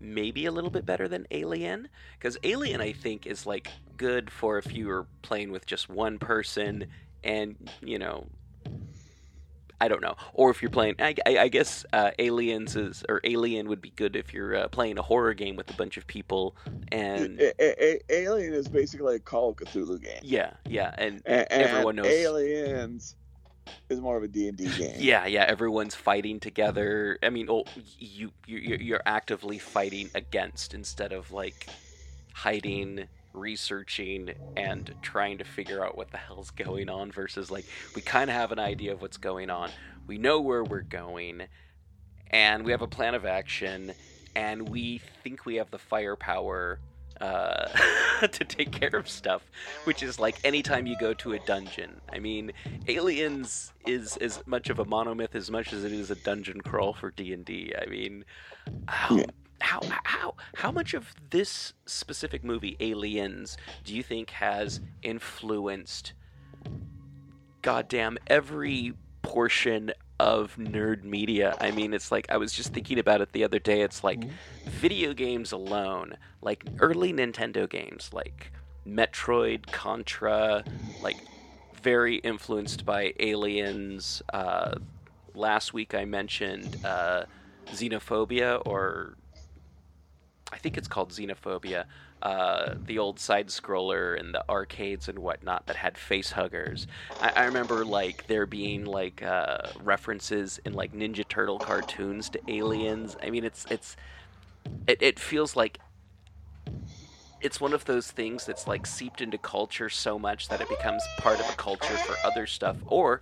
maybe 0.00 0.46
a 0.46 0.52
little 0.52 0.70
bit 0.70 0.84
better 0.84 1.08
than 1.08 1.26
Alien 1.30 1.88
because 2.18 2.36
Alien 2.44 2.80
I 2.80 2.92
think 2.92 3.26
is 3.26 3.46
like 3.46 3.68
good 3.96 4.30
for 4.30 4.58
if 4.58 4.72
you 4.74 4.88
were 4.88 5.06
playing 5.22 5.50
with 5.52 5.66
just 5.66 5.88
one 5.88 6.18
person 6.18 6.86
and 7.22 7.56
you 7.82 7.98
know 7.98 8.26
I 9.80 9.88
don't 9.88 10.00
know. 10.00 10.14
Or 10.32 10.50
if 10.50 10.62
you're 10.62 10.70
playing, 10.70 10.94
I, 11.00 11.14
I, 11.26 11.38
I 11.38 11.48
guess 11.48 11.84
uh, 11.92 12.12
Aliens 12.18 12.74
is 12.76 13.04
or 13.08 13.20
Alien 13.24 13.68
would 13.68 13.82
be 13.82 13.90
good 13.90 14.14
if 14.16 14.32
you're 14.32 14.56
uh, 14.56 14.68
playing 14.68 14.98
a 14.98 15.02
horror 15.02 15.34
game 15.34 15.56
with 15.56 15.68
a 15.68 15.74
bunch 15.74 15.96
of 15.96 16.06
people. 16.06 16.56
And 16.90 17.38
A- 17.40 17.52
A- 17.60 17.96
A- 17.96 18.22
Alien 18.22 18.54
is 18.54 18.68
basically 18.68 19.16
a 19.16 19.18
Call 19.18 19.50
of 19.50 19.56
Cthulhu 19.56 20.00
game. 20.00 20.20
yeah, 20.22 20.52
yeah, 20.66 20.94
and 20.96 21.20
And, 21.26 21.46
everyone 21.50 21.96
knows. 21.96 22.06
Aliens 22.06 23.16
is 23.88 24.00
more 24.00 24.16
of 24.16 24.22
a 24.22 24.28
D&D 24.28 24.68
game. 24.78 24.96
Yeah, 24.98 25.26
yeah, 25.26 25.44
everyone's 25.44 25.94
fighting 25.94 26.40
together. 26.40 27.18
I 27.22 27.30
mean, 27.30 27.46
oh, 27.48 27.64
you 27.98 28.30
you 28.46 28.58
you're 28.58 28.80
you're 28.80 29.02
actively 29.06 29.58
fighting 29.58 30.10
against 30.14 30.74
instead 30.74 31.12
of 31.12 31.32
like 31.32 31.66
hiding, 32.32 33.08
researching, 33.32 34.34
and 34.56 34.94
trying 35.02 35.38
to 35.38 35.44
figure 35.44 35.84
out 35.84 35.96
what 35.96 36.10
the 36.10 36.18
hell's 36.18 36.50
going 36.50 36.88
on. 36.88 37.10
Versus 37.12 37.50
like 37.50 37.66
we 37.94 38.02
kind 38.02 38.30
of 38.30 38.36
have 38.36 38.52
an 38.52 38.58
idea 38.58 38.92
of 38.92 39.02
what's 39.02 39.16
going 39.18 39.50
on. 39.50 39.70
We 40.06 40.18
know 40.18 40.40
where 40.40 40.64
we're 40.64 40.82
going, 40.82 41.42
and 42.30 42.64
we 42.64 42.72
have 42.72 42.82
a 42.82 42.88
plan 42.88 43.14
of 43.14 43.24
action, 43.24 43.92
and 44.34 44.68
we 44.68 45.00
think 45.22 45.46
we 45.46 45.56
have 45.56 45.70
the 45.70 45.78
firepower 45.78 46.78
uh, 47.20 47.68
to 48.26 48.44
take 48.44 48.72
care 48.72 48.96
of 48.96 49.08
stuff, 49.08 49.42
which 49.84 50.02
is 50.02 50.18
like 50.18 50.36
anytime 50.44 50.86
you 50.86 50.96
go 50.98 51.14
to 51.14 51.32
a 51.32 51.38
dungeon. 51.40 52.00
I 52.12 52.18
mean, 52.18 52.52
Aliens 52.88 53.72
is 53.86 54.16
as 54.18 54.42
much 54.46 54.70
of 54.70 54.78
a 54.78 54.84
monomyth 54.84 55.34
as 55.34 55.50
much 55.50 55.72
as 55.72 55.84
it 55.84 55.92
is 55.92 56.10
a 56.10 56.16
dungeon 56.16 56.60
crawl 56.60 56.92
for 56.92 57.10
D 57.10 57.32
and 57.32 57.44
D. 57.44 57.72
I 57.80 57.86
mean, 57.86 58.24
how, 58.88 59.16
Yeah. 59.16 59.24
how 59.60 59.80
how 60.04 60.34
how 60.54 60.72
much 60.72 60.94
of 60.94 61.14
this 61.30 61.72
specific 61.86 62.42
movie, 62.44 62.76
Aliens, 62.80 63.56
do 63.84 63.94
you 63.94 64.02
think 64.02 64.30
has 64.30 64.80
influenced? 65.02 66.12
Goddamn 67.62 68.18
every 68.26 68.92
portion 69.22 69.90
of 70.24 70.56
nerd 70.56 71.04
media. 71.04 71.54
I 71.60 71.70
mean, 71.70 71.92
it's 71.92 72.10
like 72.10 72.26
I 72.30 72.38
was 72.38 72.50
just 72.50 72.72
thinking 72.72 72.98
about 72.98 73.20
it 73.20 73.32
the 73.32 73.44
other 73.44 73.58
day. 73.58 73.82
It's 73.82 74.02
like 74.02 74.24
video 74.64 75.12
games 75.12 75.52
alone, 75.52 76.16
like 76.40 76.64
early 76.80 77.12
Nintendo 77.12 77.68
games, 77.68 78.08
like 78.14 78.50
Metroid, 78.88 79.70
Contra, 79.70 80.64
like 81.02 81.18
very 81.82 82.16
influenced 82.16 82.86
by 82.86 83.12
Aliens. 83.20 84.22
Uh, 84.32 84.76
last 85.34 85.74
week 85.74 85.94
I 85.94 86.06
mentioned 86.06 86.78
uh, 86.86 87.24
Xenophobia, 87.66 88.62
or 88.64 89.16
I 90.50 90.56
think 90.56 90.78
it's 90.78 90.88
called 90.88 91.10
Xenophobia, 91.10 91.84
uh, 92.24 92.74
the 92.86 92.98
old 92.98 93.20
side 93.20 93.48
scroller 93.48 94.18
and 94.18 94.34
the 94.34 94.42
arcades 94.48 95.08
and 95.08 95.18
whatnot 95.18 95.66
that 95.66 95.76
had 95.76 95.98
face 95.98 96.32
huggers. 96.32 96.86
I, 97.20 97.32
I 97.36 97.44
remember 97.44 97.84
like 97.84 98.26
there 98.26 98.46
being 98.46 98.86
like 98.86 99.22
uh, 99.22 99.58
references 99.82 100.58
in 100.64 100.72
like 100.72 100.92
Ninja 100.94 101.28
Turtle 101.28 101.58
cartoons 101.58 102.30
to 102.30 102.40
aliens. 102.48 103.14
I 103.22 103.28
mean, 103.28 103.44
it's 103.44 103.66
it's 103.70 103.96
it, 104.86 105.02
it 105.02 105.20
feels 105.20 105.54
like 105.54 105.78
it's 107.42 107.60
one 107.60 107.74
of 107.74 107.84
those 107.84 108.10
things 108.10 108.46
that's 108.46 108.66
like 108.66 108.86
seeped 108.86 109.20
into 109.20 109.36
culture 109.36 109.90
so 109.90 110.18
much 110.18 110.48
that 110.48 110.62
it 110.62 110.68
becomes 110.70 111.02
part 111.18 111.38
of 111.38 111.48
a 111.50 111.52
culture 111.52 111.96
for 111.98 112.16
other 112.26 112.46
stuff 112.46 112.78
or 112.86 113.20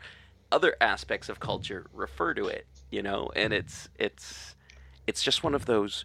other 0.52 0.76
aspects 0.80 1.28
of 1.28 1.40
culture 1.40 1.86
refer 1.92 2.34
to 2.34 2.46
it 2.46 2.66
you 2.90 3.02
know 3.02 3.32
and 3.34 3.52
it's 3.52 3.88
it's 3.98 4.54
it's 5.06 5.22
just 5.22 5.42
one 5.42 5.54
of 5.54 5.66
those 5.66 6.04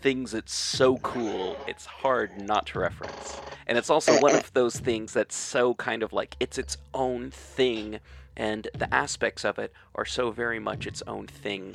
things 0.00 0.32
that's 0.32 0.54
so 0.54 0.98
cool 0.98 1.56
it's 1.66 1.86
hard 1.86 2.40
not 2.40 2.66
to 2.66 2.78
reference. 2.78 3.40
And 3.66 3.78
it's 3.78 3.90
also 3.90 4.20
one 4.20 4.34
of 4.34 4.52
those 4.52 4.76
things 4.76 5.12
that's 5.12 5.36
so 5.36 5.74
kind 5.74 6.02
of 6.02 6.12
like 6.12 6.36
it's 6.40 6.58
its 6.58 6.76
own 6.92 7.30
thing 7.30 8.00
and 8.36 8.68
the 8.74 8.92
aspects 8.92 9.44
of 9.44 9.58
it 9.58 9.72
are 9.94 10.04
so 10.04 10.30
very 10.30 10.58
much 10.58 10.86
its 10.86 11.02
own 11.06 11.26
thing 11.26 11.74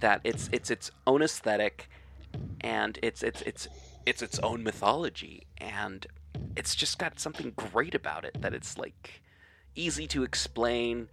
that 0.00 0.20
it's 0.24 0.48
it's 0.52 0.70
its 0.70 0.90
own 1.06 1.22
aesthetic 1.22 1.88
and 2.60 2.98
it's 3.02 3.22
it's 3.22 3.42
it's 3.42 3.68
it's 4.06 4.22
its 4.22 4.38
own 4.40 4.62
mythology 4.62 5.46
and 5.58 6.06
it's 6.56 6.74
just 6.74 6.98
got 6.98 7.20
something 7.20 7.52
great 7.56 7.94
about 7.94 8.24
it 8.24 8.40
that 8.40 8.54
it's 8.54 8.76
like 8.76 9.22
easy 9.74 10.06
to 10.06 10.22
explain 10.22 11.08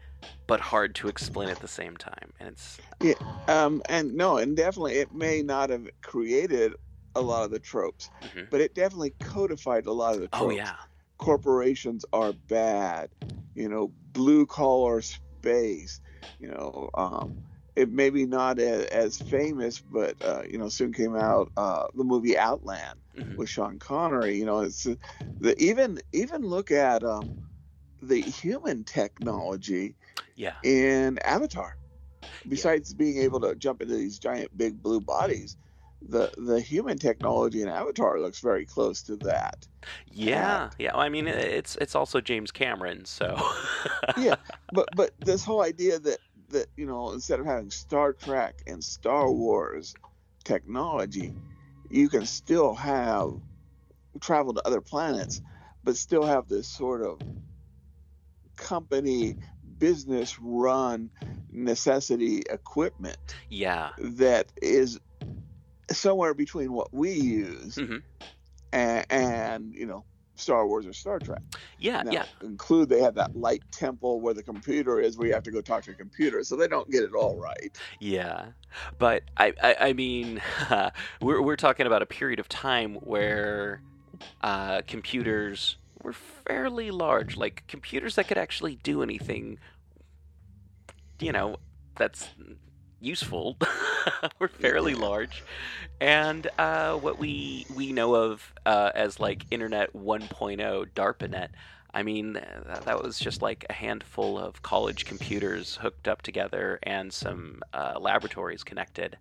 but 0.47 0.59
hard 0.59 0.95
to 0.95 1.07
explain 1.07 1.49
at 1.49 1.59
the 1.59 1.67
same 1.67 1.95
time 1.97 2.31
and 2.39 2.49
it's 2.49 2.79
Yeah, 3.01 3.13
um, 3.47 3.81
and 3.89 4.13
no, 4.15 4.37
and 4.37 4.55
definitely 4.55 4.95
it 4.95 5.13
may 5.13 5.41
not 5.41 5.69
have 5.69 5.87
created 6.01 6.73
a 7.15 7.21
lot 7.21 7.43
of 7.43 7.51
the 7.51 7.59
tropes, 7.59 8.09
Mhm. 8.21 8.49
but 8.49 8.61
it 8.61 8.75
definitely 8.75 9.15
codified 9.21 9.85
a 9.85 9.91
lot 9.93 10.15
of 10.15 10.21
the 10.21 10.27
tropes. 10.27 10.43
oh 10.43 10.49
yeah 10.51 10.75
corporations 11.19 12.05
are 12.13 12.33
bad. 12.33 13.09
You 13.53 13.69
know, 13.69 13.91
blue 14.13 14.45
collar 14.45 15.01
space. 15.01 15.99
You 16.39 16.47
know, 16.49 16.89
um, 16.95 17.37
it 17.75 17.89
may 17.91 18.09
be 18.09 18.25
not 18.25 18.57
a, 18.59 18.91
as 18.93 19.17
famous, 19.17 19.79
but 19.79 20.15
uh, 20.23 20.43
you 20.49 20.57
know, 20.57 20.69
soon 20.69 20.93
came 20.93 21.15
out 21.15 21.51
uh, 21.57 21.87
the 21.93 22.03
movie 22.03 22.37
Outland 22.37 22.99
Mhm. 23.17 23.37
with 23.37 23.49
Sean 23.49 23.79
Connery. 23.79 24.37
You 24.37 24.45
know, 24.45 24.61
it's 24.61 24.85
uh, 24.85 24.95
the 25.39 25.61
even 25.61 25.99
even 26.13 26.41
look 26.41 26.71
at 26.71 27.03
um, 27.03 27.37
the 28.01 28.21
human 28.21 28.83
technology 28.85 29.95
yeah 30.35 30.55
in 30.63 31.19
Avatar. 31.19 31.75
Besides 32.47 32.93
being 32.93 33.17
able 33.17 33.39
to 33.41 33.55
jump 33.55 33.81
into 33.81 33.95
these 33.95 34.17
giant 34.17 34.55
big 34.57 34.81
blue 34.81 35.01
bodies, 35.01 35.57
the 36.01 36.31
the 36.37 36.59
human 36.59 36.97
technology 36.97 37.61
in 37.61 37.67
Avatar 37.67 38.19
looks 38.19 38.39
very 38.39 38.65
close 38.65 39.01
to 39.03 39.15
that. 39.17 39.67
yeah 40.11 40.69
yeah 40.77 40.91
well, 40.93 41.01
i 41.01 41.09
mean 41.09 41.27
it's 41.27 41.75
it's 41.77 41.95
also 41.95 42.19
james 42.19 42.51
cameron 42.51 43.05
so 43.05 43.37
yeah, 44.17 44.35
but 44.73 44.87
but 44.95 45.11
this 45.21 45.43
whole 45.43 45.61
idea 45.61 45.99
that 45.99 46.19
that 46.49 46.67
you 46.75 46.85
know 46.85 47.11
instead 47.11 47.39
of 47.39 47.45
having 47.45 47.69
Star 47.71 48.13
Trek 48.13 48.61
and 48.67 48.83
Star 48.83 49.31
Wars 49.31 49.93
technology, 50.43 51.33
you 51.89 52.09
can 52.09 52.25
still 52.25 52.73
have 52.73 53.33
travel 54.19 54.53
to 54.53 54.65
other 54.65 54.81
planets, 54.81 55.41
but 55.83 55.95
still 55.95 56.23
have 56.23 56.47
this 56.47 56.67
sort 56.67 57.01
of 57.01 57.19
company 58.55 59.35
business 59.79 60.37
run 60.39 61.09
necessity 61.51 62.43
equipment 62.49 63.17
yeah 63.49 63.89
that 63.97 64.51
is 64.61 64.99
somewhere 65.91 66.33
between 66.33 66.71
what 66.73 66.93
we 66.93 67.11
use 67.11 67.75
Mhm. 67.75 68.03
and, 68.71 69.05
and 69.09 69.73
you 69.73 69.85
know 69.85 70.05
Star 70.35 70.65
Wars 70.65 70.85
or 70.87 70.93
Star 70.93 71.19
Trek. 71.19 71.41
yeah 71.79 72.01
Now, 72.03 72.11
yeah 72.13 72.25
include 72.41 72.87
they 72.87 73.01
have 73.01 73.15
that 73.15 73.35
light 73.35 73.61
temple 73.73 74.21
where 74.21 74.33
the 74.33 74.43
computer 74.43 75.01
is, 75.01 75.17
where 75.17 75.27
you 75.27 75.33
have 75.33 75.43
to 75.43 75.51
go 75.51 75.59
talk 75.61 75.83
to 75.83 75.91
a 75.91 75.95
computer, 75.95 76.43
so 76.45 76.55
they 76.55 76.67
don't 76.69 76.89
get 76.89 77.03
it 77.03 77.13
all 77.13 77.37
right. 77.37 77.77
Yeah, 77.99 78.51
but 78.99 79.23
I, 79.35 79.53
I, 79.61 79.75
I 79.89 79.93
mean, 79.93 80.41
we're 81.21 81.41
we're 81.41 81.57
talking 81.57 81.87
about 81.87 82.01
a 82.01 82.05
period 82.05 82.39
of 82.39 82.47
time 82.47 82.95
where 83.01 83.81
uh, 84.41 84.81
computers 84.87 85.77
were 86.03 86.13
fairly 86.13 86.91
large, 86.91 87.37
like 87.37 87.63
computers 87.67 88.15
that 88.15 88.27
could 88.27 88.37
actually 88.37 88.75
do 88.77 89.03
anything. 89.03 89.59
You 91.19 91.31
know, 91.31 91.57
that's 91.97 92.29
useful. 92.99 93.57
were 94.39 94.47
fairly 94.47 94.95
large, 94.95 95.43
and 95.99 96.47
uh, 96.57 96.93
what 96.95 97.19
we 97.19 97.65
we 97.75 97.91
know 97.91 98.15
of 98.15 98.53
uh, 98.65 98.91
as 98.95 99.19
like 99.19 99.45
Internet 99.51 99.93
1.0, 99.93 100.87
DARPANET. 100.95 101.49
I 101.91 102.03
mean, 102.03 102.33
that, 102.33 102.83
that 102.85 103.03
was 103.03 103.17
just 103.17 103.41
like 103.41 103.65
a 103.67 103.73
handful 103.73 104.37
of 104.37 104.61
college 104.61 105.05
computers 105.05 105.75
hooked 105.75 106.07
up 106.07 106.21
together 106.21 106.79
and 106.83 107.11
some 107.11 107.61
uh, 107.73 107.97
laboratories 107.99 108.63
connected. 108.63 109.17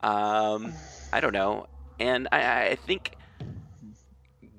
Um, 0.00 0.72
I 1.12 1.20
don't 1.20 1.34
know. 1.34 1.66
And 2.00 2.28
I, 2.32 2.68
I 2.68 2.74
think 2.76 3.16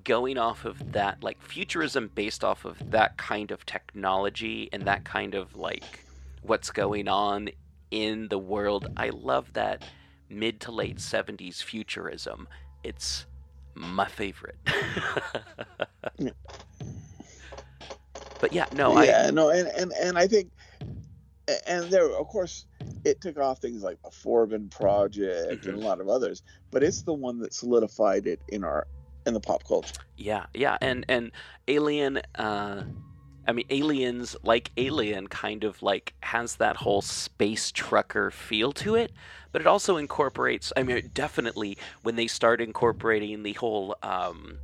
going 0.10 0.40
off 0.40 0.66
of 0.66 0.94
that, 0.94 1.24
like 1.24 1.40
futurism 1.40 2.10
based 2.16 2.44
off 2.44 2.66
of 2.66 2.80
that 2.90 3.16
kind 3.20 3.52
of 3.52 3.64
technology 3.68 4.68
and 4.74 4.88
that 4.88 5.06
kind 5.06 5.36
of 5.36 5.56
like 5.56 6.08
what's 6.42 6.72
going 6.72 7.08
on 7.08 7.50
in 7.92 8.28
the 8.30 8.40
world, 8.40 8.88
I 8.98 9.10
love 9.10 9.54
that 9.54 9.84
mid 10.28 10.62
to 10.62 10.72
late 10.72 10.98
70s 10.98 11.62
futurism. 11.62 12.48
It's 12.84 13.28
my 13.76 14.08
favorite. 14.08 14.58
but 18.42 18.52
yeah, 18.52 18.66
no, 18.72 18.98
yeah, 18.98 19.30
I 19.30 19.32
no, 19.32 19.50
and, 19.52 19.68
and 19.70 19.94
and 19.94 20.18
I 20.18 20.28
think, 20.28 20.52
and 21.68 21.92
there, 21.92 22.10
of 22.10 22.28
course, 22.28 22.66
it 23.06 23.22
took 23.22 23.38
off 23.38 23.60
things 23.60 23.84
like 23.84 24.02
the 24.04 24.10
Forbin 24.12 24.72
Project 24.72 25.66
Mm-hmm. 25.66 25.70
and 25.70 25.78
a 25.78 25.82
lot 25.82 26.02
of 26.02 26.10
others, 26.10 26.44
but 26.72 26.84
it's 26.84 27.04
the 27.04 27.14
one 27.14 27.40
that 27.42 27.54
solidified 27.54 28.28
it 28.28 28.42
in 28.50 28.64
our 28.64 28.88
in 29.26 29.34
the 29.34 29.40
pop 29.40 29.64
culture. 29.66 29.94
Yeah, 30.18 30.46
yeah, 30.54 30.78
and 30.82 31.06
and 31.08 31.32
Alien, 31.68 32.18
uh, 32.36 32.84
I 33.48 33.52
mean, 33.52 33.66
Aliens 33.70 34.36
like 34.44 34.72
Alien 34.78 35.28
kind 35.28 35.64
of 35.64 35.82
like 35.82 36.14
has 36.22 36.56
that 36.58 36.78
whole 36.78 37.02
space 37.02 37.72
trucker 37.72 38.32
feel 38.32 38.72
to 38.74 38.96
it, 38.96 39.12
but 39.52 39.62
it 39.62 39.68
also 39.68 39.98
incorporates. 39.98 40.74
I 40.76 40.84
mean, 40.84 41.12
definitely 41.14 41.78
when 42.04 42.16
they 42.16 42.28
start 42.28 42.62
incorporating 42.62 43.44
the 43.44 43.54
whole. 43.54 43.96
Um, 44.04 44.60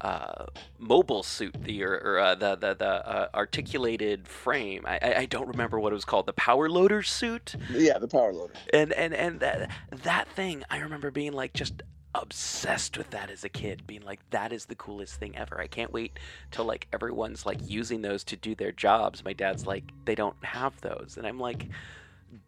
uh, 0.00 0.46
mobile 0.80 1.22
suit, 1.22 1.54
the 1.62 1.80
or, 1.84 1.92
or 1.94 2.18
uh, 2.18 2.34
the 2.34 2.56
the, 2.56 2.74
the 2.74 3.08
uh, 3.08 3.28
articulated 3.34 4.26
frame. 4.26 4.84
I, 4.84 4.98
I 5.00 5.14
I 5.18 5.26
don't 5.26 5.46
remember 5.46 5.78
what 5.78 5.92
it 5.92 5.94
was 5.94 6.04
called. 6.04 6.26
The 6.26 6.32
power 6.32 6.68
loader 6.68 7.04
suit 7.04 7.54
Yeah, 7.70 7.98
the 7.98 8.08
power 8.08 8.32
loader. 8.32 8.52
and 8.72 8.92
and 8.94 9.14
and 9.14 9.38
that 9.38 9.70
that 10.02 10.26
thing 10.28 10.64
i 10.70 10.78
remember 10.78 11.12
being 11.12 11.32
like 11.32 11.52
just 11.52 11.82
obsessed 12.14 12.98
with 12.98 13.10
that 13.10 13.30
as 13.30 13.42
a 13.44 13.48
kid 13.48 13.86
being 13.86 14.02
like 14.02 14.20
that 14.30 14.52
is 14.52 14.66
the 14.66 14.74
coolest 14.74 15.16
thing 15.16 15.36
ever. 15.36 15.60
I 15.60 15.66
can't 15.66 15.92
wait 15.92 16.18
till 16.50 16.64
like 16.64 16.86
everyone's 16.92 17.46
like 17.46 17.58
using 17.68 18.02
those 18.02 18.22
to 18.24 18.36
do 18.36 18.54
their 18.54 18.72
jobs. 18.72 19.24
My 19.24 19.32
dad's 19.32 19.66
like 19.66 19.84
they 20.04 20.14
don't 20.14 20.36
have 20.44 20.78
those. 20.80 21.16
And 21.16 21.26
i'm 21.26 21.40
like 21.40 21.68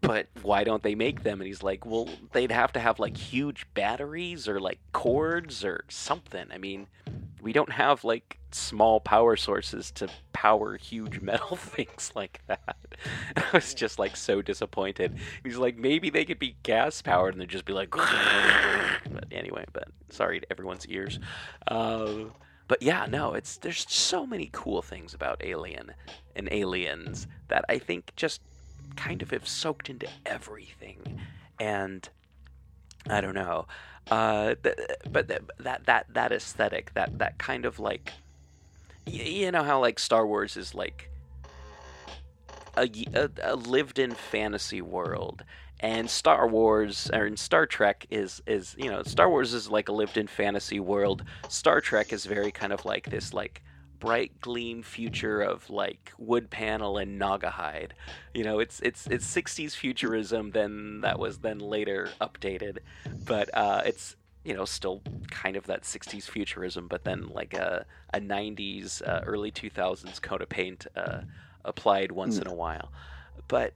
but 0.01 0.29
why 0.43 0.65
don't 0.65 0.83
they 0.83 0.95
make 0.95 1.23
them 1.23 1.41
and 1.41 1.47
he's 1.47 1.63
like 1.63 1.85
well 1.85 2.09
they'd 2.33 2.51
have 2.51 2.73
to 2.73 2.81
have 2.81 2.99
like 2.99 3.17
huge 3.17 3.67
batteries 3.75 4.49
or 4.49 4.59
like 4.61 4.79
cords 4.93 5.65
or 5.65 5.85
something 5.89 6.47
i 6.53 6.59
mean 6.59 6.87
we 7.45 7.53
don't 7.53 7.73
have 7.73 8.05
like 8.05 8.39
small 8.51 9.01
power 9.01 9.37
sources 9.37 9.91
to 9.91 10.09
power 10.33 10.79
huge 10.79 11.21
metal 11.23 11.57
things 11.57 12.11
like 12.15 12.41
that. 12.47 12.77
I 13.37 13.45
was 13.53 13.75
just 13.75 13.99
like 13.99 14.17
so 14.17 14.41
disappointed. 14.41 15.19
He's 15.45 15.59
like, 15.59 15.77
maybe 15.77 16.09
they 16.09 16.25
could 16.25 16.39
be 16.39 16.57
gas 16.63 17.03
powered 17.03 17.35
and 17.35 17.41
they'd 17.43 17.49
just 17.49 17.67
be 17.67 17.75
like, 17.75 17.91
but 17.91 19.27
anyway, 19.31 19.67
but 19.75 19.89
sorry 20.09 20.41
to 20.41 20.47
everyone's 20.51 20.87
ears. 20.87 21.19
Uh, 21.69 22.25
but 22.67 22.81
yeah, 22.81 23.07
no, 23.11 23.35
it's 23.35 23.59
there's 23.59 23.85
so 23.93 24.27
many 24.27 24.49
cool 24.53 24.81
things 24.81 25.13
about 25.13 25.43
Alien 25.45 25.93
and 26.35 26.49
Aliens 26.51 27.27
that 27.49 27.67
I 27.69 27.79
think 27.79 28.13
just 28.17 28.41
kind 28.97 29.23
of 29.23 29.31
have 29.31 29.47
soaked 29.49 29.91
into 29.91 30.09
everything, 30.27 31.21
and 31.61 32.09
I 33.09 33.21
don't 33.21 33.35
know. 33.35 33.67
Uh, 34.11 34.55
th- 34.63 34.77
but 35.11 35.29
th- 35.29 35.43
that 35.59 35.87
that 35.87 36.07
that 36.13 36.33
aesthetic, 36.33 36.93
that 36.95 37.19
that 37.19 37.39
kind 37.39 37.65
of 37.65 37.79
like, 37.79 38.13
y- 39.07 39.13
you 39.13 39.51
know 39.51 39.63
how 39.63 39.81
like 39.81 39.99
Star 39.99 40.27
Wars 40.27 40.57
is 40.57 40.75
like 40.75 41.11
a 42.77 42.89
a 43.43 43.57
lived-in 43.57 44.13
fantasy 44.13 44.83
world, 44.83 45.45
and 45.81 46.11
Star 46.11 46.47
Wars 46.47 47.11
or 47.13 47.27
in 47.27 47.37
Star 47.37 47.67
Trek 47.67 48.07
is 48.11 48.43
is 48.47 48.75
you 48.79 48.91
know 48.91 49.03
Star 49.03 49.29
Wars 49.29 49.55
is 49.55 49.71
like 49.71 49.89
a 49.89 49.93
lived-in 49.93 50.27
fantasy 50.27 50.81
world. 50.81 51.25
Star 51.49 51.81
Trek 51.81 52.13
is 52.13 52.27
very 52.27 52.51
kind 52.51 52.73
of 52.73 52.85
like 52.85 53.11
this 53.11 53.33
like 53.33 53.63
bright 54.05 54.39
gleam 54.41 54.83
future 54.83 55.41
of 55.41 55.71
like 55.71 56.13
wood 56.19 56.51
panel 56.51 56.99
and 56.99 57.21
Naugahyde. 57.21 57.93
You 58.35 58.45
know, 58.45 58.59
it's 58.59 58.81
it's 58.81 59.07
it's 59.07 59.27
60s 59.27 59.75
futurism. 59.75 60.51
Then 60.51 61.01
that 61.01 61.19
was 61.19 61.39
then 61.39 61.59
later 61.59 62.11
updated, 62.21 62.79
but 63.25 63.49
uh, 63.55 63.83
it's 63.87 64.17
you 64.45 64.55
know 64.55 64.67
still 64.67 65.03
kind 65.31 65.57
of 65.57 65.67
that 65.67 65.83
60s 65.83 66.25
futurism, 66.25 66.87
but 66.87 67.05
then 67.05 67.29
like 67.29 67.55
a 67.55 67.87
a 68.13 68.21
90s 68.21 69.01
uh, 69.07 69.23
early 69.27 69.51
2000s 69.51 70.21
coat 70.21 70.43
of 70.43 70.49
paint 70.49 70.87
uh, 70.95 71.23
applied 71.65 72.13
once 72.13 72.39
in 72.39 72.47
a 72.47 72.55
while. 72.55 72.93
But 73.49 73.73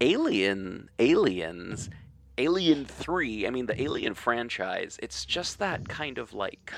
Alien, 0.00 0.88
Aliens, 0.98 1.90
Alien 2.38 2.84
3, 2.84 3.46
I 3.46 3.50
mean, 3.50 3.66
the 3.66 3.80
Alien 3.82 4.14
franchise, 4.14 4.98
it's 5.02 5.24
just 5.24 5.58
that 5.58 5.88
kind 5.88 6.18
of 6.18 6.32
like. 6.32 6.72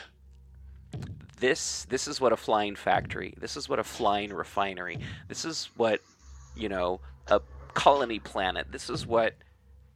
This 1.43 1.87
this 1.89 2.07
is 2.07 2.21
what 2.21 2.33
a 2.33 2.37
flying 2.37 2.77
factory. 2.77 3.35
This 3.37 3.57
is 3.57 3.69
what 3.69 3.81
a 3.81 3.85
flying 3.85 4.33
refinery. 4.33 5.01
This 5.27 5.45
is 5.45 5.71
what 5.77 6.01
you 6.55 6.69
know 6.69 7.01
a 7.27 7.41
colony 7.75 8.21
planet. 8.21 8.69
This 8.71 8.89
is 8.89 9.09
what 9.09 9.35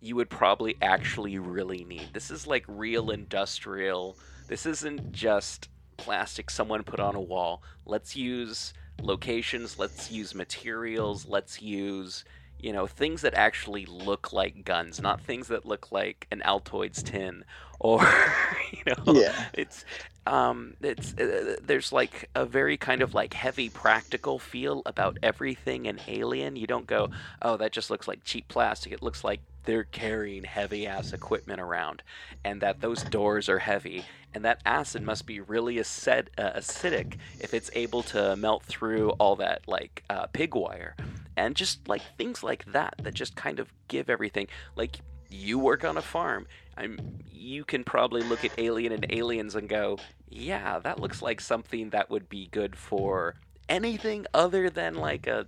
you 0.01 0.17
would 0.17 0.29
probably 0.29 0.77
actually 0.83 1.39
really 1.39 1.85
need. 1.85 2.09
This 2.13 2.33
is 2.33 2.49
like 2.49 2.65
real 2.67 3.13
industrial. 3.13 4.17
This 4.49 4.67
isn't 4.67 5.13
just 5.13 5.69
plastic 5.97 6.51
someone 6.51 6.83
put 6.83 6.99
on 6.99 7.15
a 7.15 7.21
wall. 7.21 7.63
Let's 7.85 8.17
use 8.17 8.75
locations, 9.01 9.79
let's 9.79 10.11
use 10.11 10.35
materials, 10.35 11.27
let's 11.27 11.63
use, 11.63 12.25
you 12.59 12.73
know, 12.73 12.89
things 12.89 13.23
that 13.23 13.35
actually 13.35 13.87
look 13.87 14.33
like 14.33 14.65
guns, 14.65 15.01
not 15.01 15.21
things 15.21 15.47
that 15.47 15.65
look 15.65 15.93
like 15.93 16.27
an 16.33 16.43
Altoids 16.45 17.05
tin 17.05 17.45
or, 17.81 18.01
you 18.73 18.83
know, 18.87 19.15
Yeah. 19.15 19.47
it's 19.55 19.85
um 20.27 20.75
it's 20.81 21.15
uh, 21.19 21.55
there's 21.63 21.93
like 21.93 22.29
a 22.35 22.45
very 22.45 22.77
kind 22.77 23.01
of 23.01 23.15
like 23.15 23.33
heavy 23.35 23.69
practical 23.69 24.39
feel 24.41 24.83
about 24.87 25.19
everything 25.23 25.87
in 25.87 26.01
alien. 26.09 26.57
You 26.57 26.67
don't 26.67 26.87
go 26.87 27.11
oh 27.43 27.57
that 27.59 27.73
just 27.73 27.91
looks 27.91 28.09
like 28.09 28.25
cheap 28.25 28.49
plastic. 28.49 28.93
It 28.93 29.03
looks 29.03 29.23
like 29.25 29.41
they're 29.65 29.85
carrying 29.85 30.45
heavy 30.45 30.87
ass 30.87 31.13
equipment 31.13 31.61
around 31.61 32.03
and 32.45 32.61
that 32.61 32.81
those 32.81 33.03
doors 33.05 33.49
are 33.49 33.59
heavy 33.61 34.05
and 34.35 34.45
that 34.45 34.61
acid 34.67 35.03
must 35.03 35.27
be 35.27 35.41
really 35.41 35.79
acid, 35.81 36.31
uh, 36.39 36.51
acidic 36.53 37.17
if 37.41 37.55
it's 37.55 37.71
able 37.75 38.03
to 38.05 38.37
melt 38.37 38.65
through 38.65 39.11
all 39.13 39.37
that 39.37 39.63
like 39.67 40.03
uh, 40.11 40.27
pig 40.29 40.55
wire 40.55 40.97
and 41.37 41.55
just 41.57 41.87
like 41.89 42.03
things 42.17 42.43
like 42.43 42.65
that 42.73 42.95
that 43.03 43.15
just 43.15 43.37
kind 43.37 43.61
of 43.61 43.73
give 43.89 44.09
everything. 44.11 44.49
Like 44.77 44.97
you 45.29 45.59
work 45.59 45.85
on 45.85 45.97
a 45.97 46.03
farm 46.03 46.47
I'm, 46.77 46.99
you 47.31 47.65
can 47.65 47.85
probably 47.85 48.23
look 48.23 48.45
at 48.45 48.53
Alien 48.59 48.93
and 48.93 49.07
Aliens 49.11 49.55
and 49.55 49.69
go, 49.69 50.01
yeah, 50.29 50.79
that 50.81 51.01
looks 51.01 51.23
like 51.23 51.41
something 51.41 51.91
that 51.91 52.11
would 52.11 52.29
be 52.29 52.49
good 52.51 52.77
for 52.77 53.37
anything 53.69 54.27
other 54.35 54.71
than 54.71 54.95
like 54.95 55.27
a 55.27 55.47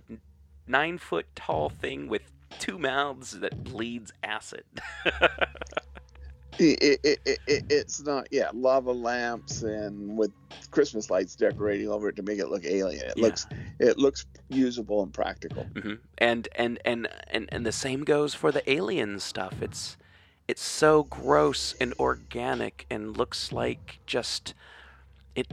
nine 0.67 0.97
foot 0.97 1.27
tall 1.35 1.69
thing 1.69 2.07
with 2.07 2.31
two 2.57 2.77
mouths 2.77 3.39
that 3.39 3.63
bleeds 3.63 4.11
acid. 4.23 4.63
It, 6.57 6.99
it, 7.03 7.19
it, 7.25 7.39
it, 7.47 7.63
it's 7.69 8.01
not, 8.01 8.27
yeah, 8.31 8.49
lava 8.53 8.91
lamps 8.91 9.61
and 9.61 10.17
with 10.17 10.31
Christmas 10.71 11.09
lights 11.09 11.35
decorating 11.35 11.87
over 11.87 12.09
it 12.09 12.17
to 12.17 12.23
make 12.23 12.39
it 12.39 12.49
look 12.49 12.65
alien. 12.65 13.05
It 13.05 13.13
Yeah. 13.15 13.23
looks, 13.27 13.47
it 13.79 13.97
looks 13.97 14.25
usable 14.49 15.01
and 15.03 15.13
practical. 15.13 15.67
hmm 15.75 15.95
And, 16.17 16.49
and 16.55 16.79
and 16.83 17.07
and 17.27 17.47
and 17.51 17.65
the 17.65 17.71
same 17.71 18.03
goes 18.03 18.33
for 18.33 18.51
the 18.51 18.69
alien 18.69 19.19
stuff. 19.19 19.61
It's 19.61 19.95
it's 20.49 20.63
so 20.63 21.03
gross 21.03 21.75
and 21.79 21.93
organic 21.99 22.87
and 22.89 23.15
looks 23.15 23.53
like 23.53 23.99
just 24.07 24.55
it 25.35 25.47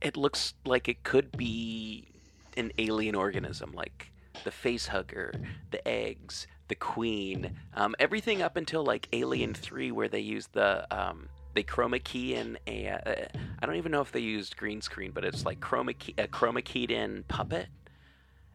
it 0.00 0.16
looks 0.16 0.54
like 0.64 0.88
it 0.88 1.04
could 1.04 1.36
be 1.36 2.08
an 2.56 2.72
alien 2.78 3.14
organism 3.14 3.72
like 3.72 4.10
the 4.44 4.50
face 4.50 4.88
hugger, 4.88 5.40
the 5.70 5.86
eggs, 5.86 6.46
the 6.68 6.74
queen, 6.74 7.52
um, 7.74 7.94
everything 8.00 8.42
up 8.42 8.56
until 8.56 8.82
like 8.84 9.06
Alien 9.12 9.54
Three, 9.54 9.92
where 9.92 10.08
they 10.08 10.20
use 10.20 10.48
the 10.48 10.86
um, 10.90 11.28
they 11.54 11.62
chroma 11.62 12.02
key 12.02 12.34
in 12.34 12.58
a. 12.66 12.88
Uh, 12.88 13.38
I 13.60 13.66
don't 13.66 13.76
even 13.76 13.92
know 13.92 14.00
if 14.00 14.12
they 14.12 14.20
used 14.20 14.56
green 14.56 14.80
screen, 14.80 15.12
but 15.12 15.24
it's 15.24 15.44
like 15.46 15.60
chroma 15.60 15.96
key, 15.98 16.14
a 16.18 16.26
chroma 16.26 16.64
keyed 16.64 16.90
in 16.90 17.24
puppet, 17.28 17.68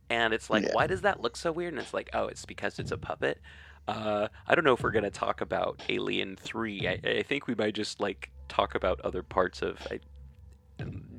and 0.09 0.33
it's 0.33 0.49
like, 0.49 0.63
Yeah. 0.63 0.73
why 0.73 0.87
does 0.87 1.01
that 1.01 1.21
look 1.21 1.37
so 1.37 1.51
weird? 1.51 1.73
And 1.73 1.81
it's 1.81 1.93
like, 1.93 2.09
oh, 2.13 2.27
it's 2.27 2.45
because 2.45 2.79
it's 2.79 2.91
a 2.91 2.97
puppet. 2.97 3.39
Uh, 3.87 4.27
I 4.45 4.55
don't 4.55 4.65
know 4.65 4.73
if 4.73 4.83
we're 4.83 4.91
gonna 4.91 5.09
talk 5.09 5.41
about 5.41 5.81
Alien 5.89 6.35
Three. 6.35 6.87
I, 6.87 6.99
I 7.09 7.23
think 7.23 7.47
we 7.47 7.55
might 7.55 7.73
just 7.73 7.99
like 7.99 8.31
talk 8.49 8.75
about 8.75 8.99
other 9.01 9.23
parts 9.23 9.61
of. 9.61 9.77
I, 9.89 9.99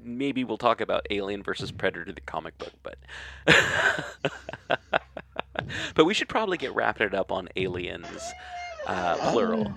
maybe 0.02 0.44
we'll 0.44 0.58
talk 0.58 0.80
about 0.80 1.06
Alien 1.10 1.42
versus 1.42 1.72
Predator, 1.72 2.12
the 2.12 2.20
comic 2.20 2.58
book, 2.58 2.72
but 2.82 2.98
but 5.94 6.04
we 6.04 6.14
should 6.14 6.28
probably 6.28 6.58
get 6.58 6.74
wrapping 6.74 7.06
it 7.06 7.14
up 7.14 7.32
on 7.32 7.48
Aliens, 7.56 8.22
uh, 8.86 9.16
plural. 9.30 9.72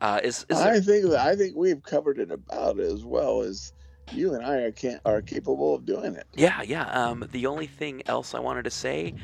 Uh, 0.00 0.20
is 0.22 0.46
is 0.48 0.58
there, 0.58 0.72
I 0.74 0.80
think 0.80 1.06
I 1.06 1.34
think 1.34 1.56
we've 1.56 1.82
covered 1.82 2.18
it 2.18 2.30
about 2.30 2.78
as 2.78 3.04
well 3.04 3.42
as 3.42 3.72
you 4.12 4.34
and 4.34 4.44
I 4.44 4.56
are 4.56 4.72
can 4.72 5.00
are 5.04 5.22
capable 5.22 5.74
of 5.74 5.86
doing 5.86 6.14
it. 6.14 6.26
Yeah, 6.34 6.62
yeah. 6.62 6.90
Um, 6.90 7.26
the 7.32 7.46
only 7.46 7.66
thing 7.66 8.02
else 8.06 8.34
I 8.34 8.40
wanted 8.40 8.64
to 8.64 8.70
say 8.70 9.14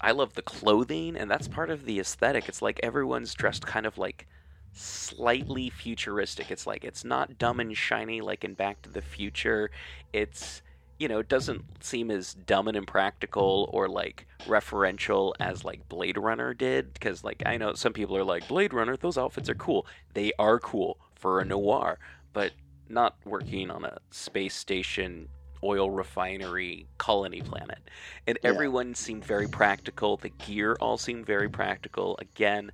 I 0.00 0.10
love 0.10 0.34
the 0.34 0.42
clothing, 0.42 1.16
and 1.16 1.30
that's 1.30 1.48
part 1.48 1.70
of 1.70 1.84
the 1.84 1.98
aesthetic. 1.98 2.48
It's 2.48 2.60
like 2.60 2.80
everyone's 2.82 3.34
dressed 3.34 3.66
kind 3.66 3.86
of 3.86 3.96
like 3.96 4.26
slightly 4.72 5.70
futuristic. 5.70 6.50
It's 6.50 6.66
like 6.66 6.84
it's 6.84 7.04
not 7.04 7.38
dumb 7.38 7.60
and 7.60 7.76
shiny 7.76 8.20
like 8.20 8.44
in 8.44 8.54
Back 8.54 8.82
to 8.82 8.90
the 8.90 9.02
Future. 9.02 9.70
It's 10.12 10.62
you 10.98 11.06
know, 11.06 11.20
it 11.20 11.28
doesn't 11.28 11.84
seem 11.84 12.10
as 12.10 12.34
dumb 12.34 12.66
and 12.66 12.76
impractical 12.76 13.70
or 13.72 13.88
like 13.88 14.26
referential 14.46 15.32
as 15.38 15.64
like 15.64 15.88
Blade 15.88 16.18
Runner 16.18 16.52
did. 16.54 16.92
Because 16.92 17.22
like 17.22 17.42
I 17.46 17.56
know 17.56 17.74
some 17.74 17.92
people 17.92 18.16
are 18.16 18.24
like 18.24 18.48
Blade 18.48 18.74
Runner, 18.74 18.96
those 18.96 19.16
outfits 19.16 19.48
are 19.48 19.54
cool. 19.54 19.86
They 20.14 20.32
are 20.38 20.58
cool 20.58 20.98
for 21.14 21.40
a 21.40 21.44
noir, 21.44 21.98
but 22.32 22.52
not 22.88 23.16
working 23.24 23.70
on 23.70 23.84
a 23.84 23.98
space 24.10 24.54
station 24.54 25.28
oil 25.62 25.90
refinery 25.90 26.88
colony 26.98 27.42
planet. 27.42 27.78
And 28.26 28.38
Yeah. 28.42 28.62
everyone 28.62 28.94
seemed 28.94 29.24
very 29.24 29.48
practical. 29.48 30.16
The 30.16 30.30
gear 30.30 30.76
all 30.80 30.98
seemed 30.98 31.26
very 31.26 31.48
practical. 31.48 32.16
Again, 32.20 32.72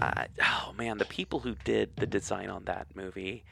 uh, 0.00 0.26
oh 0.42 0.72
man, 0.76 0.98
the 0.98 1.06
people 1.06 1.40
who 1.40 1.56
did 1.64 1.96
the 1.98 2.06
design 2.06 2.50
on 2.50 2.64
that 2.64 2.88
movie, 2.94 3.44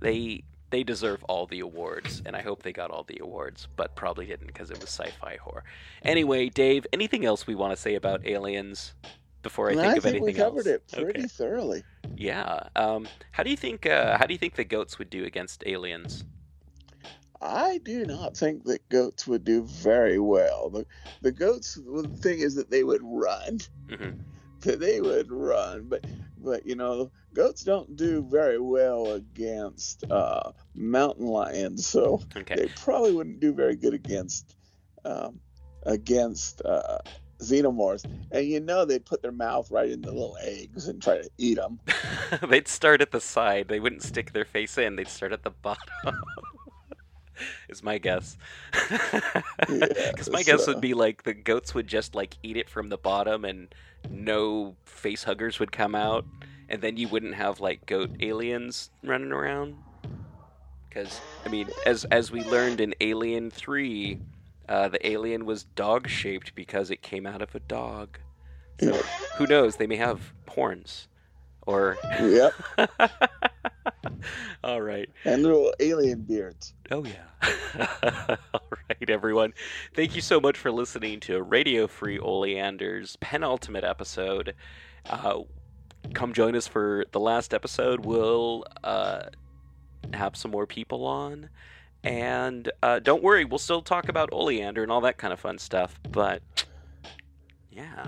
they 0.00 0.44
they 0.70 0.82
deserve 0.82 1.22
all 1.24 1.46
the 1.46 1.60
awards, 1.60 2.22
and 2.24 2.34
I 2.36 2.42
hope 2.42 2.62
they 2.62 2.72
got 2.72 2.90
all 2.90 3.04
the 3.04 3.18
awards, 3.22 3.68
but 3.76 3.94
probably 3.94 4.26
didn't 4.26 4.46
because 4.46 4.70
it 4.70 4.80
was 4.80 4.90
sci-fi 4.90 5.36
horror. 5.36 5.64
Anyway, 6.02 6.48
Dave, 6.48 6.86
anything 6.92 7.24
else 7.26 7.46
we 7.46 7.54
want 7.54 7.72
to 7.72 7.76
say 7.80 7.94
about 7.94 8.26
aliens 8.26 8.94
before 9.42 9.70
I 9.70 9.74
And 9.74 9.80
think 9.80 9.96
I 9.96 9.98
of 9.98 10.06
think 10.06 10.06
anything 10.06 10.20
we 10.20 10.34
covered 10.34 10.66
else? 10.66 10.68
it 10.68 10.86
pretty 10.92 11.26
Okay. 11.26 11.26
thoroughly. 11.26 11.84
Yeah. 12.16 12.68
Um, 12.76 13.10
how 13.32 13.42
do 13.42 13.50
you 13.50 13.56
think? 13.56 13.86
Uh, 13.86 14.18
how 14.18 14.26
do 14.26 14.34
you 14.34 14.38
think 14.38 14.54
the 14.56 14.64
goats 14.64 14.98
would 14.98 15.10
do 15.10 15.24
against 15.24 15.64
aliens? 15.66 16.24
I 17.42 17.78
do 17.84 18.06
not 18.06 18.36
think 18.36 18.64
that 18.64 18.88
goats 18.88 19.26
would 19.26 19.44
do 19.44 19.64
very 19.64 20.18
well. 20.18 20.70
The, 20.70 20.86
the 21.22 21.32
goats, 21.32 21.74
the 21.74 22.08
thing 22.20 22.38
is 22.40 22.54
that 22.54 22.70
they 22.70 22.84
would 22.84 23.02
run. 23.02 23.58
hmm 23.88 24.10
they 24.64 25.00
would 25.00 25.32
run, 25.32 25.88
but 25.88 26.04
but 26.38 26.64
you 26.64 26.76
know, 26.76 27.10
goats 27.34 27.62
don't 27.64 27.96
do 27.96 28.24
very 28.30 28.60
well 28.60 29.12
against 29.12 30.04
uh, 30.08 30.52
mountain 30.74 31.26
lions, 31.26 31.86
so 31.86 32.22
Okay. 32.36 32.54
they 32.54 32.68
probably 32.68 33.12
wouldn't 33.12 33.40
do 33.40 33.52
very 33.52 33.74
good 33.74 33.92
against 33.92 34.54
um, 35.04 35.40
against 35.84 36.62
uh, 36.64 36.98
xenomorphs. 37.42 38.06
And 38.30 38.46
you 38.46 38.60
know, 38.60 38.84
they'd 38.84 39.04
put 39.04 39.20
their 39.22 39.32
mouth 39.32 39.70
right 39.70 39.90
in 39.90 40.02
the 40.02 40.12
little 40.12 40.36
eggs 40.40 40.86
and 40.88 41.02
try 41.02 41.18
to 41.18 41.30
eat 41.38 41.56
them. 41.56 41.80
They'd 42.48 42.68
start 42.68 43.02
at 43.02 43.10
the 43.10 43.20
side. 43.20 43.68
They 43.68 43.80
wouldn't 43.80 44.02
stick 44.02 44.32
their 44.32 44.44
face 44.44 44.78
in. 44.78 44.96
They'd 44.96 45.08
start 45.08 45.32
at 45.32 45.42
the 45.42 45.50
bottom. 45.50 45.82
Is 47.68 47.82
my 47.82 47.98
guess. 47.98 48.36
Because 48.72 50.30
my 50.32 50.42
guess 50.42 50.64
so- 50.64 50.72
would 50.72 50.80
be 50.80 50.94
like 50.94 51.22
the 51.22 51.34
goats 51.34 51.74
would 51.74 51.86
just 51.86 52.14
like 52.14 52.36
eat 52.42 52.56
it 52.56 52.68
from 52.68 52.88
the 52.88 52.98
bottom, 52.98 53.44
and 53.44 53.74
no 54.10 54.76
face 54.84 55.24
huggers 55.24 55.58
would 55.58 55.72
come 55.72 55.94
out, 55.94 56.24
and 56.68 56.80
then 56.82 56.96
you 56.96 57.08
wouldn't 57.08 57.34
have 57.34 57.60
like 57.60 57.86
goat 57.86 58.10
aliens 58.20 58.90
running 59.02 59.32
around. 59.32 59.76
Because 60.88 61.20
I 61.46 61.48
mean, 61.48 61.68
as 61.86 62.04
as 62.06 62.30
we 62.30 62.42
learned 62.44 62.80
in 62.80 62.94
Alien 63.00 63.50
Three, 63.50 64.18
uh, 64.68 64.88
the 64.88 65.06
alien 65.06 65.46
was 65.46 65.64
dog 65.64 66.08
shaped 66.08 66.54
because 66.54 66.90
it 66.90 67.02
came 67.02 67.26
out 67.26 67.42
of 67.42 67.54
a 67.54 67.60
dog. 67.60 68.18
So 68.80 68.92
who 69.36 69.46
knows? 69.46 69.76
They 69.76 69.86
may 69.86 69.96
have 69.96 70.32
horns, 70.48 71.08
or 71.66 71.96
Yep, 72.20 72.54
all 74.64 74.80
right. 74.80 75.08
and 75.24 75.42
little 75.42 75.72
alien 75.80 76.22
beards. 76.22 76.74
Oh 76.90 77.04
yeah. 77.04 77.26
all 78.54 78.60
right, 78.88 79.10
everyone. 79.10 79.52
Thank 79.94 80.14
you 80.14 80.22
so 80.22 80.40
much 80.40 80.56
for 80.58 80.70
listening 80.70 81.20
to 81.20 81.42
Radio 81.42 81.86
Free 81.86 82.18
Oleander's 82.18 83.16
penultimate 83.16 83.84
episode. 83.84 84.54
Uh, 85.08 85.40
come 86.14 86.32
join 86.32 86.54
us 86.54 86.68
for 86.68 87.04
the 87.12 87.20
last 87.20 87.52
episode. 87.54 88.04
We'll 88.04 88.64
uh, 88.84 89.22
have 90.12 90.36
some 90.36 90.50
more 90.50 90.66
people 90.66 91.04
on. 91.06 91.48
And 92.04 92.70
uh, 92.82 92.98
don't 92.98 93.22
worry, 93.22 93.44
we'll 93.44 93.58
still 93.58 93.82
talk 93.82 94.08
about 94.08 94.30
Oleander 94.32 94.82
and 94.82 94.90
all 94.90 95.00
that 95.02 95.18
kind 95.18 95.32
of 95.32 95.38
fun 95.40 95.58
stuff. 95.58 96.00
But 96.10 96.42
yeah. 97.70 98.06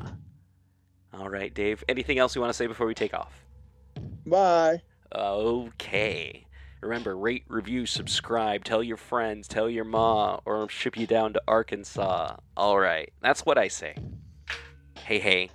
All 1.13 1.29
right, 1.29 1.55
Dave. 1.55 1.85
Anything 1.89 2.19
else 2.19 2.35
you 2.35 2.41
want 2.41 2.51
to 2.51 2.57
say 2.57 2.67
before 2.67 2.87
we 2.89 2.95
take 2.95 3.15
off? 3.15 3.44
Bye. 4.27 4.83
Okay. 5.15 6.47
Remember, 6.83 7.17
rate, 7.17 7.45
review, 7.49 7.87
subscribe, 7.87 8.65
tell 8.65 8.83
your 8.83 8.97
friends, 8.99 9.49
tell 9.49 9.71
your 9.71 9.85
ma, 9.85 10.39
or 10.45 10.69
ship 10.69 10.99
you 10.99 11.07
down 11.07 11.33
to 11.33 11.43
Arkansas. 11.49 12.37
All 12.57 12.79
right. 12.79 13.11
That's 13.23 13.47
what 13.47 13.57
I 13.57 13.69
say. 13.69 13.97
Hey, 14.99 15.19
hey. 15.19 15.51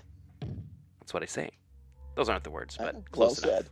That's 0.99 1.13
what 1.13 1.21
I 1.21 1.27
say. 1.27 1.51
Those 2.15 2.29
aren't 2.29 2.43
the 2.43 2.49
words, 2.51 2.77
but 2.77 2.95
Uh, 2.95 2.99
close 3.11 3.41
well 3.41 3.51
enough. 3.51 3.63
said. 3.63 3.69